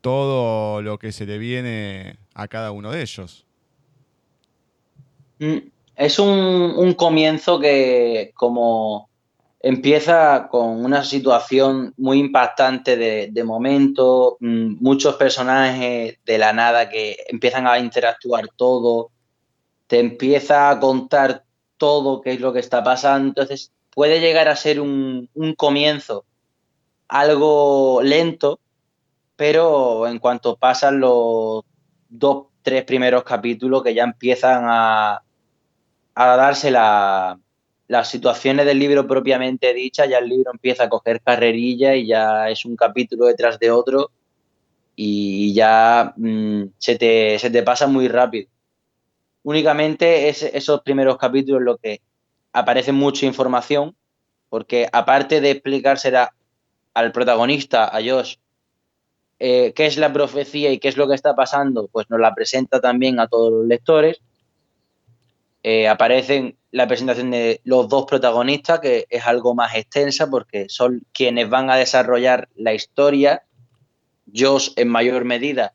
todo 0.00 0.82
lo 0.82 0.98
que 0.98 1.12
se 1.12 1.26
le 1.26 1.38
viene 1.38 2.18
a 2.34 2.46
cada 2.46 2.70
uno 2.70 2.90
de 2.92 3.02
ellos. 3.02 3.44
Mm, 5.38 5.56
Es 5.96 6.18
un, 6.18 6.28
un 6.28 6.92
comienzo 6.94 7.58
que 7.58 8.32
como 8.34 9.08
empieza 9.60 10.46
con 10.48 10.84
una 10.84 11.02
situación 11.02 11.92
muy 11.96 12.18
impactante 12.20 12.96
de, 12.96 13.30
de 13.32 13.44
momento, 13.44 14.36
mm, 14.40 14.76
muchos 14.80 15.16
personajes 15.16 16.18
de 16.24 16.38
la 16.38 16.52
nada 16.52 16.88
que 16.88 17.16
empiezan 17.28 17.66
a 17.66 17.78
interactuar 17.78 18.48
todo, 18.54 19.10
te 19.86 20.00
empieza 20.00 20.70
a 20.70 20.80
contar 20.80 21.44
todo 21.76 22.20
qué 22.20 22.32
es 22.32 22.40
lo 22.40 22.52
que 22.52 22.60
está 22.60 22.82
pasando, 22.82 23.28
entonces 23.28 23.72
puede 23.90 24.20
llegar 24.20 24.48
a 24.48 24.56
ser 24.56 24.80
un, 24.80 25.28
comienzo 25.56 26.24
algo 27.08 28.00
lento, 28.02 28.58
pero 29.36 30.06
en 30.08 30.18
cuanto 30.18 30.56
pasan 30.56 31.00
los 31.00 31.62
dos 32.08 32.46
tres 32.62 32.84
primeros 32.84 33.22
capítulos 33.22 33.84
que 33.84 33.94
ya 33.94 34.02
empiezan 34.02 34.64
a, 34.66 35.22
a 36.14 36.36
darse 36.36 36.70
las 36.72 37.38
situaciones 38.08 38.66
del 38.66 38.78
libro 38.78 39.06
propiamente 39.06 39.72
dichas, 39.72 40.08
ya 40.08 40.18
el 40.18 40.28
libro 40.28 40.50
empieza 40.52 40.84
a 40.84 40.88
coger 40.88 41.20
carrerilla 41.20 41.94
y 41.94 42.08
ya 42.08 42.50
es 42.50 42.64
un 42.64 42.74
capítulo 42.74 43.26
detrás 43.26 43.58
de 43.60 43.70
otro 43.70 44.10
y 44.96 45.54
ya 45.54 46.14
mm, 46.16 46.64
se, 46.78 46.96
te, 46.96 47.38
se, 47.38 47.50
te, 47.50 47.62
pasa 47.62 47.86
muy 47.86 48.08
rápido. 48.08 48.48
Únicamente 49.46 50.28
es 50.28 50.42
esos 50.42 50.80
primeros 50.80 51.18
capítulos 51.18 51.62
lo 51.62 51.76
que 51.76 52.00
aparece 52.52 52.90
mucha 52.90 53.26
información, 53.26 53.94
porque 54.48 54.88
aparte 54.92 55.40
de 55.40 55.52
explicársela 55.52 56.34
al 56.94 57.12
protagonista, 57.12 57.84
a 57.84 58.00
Josh, 58.02 58.38
eh, 59.38 59.72
qué 59.72 59.86
es 59.86 59.98
la 59.98 60.12
profecía 60.12 60.72
y 60.72 60.80
qué 60.80 60.88
es 60.88 60.96
lo 60.96 61.06
que 61.06 61.14
está 61.14 61.36
pasando, 61.36 61.86
pues 61.86 62.10
nos 62.10 62.18
la 62.18 62.34
presenta 62.34 62.80
también 62.80 63.20
a 63.20 63.28
todos 63.28 63.52
los 63.52 63.66
lectores. 63.66 64.20
Eh, 65.62 65.86
aparecen 65.86 66.56
la 66.72 66.88
presentación 66.88 67.30
de 67.30 67.60
los 67.62 67.88
dos 67.88 68.04
protagonistas, 68.06 68.80
que 68.80 69.06
es 69.08 69.26
algo 69.28 69.54
más 69.54 69.76
extensa 69.76 70.28
porque 70.28 70.68
son 70.68 71.06
quienes 71.12 71.48
van 71.48 71.70
a 71.70 71.76
desarrollar 71.76 72.48
la 72.56 72.74
historia. 72.74 73.44
Josh 74.34 74.70
en 74.74 74.88
mayor 74.88 75.24
medida, 75.24 75.72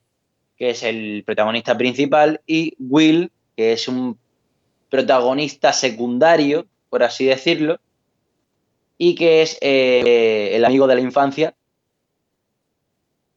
que 0.57 0.71
es 0.71 0.83
el 0.83 1.23
protagonista 1.25 1.77
principal, 1.77 2.41
y 2.45 2.75
Will, 2.77 3.31
que 3.61 3.73
es 3.73 3.87
un 3.87 4.17
protagonista 4.89 5.71
secundario, 5.71 6.65
por 6.89 7.03
así 7.03 7.25
decirlo, 7.25 7.79
y 8.97 9.13
que 9.13 9.43
es 9.43 9.59
eh, 9.61 10.49
el 10.53 10.65
amigo 10.65 10.87
de 10.87 10.95
la 10.95 11.01
infancia 11.01 11.53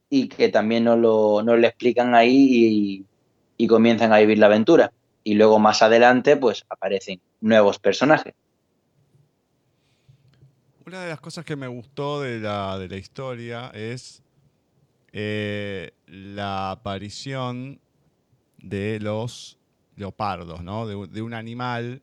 y 0.08 0.28
que 0.28 0.48
también 0.48 0.84
nos 0.84 0.98
lo, 0.98 1.54
explican 1.66 2.14
ahí 2.14 3.04
y, 3.58 3.66
comienzan 3.66 4.14
a 4.14 4.18
vivir 4.18 4.38
la 4.38 4.46
aventura. 4.46 4.92
Y 5.24 5.34
luego 5.34 5.58
más 5.58 5.82
adelante, 5.82 6.38
pues 6.38 6.64
aparecen 6.70 7.20
nuevos 7.42 7.78
personajes. 7.78 8.32
Una 10.86 11.02
de 11.02 11.10
las 11.10 11.20
cosas 11.20 11.44
que 11.44 11.56
me 11.56 11.66
gustó 11.66 12.22
de 12.22 12.40
la, 12.40 12.78
de 12.78 12.88
la 12.88 12.96
historia 12.96 13.70
es 13.74 14.22
eh, 15.12 15.92
la 16.06 16.70
aparición 16.70 17.78
de 18.62 19.00
los 19.00 19.58
leopardos, 19.96 20.62
¿no? 20.62 20.86
De, 20.86 21.22
un 21.22 21.34
animal. 21.34 22.02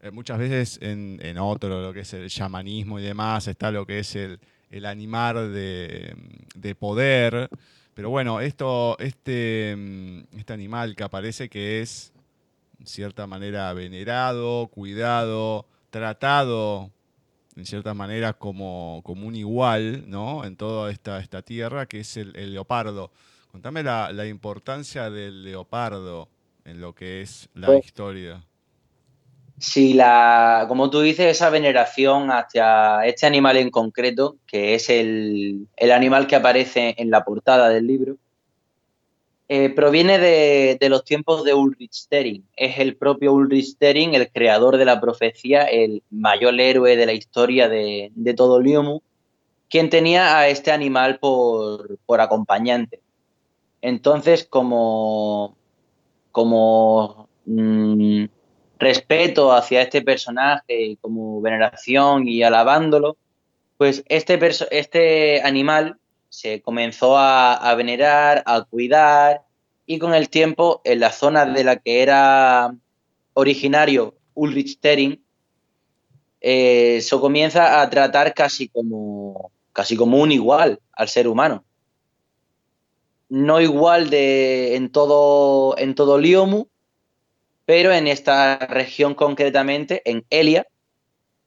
Eh, 0.00 0.10
muchas 0.10 0.38
veces 0.38 0.78
en, 0.82 1.38
otro, 1.38 1.82
lo 1.82 1.92
que 1.92 2.00
es 2.00 2.12
el 2.14 2.28
chamanismo 2.28 2.98
y 2.98 3.02
demás, 3.02 3.48
está 3.48 3.70
lo 3.70 3.86
que 3.86 4.00
es 4.00 4.14
el, 4.16 4.38
el 4.70 4.84
animar 4.84 5.48
de, 5.48 6.76
poder. 6.78 7.48
Pero 7.94 8.10
bueno, 8.10 8.40
esto, 8.40 8.98
este, 8.98 9.74
mm, 9.76 10.38
este 10.38 10.52
animal 10.52 10.94
que 10.94 11.04
aparece 11.04 11.48
que 11.48 11.80
es, 11.80 12.12
en 12.78 12.86
cierta 12.86 13.26
manera, 13.26 13.72
venerado, 13.72 14.68
cuidado, 14.68 15.66
tratado, 15.90 16.90
en 17.56 17.64
cierta 17.64 17.94
manera, 17.94 18.34
como, 18.34 19.00
como 19.02 19.26
un 19.26 19.34
igual, 19.34 20.04
¿no? 20.08 20.44
En 20.44 20.56
toda 20.56 20.90
esta, 20.90 21.20
esta 21.20 21.40
tierra, 21.40 21.86
que 21.86 22.00
es 22.00 22.16
el, 22.18 22.32
leopardo. 22.52 23.10
Contame 23.50 23.82
la, 23.82 24.12
la, 24.12 24.26
importancia 24.26 25.08
del 25.08 25.42
leopardo 25.42 26.28
en 26.66 26.80
lo 26.80 26.94
que 26.94 27.22
es 27.22 27.48
la 27.54 27.68
pues 27.68 27.86
historia 27.86 28.44
si 29.58 29.94
la, 29.94 30.66
como 30.68 30.90
tú 30.90 31.00
dices, 31.00 31.26
esa 31.26 31.50
veneración 31.50 32.30
hacia 32.30 33.00
este 33.06 33.26
animal 33.26 33.56
en 33.56 33.70
concreto, 33.70 34.36
que 34.46 34.74
es 34.74 34.90
el, 34.90 35.68
animal 35.80 36.26
que 36.26 36.36
aparece 36.36 36.94
en 36.98 37.10
la 37.10 37.24
portada 37.24 37.68
del 37.70 37.86
libro, 37.86 38.16
eh, 39.48 39.70
proviene 39.70 40.18
de, 40.18 40.88
los 40.88 41.04
tiempos 41.04 41.44
de 41.44 41.54
Ulrich 41.54 41.92
Stering. 41.92 42.44
Es 42.56 42.78
el 42.78 42.96
propio 42.96 43.32
Ulrich 43.32 43.74
Stering, 43.74 44.14
el 44.14 44.30
creador 44.30 44.76
de 44.76 44.84
la 44.84 45.00
profecía, 45.00 45.64
el 45.64 46.02
mayor 46.10 46.60
héroe 46.60 46.96
de 46.96 47.06
la 47.06 47.12
historia 47.12 47.68
de, 47.68 48.10
todo 48.36 48.60
Liomu, 48.60 49.00
quien 49.70 49.88
tenía 49.88 50.38
a 50.38 50.48
este 50.48 50.70
animal 50.70 51.18
por, 51.18 51.98
acompañante. 52.20 53.00
Entonces, 53.80 54.44
como, 54.44 55.56
como 56.36 57.30
mm, 57.46 58.26
respeto 58.78 59.54
hacia 59.54 59.80
este 59.80 60.02
personaje 60.02 60.98
como 61.00 61.40
veneración 61.40 62.28
y 62.28 62.42
alabándolo, 62.42 63.16
pues 63.78 64.04
este, 64.10 64.38
este 64.70 65.40
animal 65.40 65.98
se 66.28 66.60
comenzó 66.60 67.16
a, 67.16 67.74
venerar, 67.74 68.42
a 68.44 68.64
cuidar 68.64 69.44
y 69.86 69.98
con 69.98 70.12
el 70.12 70.28
tiempo 70.28 70.82
en 70.84 71.00
la 71.00 71.10
zona 71.10 71.46
de 71.46 71.64
la 71.64 71.76
que 71.76 72.02
era 72.02 72.74
originario 73.32 74.14
Ulrich 74.34 74.78
Tering, 74.78 75.18
eh, 76.42 77.00
se 77.00 77.18
comienza 77.18 77.80
a 77.80 77.88
tratar 77.88 78.34
casi 78.34 78.68
como, 78.68 79.52
casi 79.72 79.96
como 79.96 80.18
un 80.18 80.32
igual 80.32 80.80
al 80.92 81.08
ser 81.08 81.28
humano. 81.28 81.64
No 83.28 83.60
igual 83.60 84.10
de, 84.10 84.76
en, 84.76 84.90
todo, 84.90 85.76
en 85.78 85.94
todo 85.94 86.18
Liomu, 86.18 86.66
pero 87.64 87.92
en 87.92 88.06
esta 88.06 88.58
región 88.58 89.14
concretamente, 89.14 90.02
en 90.04 90.24
Elia, 90.30 90.66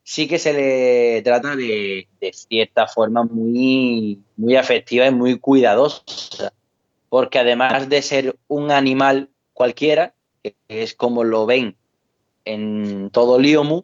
sí 0.04 0.28
que 0.28 0.40
se 0.40 0.54
le 0.54 1.22
trata 1.22 1.56
de, 1.56 2.08
cierta 2.34 2.88
forma 2.88 3.24
muy, 3.24 4.20
muy 4.36 4.56
afectiva 4.56 5.06
y 5.08 5.12
muy 5.12 5.40
cuidadosa, 5.40 6.52
porque 7.08 7.40
además 7.40 7.88
de 7.88 8.02
ser 8.02 8.36
un 8.48 8.72
animal 8.72 9.30
cualquiera, 9.54 10.14
que 10.44 10.56
es 10.68 10.94
como 10.96 11.24
lo 11.24 11.46
ven 11.46 11.76
en 12.44 13.10
todo 13.12 13.40
Liomu, 13.40 13.84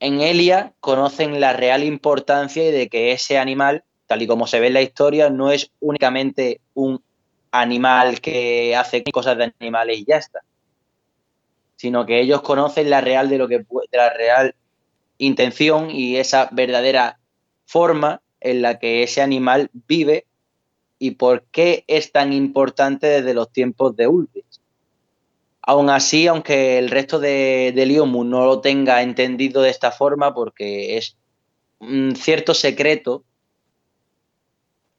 en 0.00 0.20
Elia 0.20 0.72
conocen 0.80 1.40
la 1.40 1.52
real 1.52 1.84
importancia 1.84 2.70
de 2.70 2.88
que 2.88 3.12
ese 3.12 3.38
animal, 3.38 3.84
tal 4.06 4.22
y 4.22 4.26
como 4.26 4.46
se 4.46 4.60
ve 4.60 4.68
en 4.68 4.74
la 4.74 4.82
historia, 4.82 5.30
no 5.30 5.50
es 5.50 5.70
únicamente 5.80 6.60
un 6.76 7.02
animal 7.50 8.20
que 8.20 8.76
hace 8.76 9.02
cosas 9.04 9.36
de 9.38 9.54
animales 9.58 9.98
y 9.98 10.04
ya 10.04 10.18
está, 10.18 10.40
sino 11.76 12.06
que 12.06 12.20
ellos 12.20 12.42
conocen 12.42 12.90
la 12.90 13.00
real 13.00 13.28
de 13.28 13.38
lo 13.38 13.48
que 13.48 13.64
la 13.92 14.10
real 14.10 14.54
intención 15.18 15.90
y 15.90 16.16
esa 16.16 16.48
verdadera 16.52 17.18
forma 17.64 18.20
en 18.40 18.62
la 18.62 18.78
que 18.78 19.02
ese 19.02 19.22
animal 19.22 19.70
vive 19.88 20.26
y 20.98 21.12
por 21.12 21.44
qué 21.50 21.84
es 21.86 22.12
tan 22.12 22.32
importante 22.32 23.06
desde 23.06 23.34
los 23.34 23.50
tiempos 23.50 23.96
de 23.96 24.06
Ulrich. 24.06 24.60
Aún 25.62 25.90
así, 25.90 26.26
aunque 26.26 26.78
el 26.78 26.90
resto 26.90 27.18
de, 27.18 27.72
de 27.74 27.86
Liomu 27.86 28.22
no 28.24 28.44
lo 28.44 28.60
tenga 28.60 29.02
entendido 29.02 29.62
de 29.62 29.70
esta 29.70 29.90
forma, 29.90 30.32
porque 30.32 30.96
es 30.96 31.16
un 31.80 32.14
cierto 32.14 32.54
secreto 32.54 33.24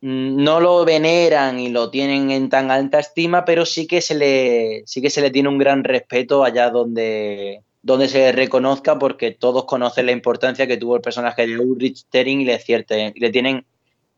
no 0.02 0.60
lo 0.60 0.86
veneran 0.86 1.60
y 1.60 1.70
lo 1.70 1.90
tienen 1.90 2.32
en 2.32 2.50
tan 2.50 2.72
alta 2.72 3.00
estima, 3.00 3.46
pero 3.46 3.66
sí 3.66 3.88
que 3.88 4.02
se 4.02 4.16
le, 4.16 4.84
sí 4.86 5.02
que 5.02 5.10
se 5.10 5.22
le 5.22 5.32
tiene 5.32 5.50
un 5.50 5.58
gran 5.58 5.84
respeto 5.84 6.44
allá 6.44 6.70
donde, 6.70 7.64
donde 7.82 8.08
se 8.08 8.32
reconozca, 8.32 9.00
porque 9.00 9.32
todos 9.32 9.66
conocen 9.66 10.06
la 10.06 10.12
importancia 10.12 10.68
que 10.68 10.78
tuvo 10.78 10.96
el 10.96 11.02
personaje 11.02 11.48
de 11.48 11.58
Ulrich 11.58 12.06
Tering 12.10 12.42
y 12.42 12.46
le, 12.46 12.62
y 13.16 13.20
le 13.20 13.30
tienen 13.32 13.66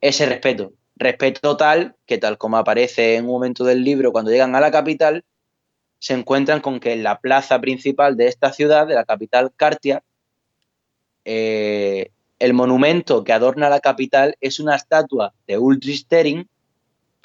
ese 0.02 0.26
respeto. 0.26 0.74
Respeto 0.96 1.56
tal 1.56 1.96
que, 2.06 2.18
tal 2.18 2.38
como 2.38 2.58
aparece 2.58 3.16
en 3.16 3.26
un 3.26 3.32
momento 3.32 3.64
del 3.64 3.84
libro, 3.84 4.12
cuando 4.12 4.32
llegan 4.32 4.56
a 4.56 4.60
la 4.60 4.72
capital, 4.72 5.24
se 5.98 6.14
encuentran 6.14 6.60
con 6.60 6.80
que 6.80 6.92
en 6.94 7.04
la 7.04 7.20
plaza 7.20 7.60
principal 7.62 8.18
de 8.18 8.28
esta 8.28 8.52
ciudad, 8.52 8.86
de 8.86 8.96
la 8.96 9.06
capital 9.06 9.52
Cartia, 9.56 10.04
eh, 11.24 12.12
el 12.40 12.54
monumento 12.54 13.24
que 13.24 13.34
adorna 13.34 13.70
la 13.70 13.82
capital 13.82 14.36
es 14.42 14.60
una 14.60 14.76
estatua 14.76 15.34
de 15.46 15.58
Ulrich 15.58 16.00
Stering 16.00 16.48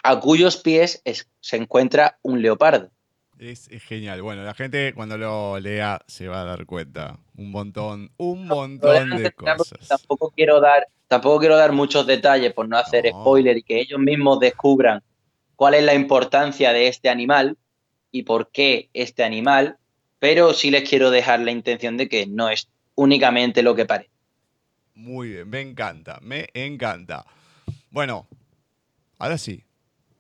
a 0.02 0.20
cuyos 0.20 0.56
pies 0.56 1.02
se 1.40 1.56
encuentra 1.56 2.18
un 2.22 2.42
leopardo. 2.42 2.90
Es, 3.38 3.68
genial. 3.88 4.22
Bueno, 4.22 4.44
la 4.44 4.54
gente 4.54 4.92
cuando 4.94 5.18
lo 5.18 5.58
lea 5.58 6.00
se 6.06 6.28
va 6.28 6.42
a 6.42 6.44
dar 6.44 6.66
cuenta. 6.66 7.18
Un 7.36 7.50
montón, 7.50 8.12
un 8.16 8.46
montón 8.46 9.10
de 9.10 9.32
cosas. 9.32 9.88
Tampoco 9.88 10.30
quiero 10.30 10.60
dar, 10.60 10.86
tampoco 11.08 11.40
quiero 11.40 11.56
dar 11.56 11.72
muchos 11.72 12.06
detalles 12.06 12.52
por 12.52 12.68
no 12.68 12.76
hacer 12.76 13.08
spoiler 13.08 13.56
y 13.56 13.62
que 13.62 13.80
ellos 13.80 13.98
mismos 13.98 14.40
descubran 14.40 15.02
cuál 15.56 15.74
es 15.74 15.84
la 15.84 15.94
importancia 15.94 16.72
de 16.72 16.88
este 16.88 17.08
animal 17.08 17.56
y 18.10 18.22
por 18.22 18.50
qué 18.50 18.88
este 18.92 19.24
animal, 19.24 19.78
pero 20.18 20.52
sí 20.52 20.70
les 20.70 20.88
quiero 20.88 21.10
dejar 21.10 21.40
la 21.40 21.50
intención 21.50 21.96
de 21.96 22.08
que 22.08 22.26
no 22.26 22.48
es 22.48 22.68
únicamente 22.94 23.62
lo 23.62 23.74
que 23.74 23.84
parece. 23.84 24.13
Muy 24.94 25.30
bien, 25.30 25.50
me 25.50 25.60
encanta, 25.60 26.18
me 26.22 26.48
encanta. 26.54 27.26
Bueno, 27.90 28.28
ahora 29.18 29.38
sí, 29.38 29.64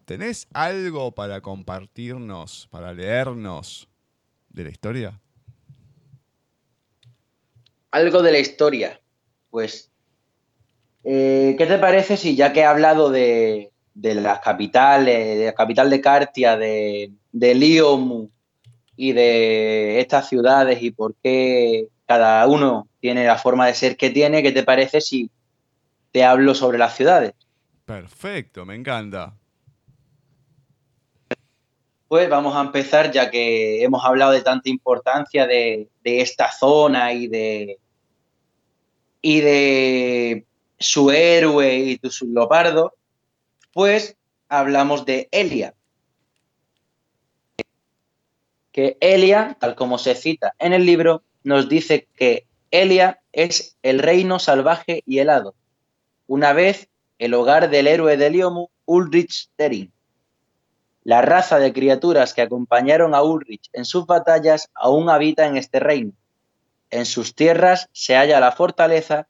¿tenés 0.04 0.48
algo 0.52 1.12
para 1.12 1.40
compartirnos, 1.40 2.66
para 2.72 2.92
leernos 2.92 3.88
de 4.48 4.64
la 4.64 4.70
historia? 4.70 5.20
Algo 7.92 8.20
de 8.22 8.32
la 8.32 8.38
historia. 8.40 9.00
Pues, 9.50 9.92
eh, 11.04 11.54
¿qué 11.56 11.66
te 11.66 11.78
parece 11.78 12.16
si 12.16 12.34
ya 12.34 12.52
que 12.52 12.60
he 12.60 12.64
hablado 12.64 13.10
de, 13.10 13.70
las 13.94 14.40
capitales, 14.40 15.38
de 15.38 15.44
la 15.46 15.54
capital 15.54 15.88
de 15.88 16.00
Cartia, 16.00 16.56
de, 16.56 17.12
de 17.30 17.54
Liomu 17.54 18.28
y 18.96 19.12
de 19.12 20.00
estas 20.00 20.28
ciudades 20.28 20.82
y 20.82 20.90
por 20.90 21.14
qué 21.22 21.88
cada 22.06 22.46
uno 22.46 22.88
tiene 23.00 23.24
la 23.24 23.38
forma 23.38 23.66
de 23.66 23.74
ser 23.74 23.96
que 23.96 24.10
tiene, 24.10 24.42
¿qué 24.42 24.52
te 24.52 24.62
parece 24.62 25.00
si 25.00 25.30
te 26.12 26.24
hablo 26.24 26.54
sobre 26.54 26.78
las 26.78 26.96
ciudades? 26.96 27.34
Perfecto, 27.84 28.64
me 28.64 28.74
encanta. 28.74 29.34
Pues 32.08 32.28
vamos 32.28 32.54
a 32.54 32.60
empezar 32.60 33.10
ya 33.10 33.30
que 33.30 33.82
hemos 33.82 34.04
hablado 34.04 34.32
de 34.32 34.42
tanta 34.42 34.68
importancia 34.68 35.46
de, 35.46 35.88
de 36.02 36.20
esta 36.20 36.52
zona 36.52 37.12
y 37.12 37.26
de, 37.26 37.78
y 39.20 39.40
de 39.40 40.46
su 40.78 41.10
héroe 41.10 41.76
y 41.76 42.00
su 42.10 42.28
leopardo, 42.28 42.94
pues 43.72 44.16
hablamos 44.48 45.04
de 45.06 45.28
Elia. 45.32 45.74
Que 48.70 48.96
Elia, 49.00 49.56
tal 49.58 49.74
como 49.74 49.98
se 49.98 50.14
cita 50.14 50.54
en 50.58 50.72
el 50.72 50.84
libro, 50.84 51.22
nos 51.44 51.68
dice 51.68 52.08
que 52.16 52.46
Elia 52.70 53.20
es 53.32 53.76
el 53.82 54.00
reino 54.00 54.38
salvaje 54.40 55.02
y 55.06 55.20
helado, 55.20 55.54
una 56.26 56.52
vez 56.52 56.88
el 57.18 57.34
hogar 57.34 57.70
del 57.70 57.86
héroe 57.86 58.16
de 58.16 58.30
Liomu, 58.30 58.68
Ulrich 58.86 59.48
Terin. 59.54 59.92
La 61.04 61.22
raza 61.22 61.58
de 61.58 61.72
criaturas 61.72 62.34
que 62.34 62.42
acompañaron 62.42 63.14
a 63.14 63.22
Ulrich 63.22 63.68
en 63.72 63.84
sus 63.84 64.06
batallas 64.06 64.70
aún 64.74 65.10
habita 65.10 65.46
en 65.46 65.56
este 65.56 65.78
reino. 65.78 66.12
En 66.90 67.04
sus 67.06 67.34
tierras 67.34 67.88
se 67.92 68.16
halla 68.16 68.40
la 68.40 68.52
fortaleza 68.52 69.28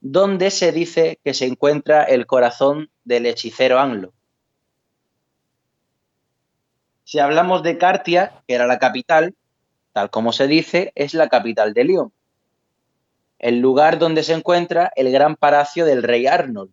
donde 0.00 0.50
se 0.50 0.72
dice 0.72 1.18
que 1.22 1.34
se 1.34 1.46
encuentra 1.46 2.02
el 2.02 2.26
corazón 2.26 2.90
del 3.04 3.26
hechicero 3.26 3.78
Anglo. 3.78 4.12
Si 7.04 7.18
hablamos 7.18 7.62
de 7.62 7.76
Cartia, 7.78 8.42
que 8.48 8.54
era 8.54 8.66
la 8.66 8.78
capital, 8.78 9.34
tal 9.92 10.10
como 10.10 10.32
se 10.32 10.46
dice, 10.46 10.92
es 10.94 11.14
la 11.14 11.28
capital 11.28 11.74
de 11.74 11.84
Lyon, 11.84 12.12
el 13.38 13.58
lugar 13.60 13.98
donde 13.98 14.22
se 14.22 14.32
encuentra 14.32 14.92
el 14.96 15.10
gran 15.10 15.36
palacio 15.36 15.84
del 15.84 16.02
rey 16.02 16.26
Arnold 16.26 16.70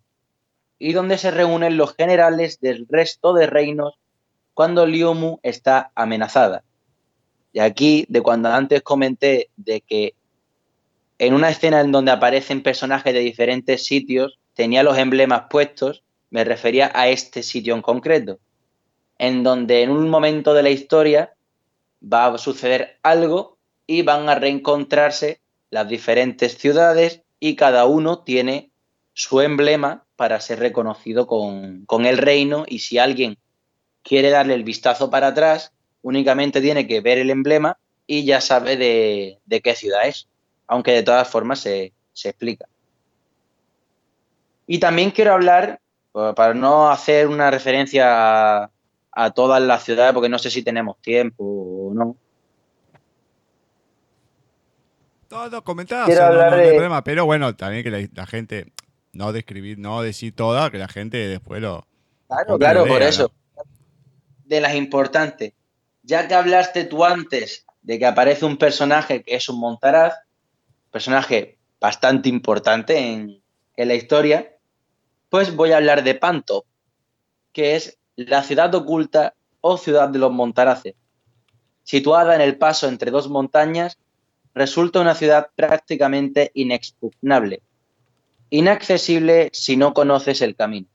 y 0.78 0.92
donde 0.92 1.18
se 1.18 1.30
reúnen 1.30 1.76
los 1.76 1.94
generales 1.94 2.60
del 2.60 2.86
resto 2.88 3.34
de 3.34 3.46
reinos 3.46 3.98
cuando 4.54 4.86
Liomu 4.86 5.38
está 5.42 5.92
amenazada. 5.94 6.64
Y 7.52 7.60
aquí, 7.60 8.06
de 8.08 8.22
cuando 8.22 8.48
antes 8.48 8.82
comenté 8.82 9.50
de 9.56 9.80
que 9.80 10.14
en 11.18 11.34
una 11.34 11.50
escena 11.50 11.80
en 11.80 11.92
donde 11.92 12.12
aparecen 12.12 12.62
personajes 12.62 13.12
de 13.12 13.20
diferentes 13.20 13.84
sitios, 13.84 14.38
tenía 14.54 14.82
los 14.82 14.96
emblemas 14.96 15.44
puestos, 15.50 16.02
me 16.30 16.44
refería 16.44 16.90
a 16.94 17.08
este 17.08 17.42
sitio 17.42 17.74
en 17.74 17.82
concreto, 17.82 18.38
en 19.18 19.42
donde 19.42 19.82
en 19.82 19.90
un 19.90 20.08
momento 20.08 20.54
de 20.54 20.62
la 20.62 20.70
historia 20.70 21.34
va 22.00 22.26
a 22.26 22.38
suceder 22.38 22.98
algo 23.02 23.58
y 23.86 24.02
van 24.02 24.28
a 24.28 24.34
reencontrarse 24.34 25.40
las 25.70 25.88
diferentes 25.88 26.58
ciudades 26.58 27.22
y 27.38 27.56
cada 27.56 27.86
uno 27.86 28.22
tiene 28.22 28.70
su 29.12 29.40
emblema 29.40 30.04
para 30.16 30.40
ser 30.40 30.58
reconocido 30.58 31.26
con, 31.26 31.84
con, 31.86 32.06
el 32.06 32.18
reino 32.18 32.64
y 32.66 32.80
si 32.80 32.98
alguien 32.98 33.38
quiere 34.02 34.30
darle 34.30 34.54
el 34.54 34.64
vistazo 34.64 35.10
para 35.10 35.28
atrás, 35.28 35.72
únicamente 36.02 36.60
tiene 36.60 36.86
que 36.86 37.00
ver 37.00 37.18
el 37.18 37.30
emblema 37.30 37.78
y 38.06 38.24
ya 38.24 38.40
sabe 38.40 38.76
de, 38.76 39.38
de 39.44 39.60
qué 39.60 39.74
ciudad 39.74 40.06
es 40.06 40.28
aunque 40.70 40.92
de 40.92 41.02
todas 41.02 41.28
formas 41.28 41.58
se, 41.58 41.92
explica. 42.24 42.66
Y 44.68 44.78
también 44.78 45.10
quiero 45.10 45.32
hablar, 45.32 45.80
para 46.12 46.54
no 46.54 46.90
hacer 46.90 47.26
una 47.26 47.50
referencia 47.50 48.70
a, 49.12 49.30
todas 49.30 49.62
las 49.62 49.84
ciudades, 49.84 50.12
porque 50.12 50.28
no 50.28 50.38
sé 50.38 50.50
si 50.50 50.62
tenemos 50.62 51.00
tiempo 51.00 51.44
o 51.44 51.94
no. 51.94 52.16
Todo 55.28 55.62
comentado, 55.62 56.08
no, 56.08 56.40
hay 56.42 56.70
problema, 56.70 57.04
pero 57.04 57.24
bueno, 57.24 57.54
también 57.54 57.84
que 57.84 58.10
la, 58.12 58.26
gente, 58.26 58.72
no 59.12 59.32
describir, 59.32 59.78
no 59.78 60.02
decir 60.02 60.34
toda, 60.34 60.70
que 60.70 60.78
la 60.78 60.88
gente 60.88 61.18
después 61.18 61.62
lo... 61.62 61.86
Claro, 62.26 62.58
claro, 62.58 62.86
por 62.86 63.02
eso. 63.02 63.32
De 64.44 64.60
las 64.60 64.74
importantes. 64.74 65.52
Ya 66.02 66.26
que 66.26 66.34
hablaste 66.34 66.84
tú 66.84 67.04
antes 67.04 67.64
de 67.82 67.98
que 67.98 68.06
aparece 68.06 68.44
un 68.44 68.56
personaje 68.56 69.22
que 69.22 69.36
es 69.36 69.48
un 69.48 69.60
Montaraz, 69.60 70.14
personaje 70.90 71.58
bastante 71.80 72.28
importante 72.28 72.98
en, 72.98 73.40
la 73.76 73.94
historia, 73.94 74.58
pues 75.30 75.56
voy 75.56 75.72
a 75.72 75.78
hablar 75.78 76.04
de 76.04 76.14
Panto, 76.14 76.66
que 77.50 77.76
es 77.76 77.98
la 78.26 78.42
ciudad 78.42 78.74
oculta 78.74 79.34
o 79.60 79.76
ciudad 79.76 80.08
de 80.08 80.18
los 80.18 80.32
Montaraces. 80.32 80.94
Situada 81.82 82.34
en 82.34 82.40
el 82.40 82.58
paso 82.58 82.88
entre 82.88 83.10
dos 83.10 83.28
montañas, 83.28 83.98
resulta 84.54 85.00
una 85.00 85.14
ciudad 85.14 85.48
prácticamente 85.54 86.50
inexpugnable, 86.54 87.62
inaccesible 88.50 89.50
si 89.52 89.76
no 89.76 89.94
conoces 89.94 90.42
el 90.42 90.54
camino. 90.54 90.88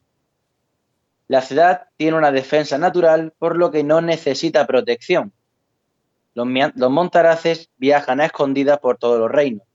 La 1.28 1.41
ciudad 1.41 1.88
tiene 1.97 2.17
una 2.17 2.32
defensa 2.32 2.78
natural, 2.78 3.34
por 3.39 3.57
lo 3.57 3.71
que 3.71 3.84
no 3.84 4.01
necesita 4.01 4.67
protección. 4.67 5.34
Los, 6.36 6.47
montaraces 6.91 7.71
viajan 7.78 8.19
a 8.19 8.26
escondidas 8.26 8.80
por 8.80 8.97
todos 8.97 9.19
los 9.19 9.32
reinos, 9.32 9.65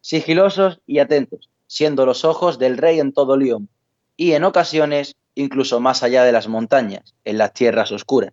sigilosos 0.00 0.80
y 0.86 0.98
atentos, 0.98 1.48
siendo 1.66 2.06
los 2.06 2.24
ojos 2.24 2.58
del 2.58 2.78
rey 2.78 3.00
en 3.00 3.12
todo 3.12 3.36
León, 3.36 3.68
y 4.16 4.32
en 4.32 4.44
ocasiones 4.44 5.16
incluso 5.34 5.80
más 5.80 6.02
allá 6.02 6.24
de 6.24 6.32
las 6.32 6.48
montañas, 6.48 7.14
en 7.24 7.38
las 7.38 7.52
tierras 7.52 7.92
oscuras, 7.92 8.32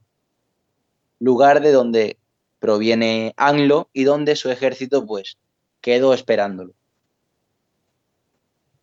lugar 1.20 1.62
de 1.62 1.72
donde 1.72 2.18
proviene 2.60 3.34
Anglo 3.38 3.90
y 3.94 4.04
donde 4.04 4.36
su 4.36 4.50
ejército 4.50 5.06
pues 5.06 5.38
quedó 5.82 6.14
esperándolo. 6.14 6.74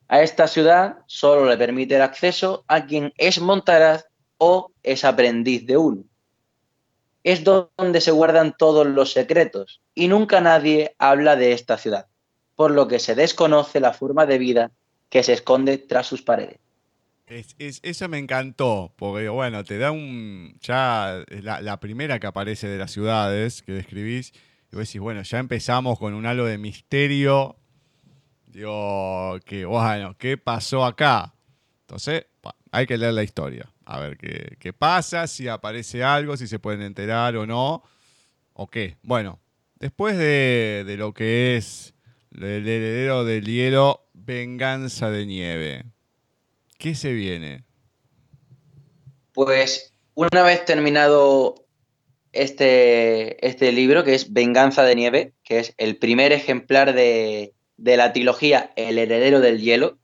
A 0.09 0.23
esta 0.23 0.47
ciudad 0.47 0.99
solo 1.07 1.47
le 1.47 1.57
permite 1.57 1.97
el 1.97 2.03
acceso 2.03 2.65
a 2.69 2.87
quien 2.87 3.12
es 3.17 3.41
montaraz 3.41 4.07
o 4.39 4.73
es 4.83 5.05
aprendiz 5.05 5.67
de 5.67 5.77
uno. 5.77 6.05
Es 7.25 7.43
donde 7.43 8.01
se 8.01 8.11
guardan 8.11 8.55
todos 8.57 8.87
los 8.87 9.12
secretos 9.12 9.81
y 9.95 10.09
nunca 10.09 10.41
nadie 10.41 10.95
habla 10.99 11.37
de 11.37 11.53
esta 11.53 11.79
ciudad 11.79 12.07
por 12.57 12.71
lo 12.71 12.89
que 12.89 12.99
se 12.99 13.15
desconoce 13.15 13.81
la 13.81 13.93
forma 13.93 14.27
de 14.27 14.39
vida 14.39 14.71
que 15.09 15.23
se 15.23 15.33
esconde 15.33 15.79
tras 15.79 16.07
sus 16.07 16.23
paredes. 16.23 16.61
Eso 17.27 18.09
me 18.09 18.18
encantó, 18.18 18.93
porque 18.97 19.29
bueno, 19.29 19.64
te 19.64 19.79
da 19.79 19.91
un. 19.91 20.57
Ya 20.61 21.25
la, 21.31 21.81
primera 21.81 22.20
que 22.20 22.27
aparece 22.27 22.68
de 22.68 22.79
las 22.79 22.91
ciudades 22.91 23.62
que 23.62 23.72
describís, 23.72 24.33
y 24.70 24.77
vos 24.77 24.87
decís, 24.87 25.01
bueno, 25.01 25.22
ya 25.22 25.39
empezamos 25.39 25.99
con 25.99 26.14
un 26.14 26.27
halo 26.27 26.45
de 26.45 26.59
misterio. 26.59 27.57
Digo, 28.47 29.39
que 29.45 29.64
bueno, 29.64 30.16
¿qué 30.18 30.37
pasó 30.37 30.85
acá? 30.85 31.35
Entonces, 31.81 32.27
hay 32.70 32.87
que 32.87 32.99
leer 32.99 33.14
la 33.14 33.22
historia, 33.22 33.68
a 33.85 34.01
ver 34.01 34.16
qué, 34.16 34.57
qué 34.61 34.72
pasa, 34.72 35.27
si 35.27 35.49
aparece 35.49 36.05
algo, 36.05 36.37
si 36.37 36.47
se 36.47 36.59
pueden 36.59 36.83
enterar 36.83 37.37
o 37.37 37.47
no, 37.47 37.83
o 38.53 38.68
qué. 38.68 38.97
Bueno, 39.03 39.41
después 39.81 40.16
de, 40.16 40.85
de 40.87 40.97
lo 40.97 41.14
que 41.14 41.57
es 41.57 41.95
el 42.33 42.43
heredero 42.43 43.25
del 43.25 43.45
hielo, 43.47 44.09
venganza 44.12 45.11
de 45.11 45.27
nieve. 45.27 45.93
¿Qué 46.85 46.95
se 46.95 47.14
viene? 47.14 47.64
Pues 49.32 49.95
una 50.12 50.43
vez 50.43 50.66
terminado 50.66 51.64
este, 52.32 53.49
este 53.49 53.72
libro, 53.72 54.05
que 54.05 54.14
es 54.14 54.35
Venganza 54.35 54.82
de 54.82 54.95
Nieve, 54.95 55.32
que 55.45 55.61
es 55.61 55.72
el 55.78 55.97
primer 55.97 56.32
ejemplar 56.32 56.93
de, 56.93 57.55
la 57.78 58.12
trilogía 58.12 58.70
El 58.76 58.99
heredero 58.99 59.41
del 59.41 59.62
hielo, 59.62 59.97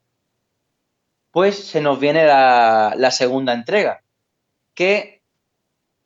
pues 1.33 1.57
se 1.57 1.83
nos 1.83 2.01
viene 2.01 2.25
la, 2.25 3.11
segunda 3.11 3.53
entrega, 3.53 4.03
que 4.73 5.21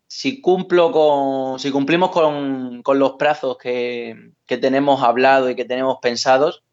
si 0.08 0.40
cumplo 0.40 0.90
con. 0.90 1.60
si 1.60 1.70
cumplimos 1.70 2.10
con, 2.10 2.82
los 2.84 3.12
plazos 3.12 3.58
que, 3.58 4.32
tenemos 4.48 5.04
hablado 5.04 5.50
y 5.50 5.54
que 5.54 5.64
tenemos 5.64 5.98
pensados, 6.02 6.64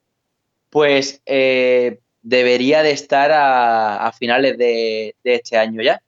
pues 0.72 1.22
eh, 1.28 2.00
debería 2.22 2.84
de 2.84 2.92
estar 2.92 3.32
a, 3.34 4.12
finales 4.18 4.58
de, 4.58 5.16
este 5.24 5.58
año 5.58 5.82
ya. 5.82 6.02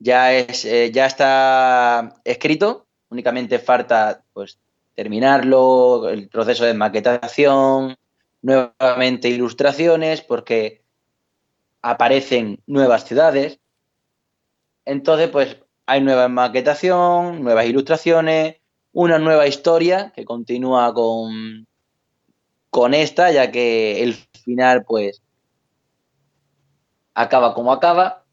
Ya, 0.00 0.32
es, 0.32 0.64
eh, 0.64 0.90
ya 0.92 1.06
está 1.06 2.20
escrito, 2.24 2.86
únicamente 3.08 3.58
falta 3.58 4.22
pues, 4.32 4.58
terminarlo, 4.94 6.08
el 6.08 6.28
proceso 6.28 6.64
de 6.64 6.74
maquetación, 6.74 7.96
nuevamente 8.42 9.28
ilustraciones, 9.28 10.22
porque 10.22 10.82
aparecen 11.82 12.60
nuevas 12.66 13.04
ciudades. 13.04 13.60
Entonces, 14.84 15.28
pues 15.28 15.56
hay 15.86 16.00
nueva 16.00 16.28
maquetación, 16.28 17.42
nuevas 17.42 17.66
ilustraciones, 17.66 18.56
una 18.92 19.18
nueva 19.18 19.46
historia 19.46 20.12
que 20.14 20.24
continúa 20.24 20.92
con, 20.92 21.67
con 22.70 22.94
esta, 22.94 23.30
ya 23.30 23.50
que 23.50 24.02
el 24.02 24.14
final, 24.14 24.84
pues, 24.84 25.22
acaba 27.14 27.54
como 27.54 27.72
acaba. 27.72 28.24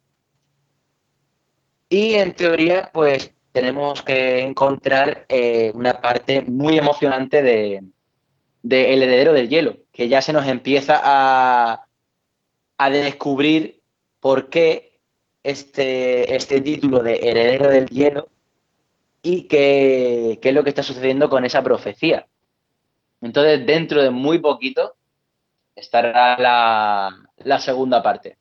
Y 1.90 2.16
en 2.16 2.34
teoría, 2.34 2.90
pues 2.94 3.34
tenemos 3.52 4.02
que 4.02 4.42
encontrar 4.42 5.26
eh, 5.30 5.72
una 5.76 6.02
parte 6.02 6.42
muy 6.42 6.78
emocionante 6.78 7.42
de, 7.42 7.84
de 8.64 8.94
El 8.94 9.04
heredero 9.04 9.34
del 9.34 9.50
hielo, 9.50 9.78
que 9.92 10.10
ya 10.10 10.22
se 10.22 10.34
nos 10.34 10.48
empieza 10.48 11.00
a, 11.04 11.86
a 12.78 12.90
descubrir 12.90 13.82
por 14.20 14.50
qué 14.50 15.00
este, 15.44 16.36
este 16.36 16.60
título 16.62 17.04
de 17.04 17.20
Heredero 17.22 17.70
del 17.70 17.86
Hielo 17.86 18.28
y 19.22 19.44
qué, 19.44 20.40
qué 20.42 20.50
es 20.50 20.56
lo 20.56 20.64
que 20.64 20.70
está 20.70 20.82
sucediendo 20.82 21.30
con 21.30 21.46
esa 21.46 21.64
profecía. 21.64 22.28
Entonces, 23.26 23.66
dentro 23.66 24.04
de 24.04 24.12
muy 24.12 24.38
poquito 24.38 24.96
estará 25.76 26.38
la, 26.38 27.60
segunda 27.60 28.04
parte. 28.04 28.38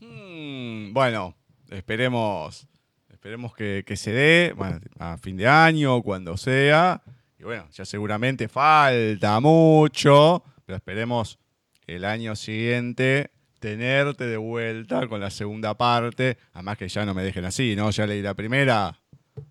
Hmm, 0.00 0.92
bueno, 0.92 1.36
esperemos, 1.70 2.66
esperemos 3.08 3.54
que, 3.54 3.84
se 3.94 4.10
dé 4.10 4.54
a 4.98 5.16
fin 5.18 5.36
de 5.36 5.46
año, 5.46 6.02
cuando 6.02 6.36
sea. 6.36 7.00
Y 7.38 7.44
bueno, 7.44 7.68
ya 7.70 7.84
seguramente 7.84 8.48
falta 8.48 9.38
mucho, 9.38 10.42
pero 10.66 10.76
esperemos 10.76 11.38
el 11.86 12.04
año 12.04 12.34
siguiente 12.34 13.30
tenerte 13.60 14.26
de 14.26 14.36
vuelta 14.36 15.06
con 15.06 15.20
la 15.20 15.30
segunda 15.30 15.74
parte. 15.74 16.38
Además 16.52 16.76
que 16.76 16.88
ya 16.88 17.06
no 17.06 17.14
me 17.14 17.22
dejen 17.22 17.44
así, 17.44 17.76
¿no? 17.76 17.88
Ya 17.90 18.04
leí 18.04 18.20
la 18.20 18.34
primera, 18.34 19.00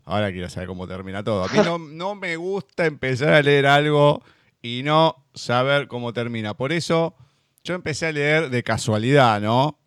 ahora 0.05 0.31
quiero 0.31 0.49
saber 0.49 0.67
cómo 0.67 0.87
termina 0.87 1.23
todo. 1.23 1.43
A 1.43 1.47
mí 1.47 1.59
no, 1.63 1.77
no 1.79 2.15
me 2.15 2.35
gusta 2.35 2.85
empezar 2.85 3.33
a 3.33 3.41
leer 3.41 3.65
algo 3.65 4.23
y 4.61 4.81
no 4.83 5.25
saber 5.33 5.87
cómo 5.87 6.13
termina. 6.13 6.53
Por 6.55 6.71
eso 6.71 7.15
yo 7.63 7.75
empecé 7.75 8.07
a 8.07 8.11
leer 8.11 8.49
de 8.49 8.63
casualidad, 8.63 9.41
¿no? 9.41 9.79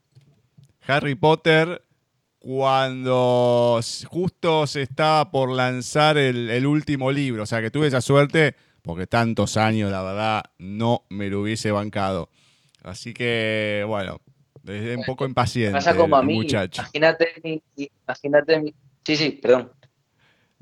Harry 0.86 1.14
Potter 1.14 1.82
cuando 2.38 3.80
justo 4.08 4.66
se 4.68 4.82
estaba 4.82 5.30
por 5.32 5.50
lanzar 5.50 6.16
el, 6.16 6.48
el, 6.48 6.66
último 6.66 7.10
libro. 7.10 7.42
O 7.42 7.46
sea, 7.46 7.60
que 7.60 7.72
tuve 7.72 7.88
esa 7.88 8.00
suerte 8.00 8.54
porque 8.82 9.08
tantos 9.08 9.56
años, 9.56 9.90
la 9.90 10.00
verdad, 10.02 10.44
no 10.58 11.02
me 11.08 11.28
lo 11.28 11.40
hubiese 11.40 11.72
bancado. 11.72 12.30
Así 12.84 13.12
que, 13.12 13.84
bueno, 13.88 14.20
es 14.64 14.96
un 14.96 15.04
poco 15.04 15.26
impaciente. 15.26 15.72
Pasa 15.72 15.96
como 15.96 16.16
a 16.16 16.22
mí, 16.22 16.34
muchacho. 16.34 16.82
Imagínate, 16.82 17.60
imagínate. 17.76 18.60
Mi... 18.60 18.74
Sí, 19.04 19.16
sí, 19.16 19.30
perdón. 19.30 19.72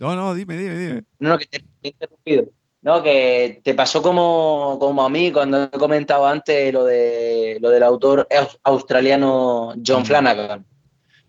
No, 0.04 0.14
no, 0.14 0.34
dime, 0.34 0.56
dime, 0.58 0.76
dime. 0.76 1.04
No, 1.18 1.30
no, 1.30 1.38
que 1.38 1.46
te 1.46 1.64
he 1.82 1.88
interrumpido. 1.88 2.44
No, 2.82 3.02
que 3.02 3.62
te 3.64 3.72
pasó 3.72 4.02
como, 4.02 4.76
como 4.78 5.02
a 5.02 5.08
mí 5.08 5.32
cuando 5.32 5.64
he 5.64 5.70
comentado 5.70 6.26
antes 6.26 6.70
lo, 6.74 6.84
de, 6.84 7.56
lo 7.62 7.70
del 7.70 7.82
autor 7.82 8.28
australiano 8.62 9.74
John 9.84 10.04
Flanagan 10.04 10.66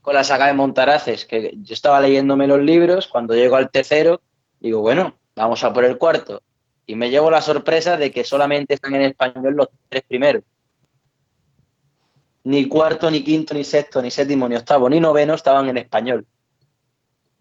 con 0.02 0.14
la 0.14 0.26
saga 0.26 0.48
de 0.48 0.54
Montaraces, 0.54 1.26
que 1.26 1.54
yo 1.56 1.74
estaba 1.74 2.02
leyéndome 2.02 2.48
los 2.48 2.60
libros, 2.60 3.08
cuando 3.08 3.34
llego 3.34 3.56
al 3.56 3.72
tercero, 3.72 4.22
digo, 4.60 4.82
bueno, 4.82 5.16
vamos 5.36 5.64
a 5.64 5.72
por 5.72 5.86
el 5.86 5.98
cuarto. 5.98 6.44
Y 6.86 6.96
me 6.96 7.10
llevo 7.10 7.32
la 7.32 7.42
sorpresa 7.42 7.96
de 7.96 8.12
que 8.12 8.26
solamente 8.26 8.74
están 8.74 8.94
en 8.94 9.04
español 9.04 9.56
los 9.56 9.70
tres 9.88 10.04
primeros. 10.04 10.44
Ni 12.44 12.68
cuarto, 12.68 13.10
ni 13.10 13.24
quinto, 13.24 13.54
ni 13.54 13.64
sexto, 13.64 14.02
ni 14.02 14.12
séptimo, 14.12 14.50
ni 14.50 14.56
octavo, 14.58 14.90
ni 14.90 15.00
noveno 15.00 15.34
estaban 15.34 15.70
en 15.70 15.78
español. 15.78 16.28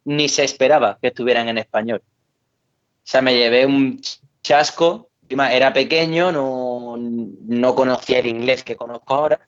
Ni 0.04 0.28
se 0.28 0.44
esperaba 0.44 0.98
que 1.00 1.08
estuvieran 1.08 1.48
en 1.48 1.58
español. 1.58 2.02
O 2.04 3.06
sea, 3.06 3.22
me 3.22 3.34
llevé 3.34 3.66
un 3.66 4.00
chasco, 4.42 5.10
era 5.28 5.72
pequeño, 5.72 6.32
no, 6.32 6.96
no 6.96 7.74
conocía 7.74 8.18
el 8.18 8.26
inglés 8.26 8.62
que 8.62 8.76
conozco 8.76 9.14
ahora. 9.14 9.40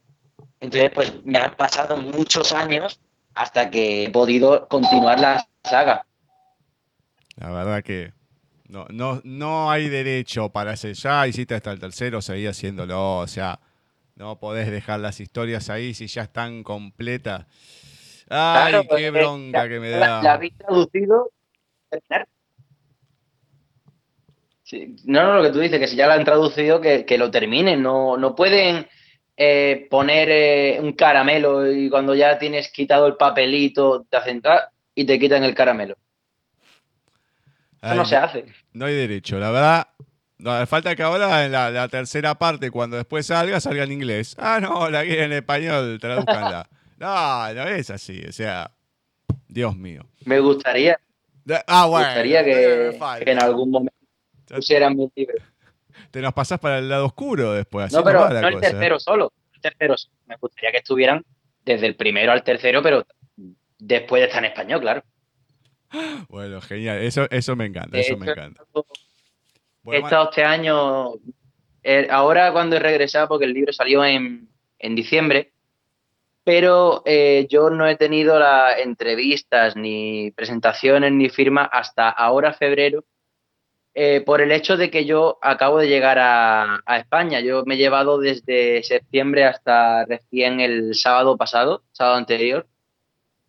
Entonces, 0.61 0.91
pues 0.95 1.13
me 1.25 1.39
han 1.39 1.55
pasado 1.55 1.97
muchos 1.97 2.53
años 2.53 3.01
hasta 3.35 3.71
que 3.71 4.05
he 4.05 4.11
podido 4.11 4.67
continuar 4.69 5.21
la 5.21 5.47
saga. 5.63 6.07
La 7.37 7.51
verdad 7.51 7.83
que 7.83 8.13
no, 8.69 8.87
no, 8.91 9.21
no 9.25 9.71
hay 9.71 9.89
derecho 9.89 10.49
para 10.49 10.73
hacer 10.73 10.95
ya, 10.95 11.27
hiciste 11.27 11.55
hasta 11.55 11.71
el 11.71 11.79
tercero, 11.79 12.23
seguí 12.23 12.47
haciéndolo, 12.47 13.19
o 13.19 13.27
sea, 13.27 13.61
no 14.17 14.41
podés 14.41 14.71
dejar 14.71 15.01
las 15.01 15.21
historias 15.21 15.69
ahí 15.69 15.93
si 15.93 16.07
ya 16.07 16.23
están 16.23 16.63
completas. 16.63 17.47
Ay, 18.29 18.73
claro, 18.73 18.97
qué 18.97 19.11
bronca 19.11 19.63
la, 19.63 19.69
que 19.69 19.81
me 19.81 19.91
da. 19.91 19.99
La, 19.99 20.23
la 20.23 20.33
habéis 20.33 20.57
traducido. 20.57 21.31
Sí, 24.65 24.97
no, 25.05 25.23
no, 25.23 25.35
lo 25.35 25.43
que 25.45 25.51
tú 25.51 25.61
dices, 25.61 25.79
que 25.79 25.87
si 25.87 25.95
ya 25.95 26.09
la 26.09 26.15
han 26.15 26.25
traducido, 26.25 26.81
que, 26.81 27.05
que 27.05 27.19
lo 27.19 27.31
terminen. 27.31 27.83
No, 27.83 28.17
no 28.17 28.35
pueden 28.35 28.89
eh, 29.37 29.87
poner 29.89 30.29
eh, 30.31 30.79
un 30.81 30.95
caramelo 30.95 31.71
y 31.71 31.89
cuando 31.89 32.15
ya 32.15 32.39
tienes 32.39 32.73
quitado 32.73 33.07
el 33.07 33.17
papelito 33.17 34.07
te 34.11 34.17
hacen 34.17 34.43
y 34.95 35.05
te 35.05 35.19
quitan 35.21 35.45
el 35.45 35.55
caramelo. 35.55 35.95
Eso 37.81 37.93
Ay, 37.93 37.99
no 37.99 38.05
se 38.05 38.17
hace. 38.17 38.45
No 38.73 38.87
hay 38.87 38.95
derecho, 38.95 39.39
la 39.39 39.51
verdad. 39.53 39.89
No, 40.39 40.67
falta 40.67 40.97
que 40.97 41.03
ahora 41.03 41.45
en 41.45 41.53
la, 41.53 41.71
la, 41.71 41.89
tercera 41.89 42.35
parte, 42.35 42.71
cuando 42.71 42.97
después 42.97 43.27
salga, 43.27 43.61
salga 43.61 43.85
en 43.85 43.93
inglés. 43.93 44.35
Ah, 44.39 44.59
no, 44.61 44.91
la 44.91 45.03
quieren 45.05 45.33
en 45.33 45.39
español, 45.39 45.99
traduzcanla. 46.01 46.69
No, 46.97 47.55
no 47.55 47.69
es 47.69 47.91
así, 47.91 48.23
o 48.29 48.33
sea, 48.33 48.71
Dios 49.49 49.77
mío. 49.77 50.03
Me 50.25 50.41
gustaría. 50.41 50.99
Ah, 51.67 51.87
bueno. 51.87 52.07
Me 52.07 52.13
gustaría 52.13 52.45
que, 52.45 53.25
que 53.25 53.31
en 53.31 53.43
algún 53.43 53.71
momento 53.71 53.97
pusieran 54.55 54.97
mi 54.97 55.11
libro. 55.15 55.37
Te 56.11 56.21
nos 56.21 56.33
pasás 56.33 56.59
para 56.59 56.79
el 56.79 56.89
lado 56.89 57.07
oscuro 57.07 57.53
después. 57.53 57.93
no, 57.93 58.03
pero 58.05 58.29
no, 58.29 58.41
no 58.41 58.49
el 58.49 58.61
tercero 58.61 58.99
solo. 58.99 59.33
El 59.55 59.61
tercero 59.61 59.95
me 60.27 60.37
gustaría 60.37 60.73
que 60.73 60.79
estuvieran 60.79 61.25
desde 61.65 61.87
el 61.87 61.97
primero 61.97 62.33
al 62.33 62.43
tercero, 62.43 62.83
pero 62.83 63.07
después 63.79 64.21
de 64.21 64.27
estar 64.27 64.45
en 64.45 64.51
español, 64.51 64.81
claro. 64.81 65.03
Bueno, 66.29 66.61
genial. 66.61 66.99
Eso, 66.99 67.27
eso 67.31 67.57
me 67.57 67.67
encanta, 67.67 67.99
eso 67.99 68.17
me 68.17 68.31
encanta. 68.31 68.65
He 69.85 69.99
estado 69.99 70.31
este 70.31 70.45
año, 70.45 71.13
eh, 71.83 72.09
ahora 72.11 72.53
cuando 72.53 72.77
he 72.77 72.81
regresado, 72.81 73.29
porque 73.29 73.45
el 73.45 73.53
libro 73.53 73.73
salió 73.73 74.05
en, 74.05 74.49
en 74.79 74.95
diciembre, 74.95 75.53
pero 76.47 77.03
eh, 77.07 77.49
yo 77.51 77.71
no 77.71 77.89
he 77.89 77.97
tenido 77.97 78.39
las 78.39 78.79
entrevistas, 78.79 79.75
ni 79.75 80.31
presentaciones, 80.31 81.11
ni 81.11 81.29
firmas 81.29 81.69
hasta 81.73 82.09
ahora 82.09 82.53
febrero, 82.53 83.05
eh, 83.95 84.21
por 84.21 84.41
el 84.41 84.53
hecho 84.53 84.77
de 84.77 84.89
que 84.89 85.07
yo 85.07 85.39
acabo 85.43 85.79
de 85.79 85.89
llegar 85.89 86.21
a, 86.21 86.79
a, 86.87 86.99
España. 86.99 87.41
Yo 87.41 87.65
me 87.67 87.75
he 87.75 87.79
llevado 87.79 88.21
desde 88.21 88.85
septiembre 88.85 89.45
hasta 89.45 90.05
recién 90.05 90.61
el 90.61 90.95
sábado 90.95 91.37
pasado, 91.37 91.83
sábado 91.91 92.17
anterior, 92.17 92.69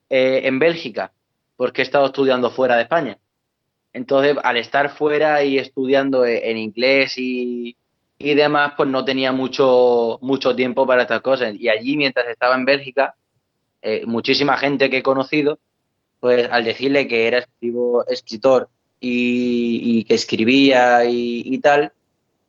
eh, 0.09 0.41
en 0.45 0.57
Bélgica, 0.57 1.13
porque 1.55 1.83
he 1.83 1.85
estado 1.85 2.07
estudiando 2.07 2.49
fuera 2.49 2.77
de 2.77 2.83
España. 2.83 3.19
Entonces, 3.93 4.37
al 4.43 4.57
estar 4.57 4.89
fuera 4.89 5.43
y 5.43 5.59
estudiando 5.59 6.25
en 6.25 6.57
inglés 6.57 7.13
y, 7.19 7.77
y 8.19 8.33
demás, 8.33 8.73
pues 8.75 8.89
no 8.89 9.05
tenía 9.05 9.31
mucho, 9.31 10.17
mucho 10.21 10.55
tiempo 10.55 10.87
para 10.87 11.03
estas 11.03 11.21
cosas. 11.21 11.53
Y 11.55 11.69
allí, 11.69 11.97
mientras 11.97 12.27
estaba 12.27 12.55
en 12.55 12.65
Bélgica, 12.65 13.15
eh, 13.81 14.03
muchísima 14.05 14.57
gente 14.57 14.89
que 14.89 14.97
he 14.97 15.03
conocido, 15.03 15.59
pues 16.19 16.49
al 16.51 16.63
decirle 16.63 17.07
que 17.07 17.27
era 17.27 17.45
escritor 18.07 18.69
y, 18.99 20.03
que 20.05 20.15
escribía 20.15 21.05
y, 21.05 21.43
y, 21.45 21.59
tal, 21.59 21.93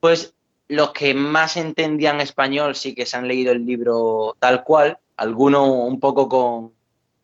pues 0.00 0.34
los 0.68 0.92
que 0.92 1.14
más 1.14 1.56
entendían 1.56 2.20
español 2.20 2.74
sí 2.74 2.94
que 2.94 3.06
se 3.06 3.16
han 3.16 3.28
leído 3.28 3.52
el 3.52 3.66
libro 3.66 4.36
tal 4.38 4.64
cual, 4.64 4.98
algunos 5.16 5.68
un 5.68 6.00
poco 6.00 6.28
con, 6.28 6.72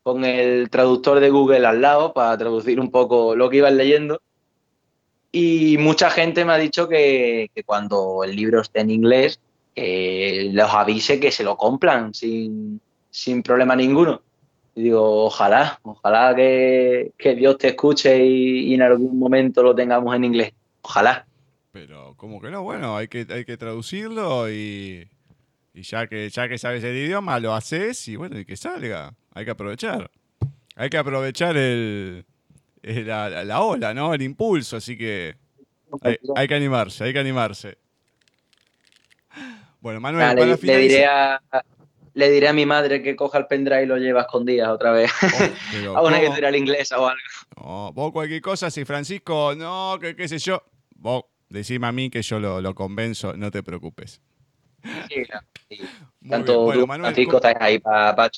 con 0.03 0.23
el 0.23 0.69
traductor 0.69 1.19
de 1.19 1.31
Google 1.31 1.65
al 1.65 1.81
lado 1.81 2.13
para 2.13 2.37
traducir 2.37 2.79
un 2.79 2.91
poco 2.91 3.35
lo 3.35 3.49
que 3.49 3.57
iban 3.57 3.75
leyendo. 3.75 4.21
Y 5.37 5.77
mucha 5.79 6.09
gente 6.09 6.45
me 6.45 6.53
ha 6.53 6.57
dicho 6.57 6.87
que, 6.87 7.51
que 7.53 7.65
cuando 7.65 8.23
el 8.23 8.33
libro 8.37 8.61
esté 8.61 8.79
en 8.79 8.89
inglés, 8.89 9.41
los 9.75 10.73
avise 10.73 11.19
que 11.19 11.29
se 11.29 11.43
lo 11.43 11.57
compran 11.57 12.13
sin, 12.13 12.79
sin 13.09 13.43
problema 13.43 13.75
ninguno. 13.75 14.21
Digo, 14.75 15.25
ojalá, 15.25 15.77
ojalá 15.83 16.33
que, 16.33 17.11
que 17.17 17.35
Dios 17.35 17.57
te 17.57 17.67
escuche 17.67 18.25
y, 18.25 18.71
y, 18.71 18.75
en 18.75 18.83
algún 18.83 19.19
momento 19.19 19.61
lo 19.61 19.75
tengamos 19.75 20.15
en 20.15 20.23
inglés. 20.23 20.53
Ojalá. 20.81 21.27
Pero, 21.73 22.13
como 22.15 22.39
que 22.39 22.49
no? 22.49 22.63
Bueno, 22.63 22.95
hay 22.95 23.09
que, 23.09 23.27
hay 23.29 23.43
que 23.43 23.57
traducirlo 23.57 24.49
y, 24.49 25.05
y 25.73 25.81
ya, 25.81 26.07
que, 26.07 26.29
ya 26.29 26.47
que 26.47 26.57
sabes 26.57 26.81
el 26.81 26.95
idioma, 26.95 27.41
lo 27.41 27.53
haces 27.53 28.07
y 28.07 28.15
bueno, 28.15 28.39
y 28.39 28.45
que 28.45 28.55
salga. 28.55 29.13
Hay 29.33 29.43
que 29.43 29.51
aprovechar. 29.51 30.09
Hay 30.77 30.89
que 30.89 30.97
aprovechar 30.97 31.57
el 31.57 32.25
la, 32.85 33.43
la, 33.43 33.61
ola, 33.61 33.93
¿no? 33.93 34.13
El 34.13 34.21
impulso, 34.21 34.77
así 34.77 34.97
que 34.97 35.35
hay, 36.01 36.17
hay, 36.35 36.47
que 36.47 36.55
animarse, 36.55 37.03
hay 37.03 37.13
que 37.13 37.19
animarse. 37.19 37.77
Bueno, 39.81 39.99
Manuel, 39.99 40.25
ah, 40.25 40.35
para 40.35 40.45
le, 40.45 40.57
le 40.57 40.77
diré 40.77 41.05
a, 41.05 41.41
le 42.15 42.29
diré 42.31 42.47
a 42.47 42.53
mi 42.53 42.65
madre 42.65 43.03
que 43.03 43.15
coja 43.15 43.37
el 43.37 43.45
pendrive 43.45 43.83
y 43.83 43.85
lo 43.85 43.97
lleva 43.97 44.21
a 44.21 44.23
escondidas 44.23 44.69
otra 44.69 44.91
vez. 44.91 45.11
Oh, 45.89 45.97
a 45.97 46.01
una 46.07 46.19
que 46.19 46.27
tuviera 46.27 46.49
el 46.49 46.55
inglés 46.55 46.91
o 46.91 47.07
algo. 47.07 47.21
No, 47.57 47.91
vos 47.93 48.11
cualquier 48.11 48.41
cosa, 48.41 48.71
si 48.71 48.85
Francisco, 48.85 49.53
no, 49.55 49.97
que 49.99 50.15
qué 50.15 50.27
sé 50.27 50.39
yo, 50.39 50.63
vos 50.95 51.25
decime 51.49 51.87
a 51.87 51.91
mí 51.91 52.09
que 52.09 52.21
yo 52.21 52.39
lo, 52.39 52.61
lo 52.61 52.73
convenzo, 52.73 53.35
no 53.35 53.51
te 53.51 53.63
preocupes. 53.63 54.21
Sí, 55.09 55.23
sí. 55.69 55.81
Tanto 56.29 56.61
bueno, 56.61 56.81
tú, 56.81 56.87
Manuel, 56.87 57.13
Francisco, 57.13 57.37
estás 57.37 57.55
ahí 57.59 57.79
para 57.79 58.15
pa 58.15 58.31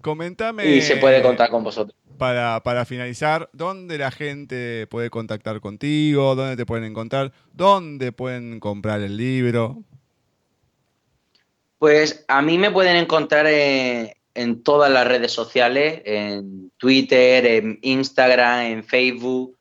Comentame. 0.00 0.66
Y 0.66 0.80
se 0.80 0.96
puede 0.96 1.20
contar 1.20 1.50
con 1.50 1.64
vosotros. 1.64 1.96
Para, 2.18 2.84
finalizar, 2.84 3.48
¿dónde 3.52 3.96
la 3.96 4.10
gente 4.10 4.86
puede 4.88 5.08
contactar 5.08 5.60
contigo? 5.60 6.34
¿Dónde 6.34 6.56
te 6.56 6.66
pueden 6.66 6.84
encontrar? 6.84 7.32
¿Dónde 7.52 8.12
pueden 8.12 8.60
comprar 8.60 9.00
el 9.00 9.16
libro? 9.16 9.82
Pues 11.78 12.24
a 12.26 12.42
mí 12.42 12.58
me 12.58 12.72
pueden 12.72 12.96
encontrar 12.96 13.46
en, 13.46 14.12
en 14.34 14.62
todas 14.62 14.90
las 14.90 15.06
redes 15.06 15.32
sociales, 15.32 16.02
en 16.04 16.70
Twitter, 16.76 17.46
en 17.46 17.78
Instagram, 17.82 18.66
en 18.66 18.84
Facebook, 18.84 19.58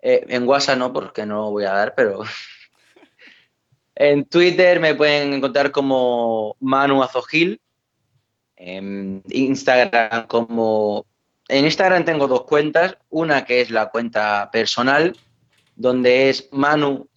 eh, 0.00 0.24
en 0.28 0.46
WhatsApp 0.46 0.78
no, 0.78 0.92
porque 0.92 1.26
no 1.26 1.36
lo 1.36 1.50
voy 1.50 1.64
a 1.64 1.72
dar, 1.72 1.94
pero 1.94 2.22
en 3.94 4.24
Twitter 4.24 4.80
me 4.80 4.94
pueden 4.94 5.34
encontrar 5.34 5.70
como 5.70 6.56
Manu 6.60 7.02
Azogil, 7.02 7.60
en 8.56 9.22
Instagram 9.28 10.26
como... 10.26 11.06
En 11.48 11.64
Instagram 11.64 12.04
tengo 12.04 12.28
dos 12.28 12.44
cuentas, 12.44 12.98
una 13.08 13.46
que 13.46 13.62
es 13.62 13.70
la 13.70 13.88
cuenta 13.88 14.50
personal, 14.52 15.16
donde 15.76 16.28
es 16.28 16.50
Manu 16.52 17.08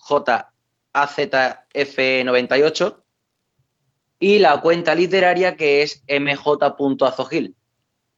JAZF98, 0.94 2.96
y 4.20 4.40
la 4.40 4.62
cuenta 4.62 4.96
literaria 4.96 5.58
que 5.58 5.82
es 5.82 6.02
mj.azogil, 6.08 7.56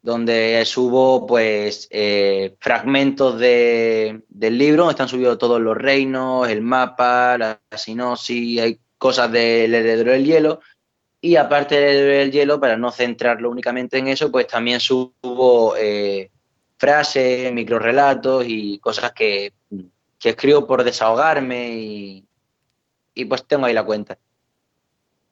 donde 0.04 0.64
subo 0.66 1.26
pues 1.26 1.88
eh, 1.90 2.56
fragmentos 2.60 3.40
de, 3.40 4.22
del 4.28 4.58
libro, 4.58 4.92
están 4.92 5.08
subidos 5.08 5.38
todos 5.40 5.62
los 5.62 5.78
reinos, 5.78 6.48
el 6.50 6.62
mapa, 6.62 7.38
la, 7.40 7.60
sinopsis, 7.76 8.62
hay 8.62 8.80
cosas 9.00 9.32
del 9.32 9.74
heredero 9.74 10.12
del 10.12 10.26
hielo, 10.26 10.60
y 11.26 11.38
aparte 11.38 11.80
del 11.80 12.34
hielo, 12.34 12.60
para 12.60 12.76
no 12.76 12.92
centrarlo 12.92 13.50
únicamente 13.50 13.98
en 13.98 14.10
eso, 14.10 14.30
pues 14.30 14.46
también 14.46 14.82
subo 14.82 15.74
eh, 15.78 16.30
frases, 16.76 17.54
microrelatos 17.54 18.44
y 18.46 18.78
cosas 18.80 19.14
que, 19.14 19.54
que, 20.20 20.30
escribo 20.30 20.68
por 20.68 20.84
desahogarme 20.84 21.78
y, 21.78 22.26
y 23.16 23.24
pues 23.24 23.48
tengo 23.48 23.66
ahí 23.66 23.74
la 23.74 23.86
cuenta. 23.86 24.18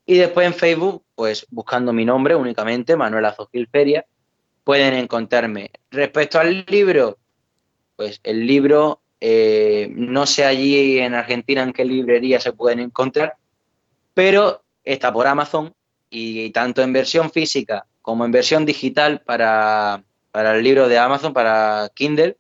Y 0.06 0.18
después 0.18 0.48
en 0.48 0.54
Facebook, 0.54 1.04
pues 1.14 1.46
buscando 1.50 1.92
mi 1.92 2.06
nombre 2.06 2.36
únicamente, 2.36 2.96
Manuel 2.96 3.26
Azogil 3.26 3.68
Feria, 3.68 4.06
pueden 4.64 4.94
encontrarme. 4.94 5.72
Respecto 5.90 6.40
al 6.40 6.64
libro, 6.70 7.18
pues 7.98 8.22
el 8.24 8.48
libro, 8.48 9.02
eh, 9.20 9.92
no 9.94 10.26
sé 10.26 10.46
allí 10.46 11.00
en 11.00 11.16
Argentina 11.16 11.64
en 11.64 11.74
qué 11.74 11.84
librería 11.84 12.40
se 12.40 12.54
pueden 12.54 12.80
encontrar, 12.80 13.36
pero 14.14 14.64
está 14.86 15.12
por 15.12 15.28
Amazon 15.28 15.74
y 16.12 16.52
tanto 16.52 16.84
en 16.84 16.94
versión 16.94 17.32
física 17.32 17.88
como 18.04 18.26
en 18.26 18.32
versión 18.32 18.66
digital 18.66 19.22
para, 19.22 20.04
para 20.32 20.56
el 20.56 20.64
libro 20.64 20.88
de 20.88 21.00
Amazon, 21.00 21.34
para 21.34 21.90
Kindle, 21.96 22.38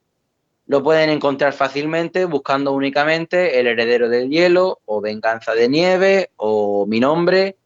lo 0.67 0.83
pueden 0.83 1.09
encontrar 1.09 1.53
fácilmente 1.53 2.25
buscando 2.25 2.71
únicamente 2.71 3.59
El 3.59 3.67
heredero 3.67 4.07
del 4.09 4.29
hielo 4.29 4.79
o 4.85 5.01
Venganza 5.01 5.53
de 5.53 5.67
nieve 5.67 6.29
o 6.37 6.85
Mi 6.85 6.99
nombre 6.99 7.57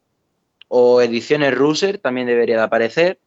o 0.68 1.00
ediciones 1.00 1.54
Ruser, 1.54 1.98
también 1.98 2.26
debería 2.26 2.56
de 2.56 2.62
aparecer. 2.62 3.18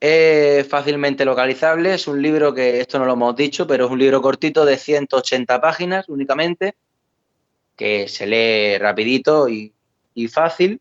Es 0.00 0.68
fácilmente 0.68 1.24
localizable, 1.24 1.94
es 1.94 2.06
un 2.06 2.22
libro 2.22 2.54
que, 2.54 2.80
esto 2.80 2.98
no 2.98 3.06
lo 3.06 3.14
hemos 3.14 3.34
dicho, 3.34 3.66
pero 3.66 3.86
es 3.86 3.90
un 3.90 3.98
libro 3.98 4.22
cortito 4.22 4.64
de 4.64 4.76
180 4.76 5.60
páginas 5.60 6.08
únicamente, 6.08 6.76
que 7.76 8.08
se 8.08 8.26
lee 8.26 8.78
rapidito 8.78 9.48
y, 9.48 9.72
fácil, 10.28 10.80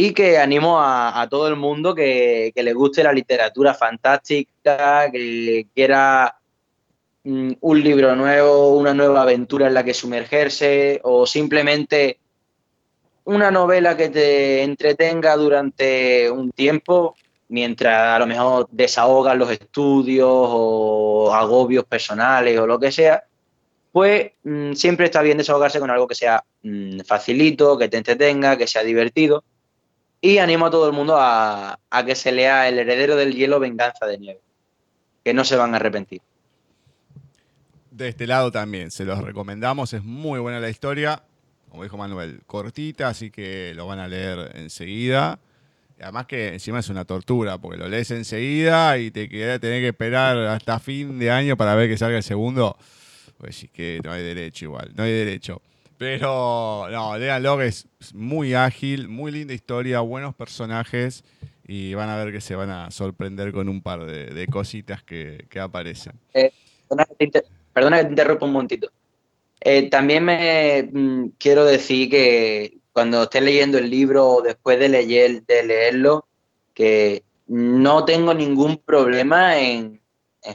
y 0.00 0.12
que 0.12 0.38
animo 0.38 0.80
a, 0.80 1.26
todo 1.28 1.48
el 1.48 1.56
mundo 1.56 1.92
que, 1.92 2.52
le 2.54 2.72
guste 2.72 3.02
la 3.02 3.12
literatura 3.12 3.74
fantástica, 3.74 5.10
que 5.10 5.66
quiera 5.74 6.36
mm, 7.24 7.54
un 7.60 7.82
libro 7.82 8.14
nuevo, 8.14 8.76
una 8.76 8.94
nueva 8.94 9.22
aventura 9.22 9.66
en 9.66 9.74
la 9.74 9.82
que 9.82 9.92
sumergerse, 9.92 11.00
o 11.02 11.26
simplemente 11.26 12.20
una 13.24 13.50
novela 13.50 13.96
que 13.96 14.08
te 14.08 14.62
entretenga 14.62 15.34
durante 15.34 16.30
un 16.30 16.52
tiempo, 16.52 17.16
mientras 17.48 18.14
a 18.14 18.20
lo 18.20 18.26
mejor 18.28 18.68
desahogas 18.70 19.36
los 19.36 19.50
estudios 19.50 20.30
o 20.30 21.34
agobios 21.34 21.86
personales 21.86 22.56
o 22.56 22.68
lo 22.68 22.78
que 22.78 22.92
sea, 22.92 23.24
pues 23.90 24.30
mm, 24.44 24.74
siempre 24.74 25.06
está 25.06 25.22
bien 25.22 25.38
desahogarse 25.38 25.80
con 25.80 25.90
algo 25.90 26.06
que 26.06 26.14
sea 26.14 26.44
mm, 26.62 27.00
facilito, 27.00 27.76
que 27.76 27.88
te 27.88 27.96
entretenga, 27.96 28.56
que 28.56 28.68
sea 28.68 28.84
divertido. 28.84 29.42
Y 30.20 30.38
animo 30.38 30.66
a 30.66 30.70
todo 30.70 30.86
el 30.86 30.92
mundo 30.92 31.16
a, 31.16 31.78
a 31.90 32.04
que 32.04 32.14
se 32.14 32.32
lea 32.32 32.68
El 32.68 32.78
heredero 32.78 33.16
del 33.16 33.34
hielo, 33.34 33.60
Venganza 33.60 34.06
de 34.06 34.18
Nieve, 34.18 34.40
que 35.24 35.32
no 35.32 35.44
se 35.44 35.56
van 35.56 35.74
a 35.74 35.76
arrepentir. 35.76 36.20
De 37.90 38.08
este 38.08 38.26
lado 38.26 38.50
también, 38.50 38.90
se 38.90 39.04
los 39.04 39.18
recomendamos, 39.22 39.92
es 39.92 40.02
muy 40.02 40.40
buena 40.40 40.60
la 40.60 40.70
historia 40.70 41.22
como 41.68 41.82
dijo 41.82 41.96
Manuel, 41.96 42.40
cortita, 42.46 43.08
así 43.08 43.30
que 43.30 43.72
lo 43.74 43.86
van 43.86 43.98
a 43.98 44.08
leer 44.08 44.52
enseguida. 44.54 45.38
Además 46.00 46.26
que 46.26 46.48
encima 46.54 46.78
es 46.78 46.88
una 46.88 47.04
tortura, 47.04 47.58
porque 47.58 47.78
lo 47.78 47.88
lees 47.88 48.10
enseguida 48.10 48.98
y 48.98 49.10
te 49.10 49.28
queda 49.28 49.58
tener 49.58 49.82
que 49.82 49.88
esperar 49.88 50.38
hasta 50.38 50.78
fin 50.78 51.18
de 51.18 51.30
año 51.30 51.56
para 51.56 51.74
ver 51.74 51.88
que 51.88 51.98
salga 51.98 52.16
el 52.16 52.22
segundo. 52.22 52.76
Pues 53.36 53.56
sí 53.56 53.68
que 53.68 54.00
no 54.02 54.12
hay 54.12 54.22
derecho 54.22 54.66
igual, 54.66 54.92
no 54.94 55.04
hay 55.04 55.12
derecho. 55.12 55.60
Pero 55.98 56.86
no, 56.90 57.18
léanlo 57.18 57.58
que 57.58 57.66
es 57.66 57.88
muy 58.14 58.54
ágil, 58.54 59.08
muy 59.08 59.32
linda 59.32 59.52
historia, 59.52 60.00
buenos 60.00 60.34
personajes 60.34 61.24
y 61.66 61.92
van 61.94 62.08
a 62.08 62.16
ver 62.16 62.32
que 62.32 62.40
se 62.40 62.54
van 62.54 62.70
a 62.70 62.90
sorprender 62.90 63.52
con 63.52 63.68
un 63.68 63.82
par 63.82 64.06
de, 64.06 64.46
cositas 64.46 65.02
que, 65.02 65.46
aparecen. 65.60 66.14
Eh, 66.32 66.52
perdona, 67.72 67.98
que 67.98 68.04
te 68.04 68.10
interrumpa 68.10 68.46
un 68.46 68.52
momentito. 68.52 68.90
Eh, 69.60 69.90
también 69.90 70.24
me 70.24 70.88
mm, 70.90 71.32
quiero 71.36 71.64
decir 71.64 72.08
que 72.08 72.78
cuando 72.92 73.24
esté 73.24 73.40
leyendo 73.40 73.76
el 73.76 73.90
libro 73.90 74.26
o 74.28 74.42
después 74.42 74.78
de, 74.78 74.88
leer, 74.88 75.42
de 75.46 75.62
leerlo, 75.64 76.26
que 76.74 77.24
no 77.48 78.04
tengo 78.04 78.32
ningún 78.34 78.76
problema 78.78 79.58
en, 79.58 80.00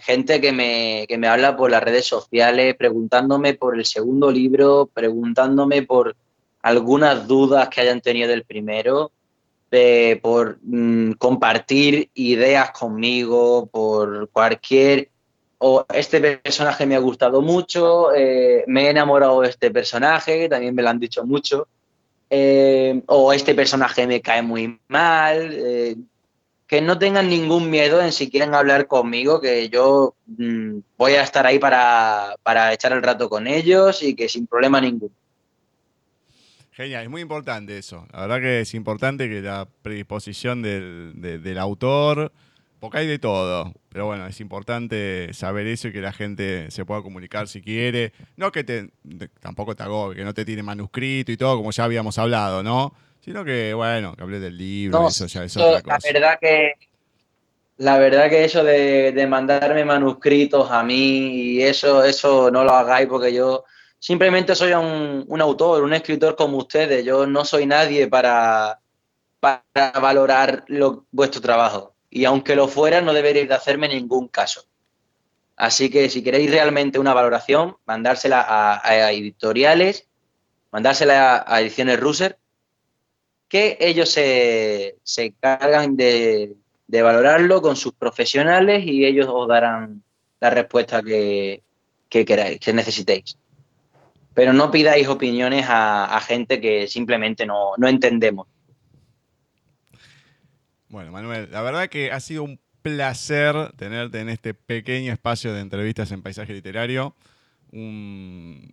gente 0.02 0.42
que 0.42 0.52
me, 0.52 1.06
que 1.08 1.18
me 1.18 1.28
habla 1.28 1.56
por 1.56 1.72
las 1.72 1.84
redes 1.84 2.06
sociales, 2.06 2.76
preguntándome 2.76 3.54
por 3.54 3.78
el 3.78 3.86
segundo 3.86 4.32
libro, 4.32 4.90
preguntándome 4.94 5.84
por 5.84 6.16
algunas 6.62 7.28
dudas 7.28 7.70
que 7.70 7.82
hayan 7.82 8.02
tenido 8.02 8.30
del 8.30 8.44
primero, 8.44 9.12
por 10.22 10.60
mm, 10.62 11.14
compartir 11.14 12.10
ideas 12.14 12.72
conmigo, 12.72 13.66
por 13.66 14.30
cualquier 14.30 15.10
o 15.66 15.86
este 15.94 16.20
personaje 16.20 16.86
me 16.86 16.96
ha 16.96 17.00
gustado 17.00 17.42
mucho, 17.42 18.14
eh, 18.14 18.66
me 18.68 18.86
he 18.86 18.90
enamorado 18.90 19.42
de 19.42 19.50
este 19.50 19.72
personaje, 19.72 20.50
también 20.50 20.76
me 20.76 20.82
lo 20.82 20.90
han 20.90 21.00
dicho 21.00 21.26
mucho, 21.26 21.70
eh, 22.30 23.02
o 23.08 23.32
este 23.32 23.56
personaje 23.56 24.06
me 24.06 24.22
cae 24.22 24.42
muy 24.42 24.78
mal, 24.90 25.54
eh, 25.54 25.96
que 26.74 26.82
no 26.82 26.98
tengan 26.98 27.30
ningún 27.30 27.70
miedo 27.70 28.02
en 28.02 28.12
si 28.12 28.32
quieren 28.32 28.56
hablar 28.56 28.88
conmigo, 28.88 29.40
que 29.40 29.70
yo 29.70 30.16
mm, 30.26 30.80
voy 30.98 31.12
a 31.12 31.22
estar 31.22 31.46
ahí 31.46 31.60
para, 31.60 32.36
echar 32.74 32.94
el 32.94 33.04
rato 33.04 33.30
con 33.30 33.46
ellos 33.46 34.02
y 34.02 34.16
que 34.16 34.28
sin 34.28 34.48
problema 34.48 34.82
ninguno. 34.82 35.14
Genial, 36.72 37.04
es 37.04 37.10
muy 37.12 37.22
importante 37.22 37.78
eso. 37.78 38.08
La 38.12 38.22
verdad 38.22 38.40
que 38.40 38.62
es 38.62 38.74
importante 38.74 39.30
que 39.30 39.44
la 39.44 39.68
predisposición 39.84 40.64
del, 40.64 41.14
del 41.22 41.60
autor, 41.60 42.32
porque 42.80 42.98
hay 42.98 43.06
de 43.06 43.20
todo. 43.20 43.72
Pero 43.90 44.08
bueno, 44.08 44.26
es 44.26 44.42
importante 44.42 45.30
saber 45.34 45.68
eso 45.68 45.90
y 45.90 45.94
que 45.94 46.02
la 46.02 46.12
gente 46.12 46.72
se 46.72 46.86
pueda 46.86 47.04
comunicar 47.04 47.48
si 47.48 47.62
quiere. 47.62 48.14
No 48.36 48.52
que 48.52 48.64
te, 48.64 48.90
tampoco 49.42 49.76
te 49.76 49.84
hago 49.84 50.16
que 50.16 50.24
no 50.24 50.34
te 50.34 50.44
tiene 50.44 50.64
manuscrito 50.64 51.32
y 51.32 51.38
todo, 51.38 51.56
como 51.56 51.70
ya 51.70 51.84
habíamos 51.84 52.18
hablado, 52.18 52.64
¿no? 52.64 52.96
Sino 53.24 53.46
que, 53.46 53.74
bueno, 53.74 54.16
que 54.16 54.24
hable 54.24 54.40
del 54.40 54.58
libro, 54.58 55.08
eso 55.08 55.28
ya 55.28 55.44
es 55.46 55.56
otra 55.56 55.82
cosa. 55.82 55.98
La 56.04 56.14
verdad 56.14 56.40
que, 56.42 56.74
la 57.78 57.98
verdad 57.98 58.30
que 58.30 58.44
eso 58.44 58.64
de, 58.64 59.26
mandarme 59.30 59.86
manuscritos 59.86 60.70
a 60.70 60.84
mí 60.84 61.28
y 61.56 61.62
eso, 61.62 62.04
eso 62.04 62.52
no 62.52 62.64
lo 62.64 62.72
hagáis 62.72 63.08
porque 63.08 63.34
yo 63.34 63.64
simplemente 63.98 64.56
soy 64.56 64.74
un, 64.74 65.42
autor, 65.42 65.84
un 65.84 65.94
escritor 65.94 66.36
como 66.36 66.58
ustedes. 66.58 67.06
Yo 67.06 67.26
no 67.26 67.46
soy 67.46 67.66
nadie 67.66 68.08
para, 68.08 68.80
para 69.40 70.00
valorar 70.02 70.66
vuestro 71.12 71.40
trabajo 71.40 71.94
y 72.10 72.26
aunque 72.26 72.56
lo 72.56 72.68
fuera, 72.68 73.02
no 73.02 73.14
deberéis 73.14 73.48
de 73.48 73.56
hacerme 73.56 73.88
ningún 73.88 74.28
caso. 74.28 74.66
Así 75.56 75.90
que 75.90 76.10
si 76.10 76.24
queréis 76.24 76.52
realmente 76.52 77.00
una 77.00 77.14
valoración, 77.14 77.78
mandársela 77.86 78.46
a, 78.48 79.12
editoriales, 79.12 80.08
mandársela 80.72 81.44
a, 81.48 81.62
ediciones 81.62 82.00
Ruser, 82.00 82.38
que 83.54 83.78
ellos 83.80 84.10
se, 84.10 84.96
se 85.04 85.26
encargan 85.26 85.96
de, 85.96 86.56
valorarlo 86.88 87.62
con 87.62 87.76
sus 87.76 87.94
profesionales 87.94 88.84
y 88.84 89.06
ellos 89.06 89.28
os 89.30 89.48
darán 89.48 90.02
la 90.40 90.50
respuesta 90.50 91.04
que, 91.04 91.62
queráis, 92.10 92.60
que 92.60 92.74
necesitéis. 92.74 93.38
Pero 94.34 94.54
no 94.54 94.72
pidáis 94.72 95.08
opiniones 95.08 95.68
a, 95.70 96.20
gente 96.28 96.60
que 96.60 96.88
simplemente 96.88 97.46
no, 97.46 97.74
no 97.78 97.88
entendemos. 97.88 98.48
Bueno, 100.90 101.12
Manuel, 101.12 101.50
la 101.52 101.62
verdad 101.62 101.90
que 101.90 102.12
ha 102.12 102.20
sido 102.22 102.42
un 102.42 102.60
placer 102.82 103.72
tenerte 103.78 104.20
en 104.20 104.30
este 104.30 104.56
pequeño 104.56 105.14
espacio 105.14 105.54
de 105.54 105.62
entrevistas 105.62 106.12
en 106.12 106.24
paisaje 106.24 106.54
literario. 106.54 107.16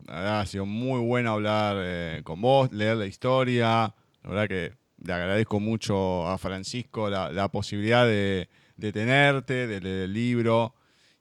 ha 0.09 0.47
sido 0.47 0.65
muy 0.65 1.01
bueno 1.01 1.33
hablar 1.33 1.77
eh, 1.81 2.23
con 2.25 2.41
vos, 2.41 2.73
leer 2.73 2.97
la 2.97 3.05
historia. 3.05 3.95
La 4.23 4.31
verdad 4.31 4.49
que 4.49 4.73
le 5.03 5.13
agradezco 5.13 5.61
mucho 5.61 6.27
a 6.27 6.39
Francisco 6.39 7.09
la, 7.09 7.49
posibilidad 7.49 8.07
de, 8.07 8.49
de, 8.77 8.93
tenerte, 8.93 9.67
de 9.67 9.81
leer 9.81 10.03
el 10.05 10.13
libro. 10.13 10.75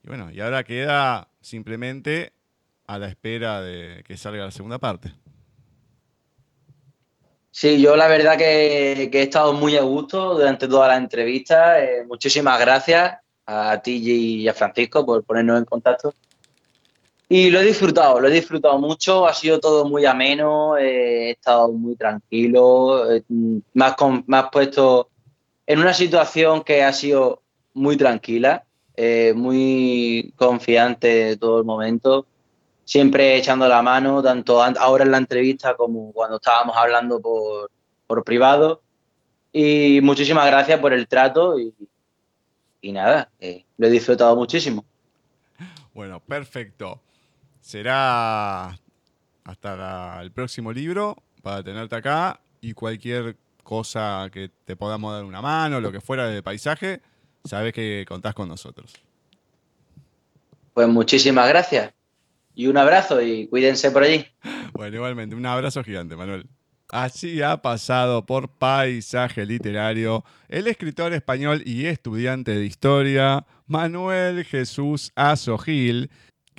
Y 0.03 0.07
bueno, 0.07 0.31
y 0.31 0.39
ahora 0.41 0.63
queda 0.63 1.29
simplemente 1.41 2.33
a 2.87 2.97
la 2.97 3.07
espera 3.07 3.61
de 3.61 4.03
que 4.05 4.17
salga 4.17 4.45
la 4.45 4.51
segunda 4.51 4.79
parte. 4.79 5.13
Sí, 7.51 7.81
yo 7.81 7.95
la 7.95 8.07
verdad 8.07 8.37
que, 8.37 9.09
he 9.11 9.21
estado 9.21 9.53
muy 9.53 9.75
a 9.75 9.81
gusto 9.81 10.35
durante 10.35 10.67
toda 10.67 10.87
la 10.87 10.97
entrevista. 10.97 11.83
Eh, 11.83 12.05
muchísimas 12.07 12.59
gracias 12.59 13.17
a 13.45 13.81
ti 13.81 13.97
y 13.97 14.47
a 14.47 14.53
Francisco 14.53 15.05
por 15.05 15.23
ponernos 15.23 15.59
en 15.59 15.65
contacto. 15.65 16.13
Y 17.31 17.51
lo 17.51 17.59
he 17.59 17.65
disfrutado, 17.65 18.19
lo 18.19 18.27
he 18.27 18.31
disfrutado 18.31 18.79
mucho, 18.79 19.27
ha 19.27 19.33
sido 19.35 19.59
todo 19.59 19.85
muy 19.85 20.05
ameno, 20.05 20.77
eh, 20.77 21.27
he 21.27 21.31
estado 21.31 21.71
muy 21.71 21.95
tranquilo, 21.95 23.11
eh, 23.11 23.23
más, 23.75 23.95
más 24.25 24.49
puesto 24.51 25.09
en 25.67 25.79
una 25.79 25.93
situación 25.93 26.63
que 26.63 26.83
ha 26.83 26.91
sido 26.91 27.43
muy 27.73 27.95
tranquila, 27.97 28.65
muy 29.35 30.33
confiante 30.35 31.37
todo 31.37 31.59
el 31.59 31.65
momento 31.65 32.25
siempre 32.89 33.37
echando 33.37 33.67
la 33.67 33.83
mano, 33.83 34.23
tanto 34.23 34.63
ahora 34.63 35.03
en 35.03 35.11
la 35.11 35.19
entrevista 35.19 35.75
como 35.75 36.11
cuando 36.11 36.37
estábamos 36.37 36.75
hablando 36.75 37.21
por, 37.21 38.23
privado. 38.23 38.81
Y 39.53 39.99
muchísimas 40.01 40.47
gracias 40.47 40.79
por 40.79 40.91
el 40.91 41.07
trato 41.07 41.59
y, 41.59 42.91
nada, 42.91 43.29
lo 43.77 43.87
he 43.87 43.89
disfrutado 43.91 44.35
muchísimo. 44.35 44.83
Bueno, 45.93 46.19
perfecto. 46.19 46.99
Será 47.69 48.79
hasta 49.43 50.19
el 50.23 50.31
próximo 50.31 50.73
libro 50.73 51.15
para 51.43 51.61
tenerte 51.61 51.97
acá 51.97 52.41
y 52.61 52.73
cualquier 52.73 53.37
cosa 53.61 54.27
que 54.33 54.49
te 54.65 54.75
podamos 54.75 55.13
dar 55.13 55.23
una 55.23 55.39
mano, 55.39 55.79
lo 55.79 55.91
que 55.91 56.01
fuera 56.01 56.27
de 56.27 56.41
paisaje, 56.41 56.99
sabes 57.43 57.71
que 57.71 58.05
contás 58.07 58.33
con 58.33 58.49
nosotros. 58.49 58.91
Pues 60.73 60.87
muchísimas 60.87 61.47
gracias 61.47 61.93
y 62.55 62.65
un 62.65 62.77
abrazo 62.77 63.21
y 63.21 63.47
cuídense 63.47 63.91
por 63.91 64.01
allí. 64.01 64.25
Bueno, 64.73 64.95
igualmente, 64.95 65.35
un 65.35 65.45
abrazo 65.45 65.83
gigante, 65.83 66.15
Manuel. 66.15 66.47
Así 66.89 67.43
ha 67.43 67.61
pasado 67.61 68.25
por 68.25 68.49
Paisaje 68.49 69.45
Literario 69.45 70.23
el 70.47 70.65
escritor 70.65 71.13
español 71.13 71.61
y 71.65 71.85
estudiante 71.85 72.55
de 72.55 72.65
historia 72.65 73.45
Manuel 73.67 74.43
Jesús 74.43 75.11
Azogil, 75.13 76.09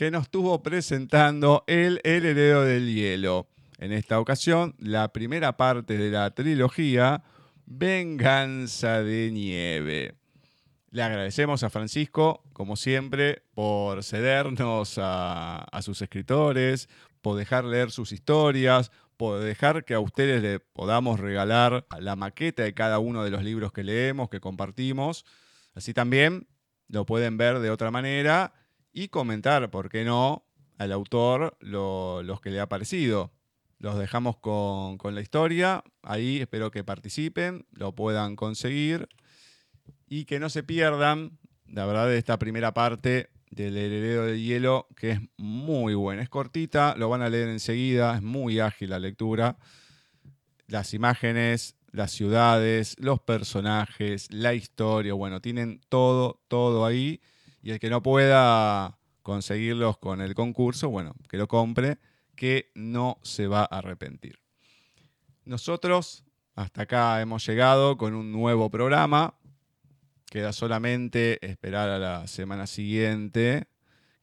que 0.00 0.10
nos 0.10 0.22
estuvo 0.22 0.62
presentando 0.62 1.62
El 1.66 2.00
heredero 2.04 2.62
del 2.62 2.90
hielo. 2.90 3.48
En 3.76 3.92
esta 3.92 4.18
ocasión, 4.18 4.74
la 4.78 5.12
primera 5.12 5.58
parte 5.58 5.98
de 5.98 6.10
la 6.10 6.30
trilogía 6.30 7.22
Venganza 7.66 9.02
de 9.02 9.30
Nieve. 9.30 10.14
Le 10.90 11.02
agradecemos 11.02 11.64
a 11.64 11.68
Francisco, 11.68 12.42
como 12.54 12.76
siempre, 12.76 13.42
por 13.52 14.02
cedernos 14.02 14.94
a, 14.96 15.68
sus 15.82 16.00
escritores, 16.00 16.88
por 17.20 17.36
dejar 17.36 17.66
leer 17.66 17.90
sus 17.90 18.12
historias, 18.12 18.92
por 19.18 19.40
dejar 19.40 19.84
que 19.84 19.92
a 19.92 20.00
ustedes 20.00 20.40
le 20.40 20.60
podamos 20.60 21.20
regalar 21.20 21.86
la 21.98 22.16
maqueta 22.16 22.62
de 22.62 22.72
cada 22.72 23.00
uno 23.00 23.22
de 23.22 23.32
los 23.32 23.44
libros 23.44 23.70
que 23.70 23.84
leemos, 23.84 24.30
que 24.30 24.40
compartimos. 24.40 25.26
Así 25.74 25.92
también 25.92 26.48
lo 26.88 27.04
pueden 27.04 27.36
ver 27.36 27.58
de 27.58 27.68
otra 27.68 27.90
manera 27.90 28.54
y 28.92 29.08
comentar, 29.08 29.70
¿por 29.70 29.88
qué 29.88 30.04
no?, 30.04 30.46
al 30.78 30.92
autor 30.92 31.56
los 31.60 32.40
que 32.40 32.50
le 32.50 32.60
ha 32.60 32.68
parecido. 32.68 33.32
Los 33.78 33.98
dejamos 33.98 34.36
con, 34.38 34.98
con 34.98 35.14
la 35.14 35.20
historia, 35.20 35.84
ahí 36.02 36.38
espero 36.38 36.70
que 36.70 36.84
participen, 36.84 37.66
lo 37.72 37.94
puedan 37.94 38.36
conseguir 38.36 39.08
y 40.06 40.24
que 40.24 40.40
no 40.40 40.50
se 40.50 40.62
pierdan, 40.62 41.38
la 41.66 41.86
verdad, 41.86 42.08
de 42.08 42.18
esta 42.18 42.38
primera 42.38 42.74
parte 42.74 43.30
del 43.50 43.76
heredero 43.76 44.26
de 44.26 44.40
hielo, 44.40 44.88
que 44.96 45.12
es 45.12 45.20
muy 45.36 45.94
buena. 45.94 46.22
Es 46.22 46.28
cortita, 46.28 46.94
lo 46.96 47.08
van 47.08 47.22
a 47.22 47.28
leer 47.28 47.48
enseguida, 47.48 48.16
es 48.16 48.22
muy 48.22 48.60
ágil 48.60 48.90
la 48.90 48.98
lectura. 48.98 49.56
Las 50.66 50.94
imágenes, 50.94 51.76
las 51.90 52.12
ciudades, 52.12 52.96
los 52.98 53.20
personajes, 53.20 54.32
la 54.32 54.54
historia, 54.54 55.14
bueno, 55.14 55.40
tienen 55.40 55.80
todo, 55.88 56.40
todo 56.48 56.86
ahí. 56.86 57.20
Y 57.62 57.70
el 57.72 57.80
que 57.80 57.90
no 57.90 58.02
pueda 58.02 58.98
conseguirlos 59.22 59.98
con 59.98 60.20
el 60.20 60.34
concurso, 60.34 60.88
bueno, 60.88 61.14
que 61.28 61.36
lo 61.36 61.48
compre, 61.48 61.98
que 62.34 62.70
no 62.74 63.18
se 63.22 63.46
va 63.46 63.62
a 63.62 63.78
arrepentir. 63.78 64.38
Nosotros 65.44 66.24
hasta 66.54 66.82
acá 66.82 67.20
hemos 67.20 67.46
llegado 67.46 67.96
con 67.96 68.14
un 68.14 68.32
nuevo 68.32 68.70
programa 68.70 69.34
Queda 70.30 70.52
solamente 70.52 71.44
esperar 71.44 71.88
a 71.88 71.98
la 71.98 72.28
semana 72.28 72.68
siguiente 72.68 73.66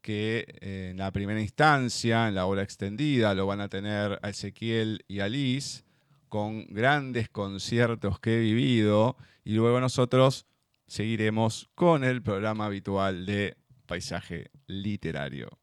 que 0.01 0.45
eh, 0.61 0.87
en 0.91 0.97
la 0.97 1.11
primera 1.11 1.41
instancia, 1.41 2.29
en 2.29 2.35
la 2.35 2.45
hora 2.45 2.63
extendida, 2.63 3.35
lo 3.35 3.45
van 3.45 3.59
a 3.59 3.67
tener 3.67 4.17
a 4.21 4.29
Ezequiel 4.29 5.03
y 5.09 5.19
a 5.19 5.27
Liz 5.27 5.83
con 6.29 6.65
grandes 6.67 7.27
conciertos 7.27 8.21
que 8.21 8.37
he 8.37 8.39
vivido 8.39 9.17
y 9.43 9.55
luego 9.55 9.81
nosotros 9.81 10.45
seguiremos 10.87 11.69
con 11.75 12.03
el 12.03 12.21
programa 12.21 12.65
habitual 12.65 13.25
de 13.25 13.57
paisaje 13.85 14.51
literario. 14.67 15.59